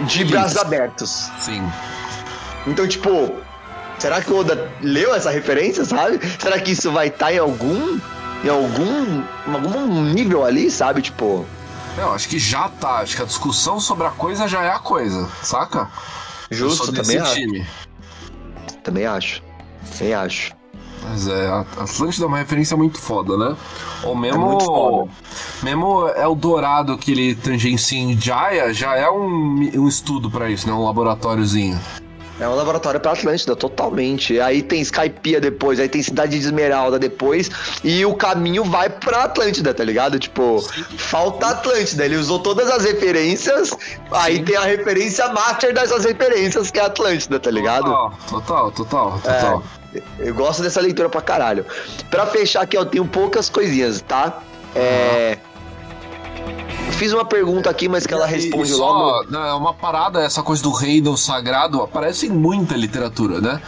[0.00, 1.30] de braços abertos.
[1.38, 1.62] Sim.
[2.66, 3.32] Então, tipo,
[3.98, 6.20] será que o Oda leu essa referência, sabe?
[6.38, 7.98] Será que isso vai estar em algum.
[8.44, 9.22] Em algum.
[9.46, 11.02] Em algum nível ali, sabe?
[11.02, 11.44] Tipo.
[11.96, 12.98] Eu acho que já tá.
[12.98, 15.90] Acho que a discussão sobre a coisa já é a coisa, saca?
[16.50, 17.34] Justo, também acho.
[17.34, 17.66] time.
[18.82, 19.42] Também acho.
[19.98, 20.54] Também acho.
[21.04, 23.56] Mas é, a Atlântida é uma referência muito foda, né?
[24.04, 24.40] Ou mesmo.
[24.40, 25.10] É muito foda.
[25.62, 30.72] Mesmo Eldorado que ele tangencia em Jaya, já é um, um estudo pra isso, né?
[30.72, 31.78] Um laboratóriozinho.
[32.42, 34.40] É um laboratório pra Atlântida, totalmente.
[34.40, 37.48] Aí tem Skypiea depois, aí tem Cidade de Esmeralda depois,
[37.84, 40.18] e o caminho vai pra Atlântida, tá ligado?
[40.18, 40.60] Tipo,
[40.98, 42.04] falta Atlântida.
[42.04, 43.70] Ele usou todas as referências,
[44.10, 47.84] aí tem a referência master dessas referências, que é Atlântida, tá ligado?
[47.84, 49.62] Total, total, total, total.
[50.18, 51.64] Eu gosto dessa leitura pra caralho.
[52.10, 54.40] Pra fechar aqui, eu tenho poucas coisinhas, tá?
[54.74, 55.38] É.
[56.92, 59.30] Fiz uma pergunta aqui, mas que ela responde e só, logo.
[59.30, 63.60] né, É uma parada, essa coisa do reino sagrado aparece em muita literatura, né?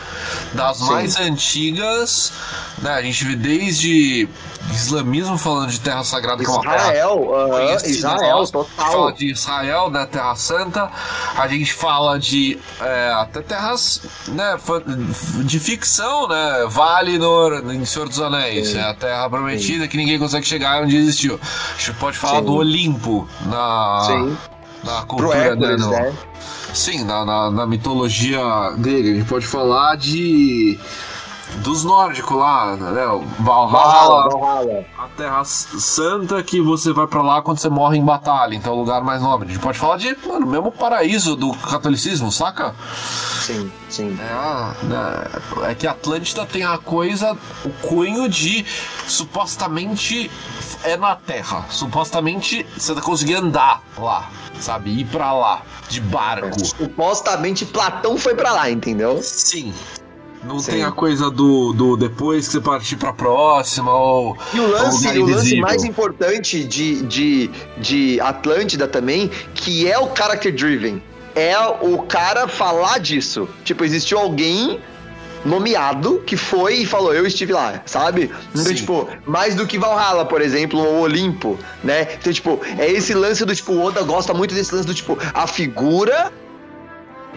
[0.52, 0.84] Das Sim.
[0.86, 2.32] mais antigas,
[2.80, 2.92] né?
[2.92, 4.28] A gente vê desde
[4.72, 8.32] islamismo falando de terra sagrada, que é uma terra Israel, aham, conhecida Israel, nossa.
[8.34, 8.92] A gente total.
[8.92, 10.06] fala de Israel, né?
[10.06, 10.90] Terra Santa.
[11.36, 14.58] A gente fala de é, até terras né,
[15.44, 16.66] de ficção, né?
[16.68, 18.68] Valinor, em Senhor dos Anéis.
[18.68, 18.78] Sim.
[18.78, 21.38] É a terra prometida que ninguém consegue chegar onde existiu.
[21.42, 22.44] A gente pode falar Sim.
[22.44, 24.36] do Olimpo na, Sim.
[24.84, 26.12] na cultura Hércules, no- né?
[26.72, 28.40] Sim, na, na, na mitologia
[28.76, 29.10] grega.
[29.10, 30.78] A gente pode falar de.
[31.62, 32.90] Dos nórdicos lá, né?
[33.38, 34.84] Valhalla, Valhalla, Valhalla.
[34.98, 38.76] a Terra Santa que você vai pra lá quando você morre em batalha, então é
[38.76, 39.48] o lugar mais nobre.
[39.48, 42.74] A gente pode falar de, mano, mesmo paraíso do catolicismo, saca?
[43.40, 44.18] Sim, sim.
[44.20, 45.24] É, a- né,
[45.70, 48.64] é que Atlântida tem a coisa, o cunho de
[49.06, 50.30] supostamente
[50.82, 51.64] é na Terra.
[51.70, 54.28] Supostamente você conseguir andar lá,
[54.60, 54.90] sabe?
[55.00, 56.58] Ir pra lá, de barco.
[56.64, 59.20] Supostamente Platão foi pra lá, entendeu?
[59.22, 59.72] Sim.
[60.46, 60.72] Não Sim.
[60.72, 64.36] tem a coisa do, do depois que você partir pra próxima ou.
[64.52, 70.14] E o lance, o lance mais importante de, de, de Atlântida também, que é o
[70.14, 71.02] character driven,
[71.34, 73.48] é o cara falar disso.
[73.64, 74.80] Tipo, existiu alguém
[75.44, 78.30] nomeado que foi e falou, eu estive lá, sabe?
[78.50, 78.74] Então, Sim.
[78.74, 82.08] tipo, mais do que Valhalla, por exemplo, ou Olimpo, né?
[82.18, 85.18] Então, tipo, é esse lance do tipo, o Oda gosta muito desse lance do tipo,
[85.34, 86.32] a figura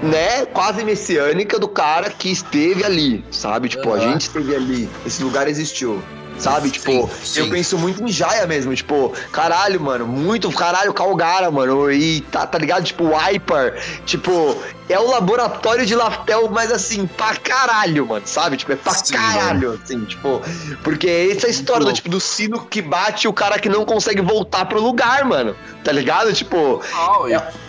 [0.01, 3.69] né, quase messiânica do cara que esteve ali, sabe?
[3.69, 4.11] Tipo, a Aham.
[4.11, 6.01] gente esteve ali, esse lugar existiu.
[6.37, 6.69] Sabe?
[6.69, 7.39] Tipo, sim.
[7.39, 12.45] eu penso muito em Jaya mesmo, tipo, caralho, mano, muito caralho Calgara, mano, e tá,
[12.45, 12.83] tá ligado?
[12.83, 14.55] Tipo, Hyper, tipo,
[14.87, 18.55] é o laboratório de Laftel, mas assim, pra caralho, mano, sabe?
[18.55, 20.39] Tipo, é pra Sim, caralho, assim, tipo,
[20.83, 23.83] porque é essa história do tipo do sino que bate e o cara que não
[23.83, 26.31] consegue voltar pro lugar, mano, tá ligado?
[26.33, 27.66] Tipo, Total, e,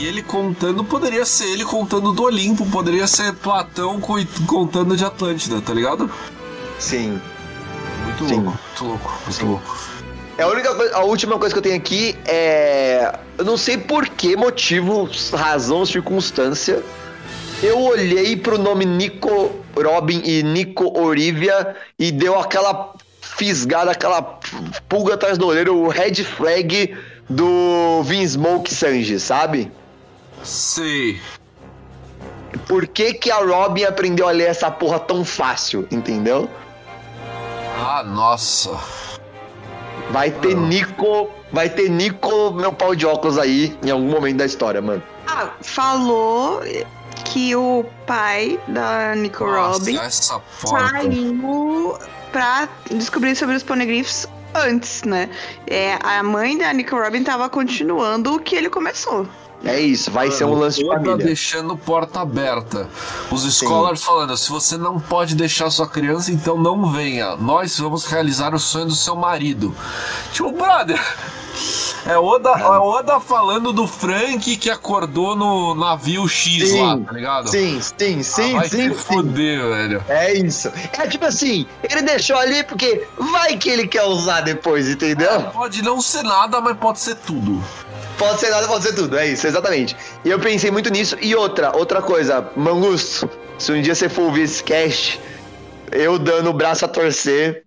[0.00, 5.04] e ele contando, poderia ser ele contando do Olimpo, poderia ser Platão co- contando de
[5.04, 6.10] Atlântida, tá ligado?
[6.78, 7.20] sim.
[8.04, 8.34] Muito Sim.
[8.42, 9.78] louco, muito louco, muito louco.
[10.38, 13.14] É a única coisa, a última coisa que eu tenho aqui é.
[13.38, 16.82] Eu não sei por que motivo, razão, circunstância.
[17.62, 24.22] Eu olhei pro nome Nico Robin e Nico Olivia e deu aquela fisgada, aquela
[24.88, 26.96] pulga atrás do olheiro, o red flag
[27.28, 29.70] do Vinsmoke Sanji, sabe?
[30.42, 31.20] Sei.
[32.66, 36.48] Por que, que a Robin aprendeu a ler essa porra tão fácil, entendeu?
[37.78, 38.78] Ah, nossa.
[40.10, 41.30] Vai ter Nico.
[41.52, 45.02] Vai ter Nico, meu pau de óculos aí, em algum momento da história, mano.
[45.26, 46.62] Ah, falou
[47.24, 51.98] que o pai da Nico Nossa, Robin saiu
[52.30, 55.28] pra descobrir sobre os poneglyphs antes, né?
[55.66, 59.26] É, a mãe da Nico Robin tava continuando o que ele começou.
[59.64, 61.16] É isso, vai ser um lance de família.
[61.18, 62.88] deixando porta aberta.
[63.30, 67.36] Os scholars falando, se você não pode deixar sua criança, então não venha.
[67.36, 69.74] Nós vamos realizar o sonho do seu marido.
[70.32, 71.00] Tipo, brother.
[72.06, 77.12] É Oda, é Oda falando do Frank que acordou no navio X Sim, lá, tá
[77.12, 77.48] ligado?
[77.48, 78.94] Sim, sim, sim, ah, vai sim, se sim.
[78.94, 80.04] foder, velho.
[80.08, 80.72] É isso.
[80.92, 85.42] É tipo assim, ele deixou ali porque vai que ele quer usar depois, entendeu?
[85.52, 87.62] Pode não ser nada, mas pode ser tudo.
[88.20, 89.96] Pode ser nada, pode ser tudo, é isso, exatamente.
[90.24, 91.16] E eu pensei muito nisso.
[91.22, 93.26] E outra, outra coisa, Mangusto,
[93.58, 95.18] se um dia você for ouvir esse cast,
[95.90, 97.64] eu dando o braço a torcer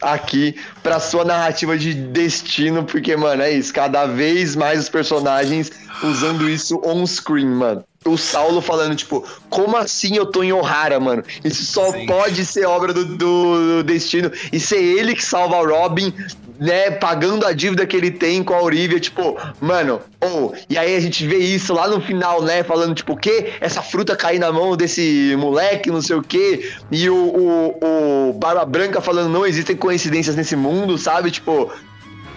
[0.00, 5.70] aqui pra sua narrativa de destino, porque, mano, é isso, cada vez mais os personagens
[6.02, 7.84] usando isso on-screen, mano.
[8.06, 11.22] O Saulo falando, tipo, como assim eu tô em Ohara, mano?
[11.44, 12.06] Isso só Sim.
[12.06, 16.14] pode ser obra do, do- do destino e ser ele que salva o Robin,
[16.60, 16.90] né?
[16.90, 20.54] Pagando a dívida que ele tem com a Olivia, tipo, mano, ou.
[20.68, 22.62] e aí a gente vê isso lá no final, né?
[22.62, 23.54] Falando, tipo, o quê?
[23.60, 26.70] Essa fruta cair na mão desse moleque, não sei o quê.
[26.90, 31.30] E o, o, o Barba Branca falando, não existem coincidências nesse mundo, sabe?
[31.30, 31.72] Tipo,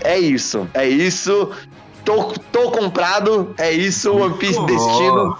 [0.01, 1.51] é isso, é isso.
[2.05, 4.65] Tô, tô comprado, é isso, One Piece Oh.
[4.65, 5.37] Destino.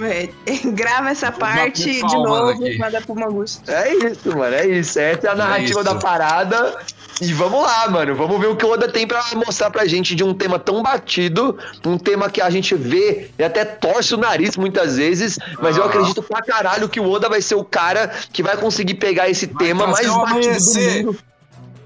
[0.00, 0.28] É,
[0.72, 2.74] grava essa parte de novo aqui.
[2.74, 3.70] e manda pro Augusto.
[3.70, 4.98] É isso, mano, é isso.
[4.98, 5.84] Essa é a narrativa isso.
[5.84, 6.76] da parada.
[7.20, 8.14] E vamos lá, mano.
[8.16, 10.82] Vamos ver o que o Oda tem pra mostrar pra gente de um tema tão
[10.82, 15.76] batido, um tema que a gente vê e até torce o nariz muitas vezes, mas
[15.76, 15.86] eu Ah.
[15.86, 19.46] acredito pra caralho que o Oda vai ser o cara que vai conseguir pegar esse
[19.46, 21.04] tema mais batido do amanhecer.
[21.06, 21.18] mundo.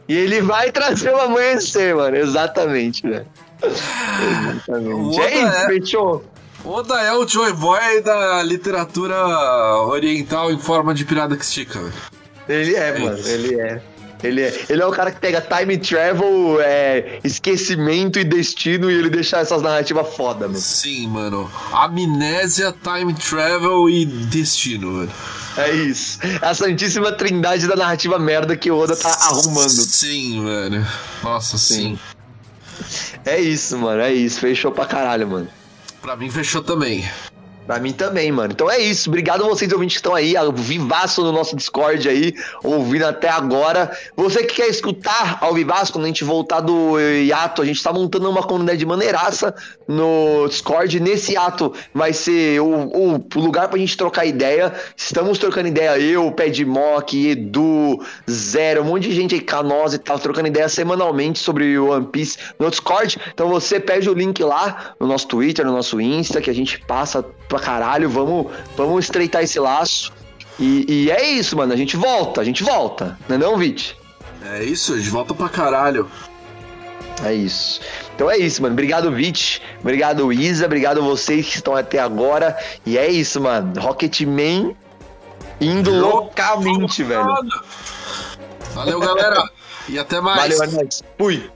[0.08, 2.16] E ele vai trazer o amanhecer, mano.
[2.16, 3.26] Exatamente, velho.
[3.62, 5.20] Exatamente.
[5.20, 6.24] Oda É isso, é- fechou.
[6.64, 9.16] Oda é o Joy Boy da literatura
[9.86, 11.92] oriental em forma de pirada que estica, velho.
[12.48, 13.18] Ele é, É mano.
[13.18, 13.82] Ele é.
[14.22, 14.64] Ele é.
[14.68, 19.38] Ele é o cara que pega time travel, é, esquecimento e destino e ele deixa
[19.38, 20.58] essas narrativas foda, mano.
[20.58, 21.50] Sim, mano.
[21.72, 25.12] Amnésia, time travel e destino, velho.
[25.56, 26.18] É isso.
[26.40, 29.68] A santíssima trindade da narrativa merda que o Oda tá arrumando.
[29.68, 30.86] Sim, velho.
[31.22, 31.98] Nossa, sim.
[33.24, 34.00] É isso, mano.
[34.00, 34.40] É isso.
[34.40, 35.48] Fechou pra caralho, mano.
[36.00, 37.08] Pra mim fechou também.
[37.68, 38.50] Pra mim também, mano.
[38.50, 39.10] Então é isso.
[39.10, 42.32] Obrigado a vocês ouvintes que estão aí, vivaço no nosso Discord aí,
[42.64, 43.94] ouvindo até agora.
[44.16, 47.92] Você que quer escutar ao vivaço, quando a gente voltar do hiato, a gente tá
[47.92, 49.54] montando uma comunidade de maneiraça
[49.86, 50.98] no Discord.
[50.98, 54.72] Nesse hiato vai ser o, o, lugar pra gente trocar ideia.
[54.96, 59.98] Estamos trocando ideia, eu, Ped Mock, Edu, Zero, um monte de gente aí, Canosa e
[59.98, 63.18] tal, trocando ideia semanalmente sobre o One Piece no Discord.
[63.30, 66.78] Então você pede o link lá no nosso Twitter, no nosso Insta, que a gente
[66.86, 68.08] passa pra caralho.
[68.08, 70.12] Vamos, vamos estreitar esse laço.
[70.58, 71.72] E, e é isso, mano.
[71.72, 73.18] A gente volta, a gente volta.
[73.28, 73.96] Não é não, Vit?
[74.44, 76.10] É isso, de volta pra caralho.
[77.24, 77.80] É isso.
[78.14, 78.74] Então é isso, mano.
[78.74, 79.62] Obrigado, Vit.
[79.80, 80.66] Obrigado, Isa.
[80.66, 82.56] Obrigado a vocês que estão até agora.
[82.86, 83.80] E é isso, mano.
[83.80, 84.76] Rocketman
[85.60, 87.26] indo loucamente, velho.
[88.74, 89.50] Valeu, galera.
[89.88, 90.56] E até mais.
[90.56, 91.02] Valeu, é nóis.
[91.16, 91.50] Fui.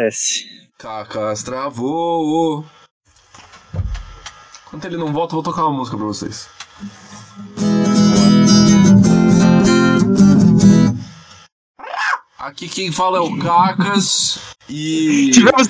[0.00, 0.46] Parece.
[0.78, 2.64] Cacas travou.
[4.66, 6.48] Enquanto ele não volta, eu vou tocar uma música pra vocês.
[12.38, 14.38] Aqui quem fala é o Cacas
[14.70, 15.32] e.
[15.34, 15.68] Tivemos.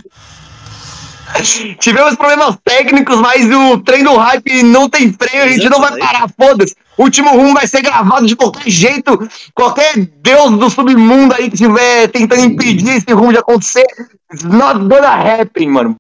[1.81, 5.99] Tivemos problemas técnicos, mas o trem do hype não tem freio, a gente não vai
[5.99, 6.77] parar, foda-se.
[7.01, 9.27] Último rumo vai ser gravado de qualquer jeito.
[9.55, 13.87] Qualquer deus do submundo aí que estiver tentando impedir esse rumo de acontecer,
[14.31, 15.89] it's not gonna happen, mano.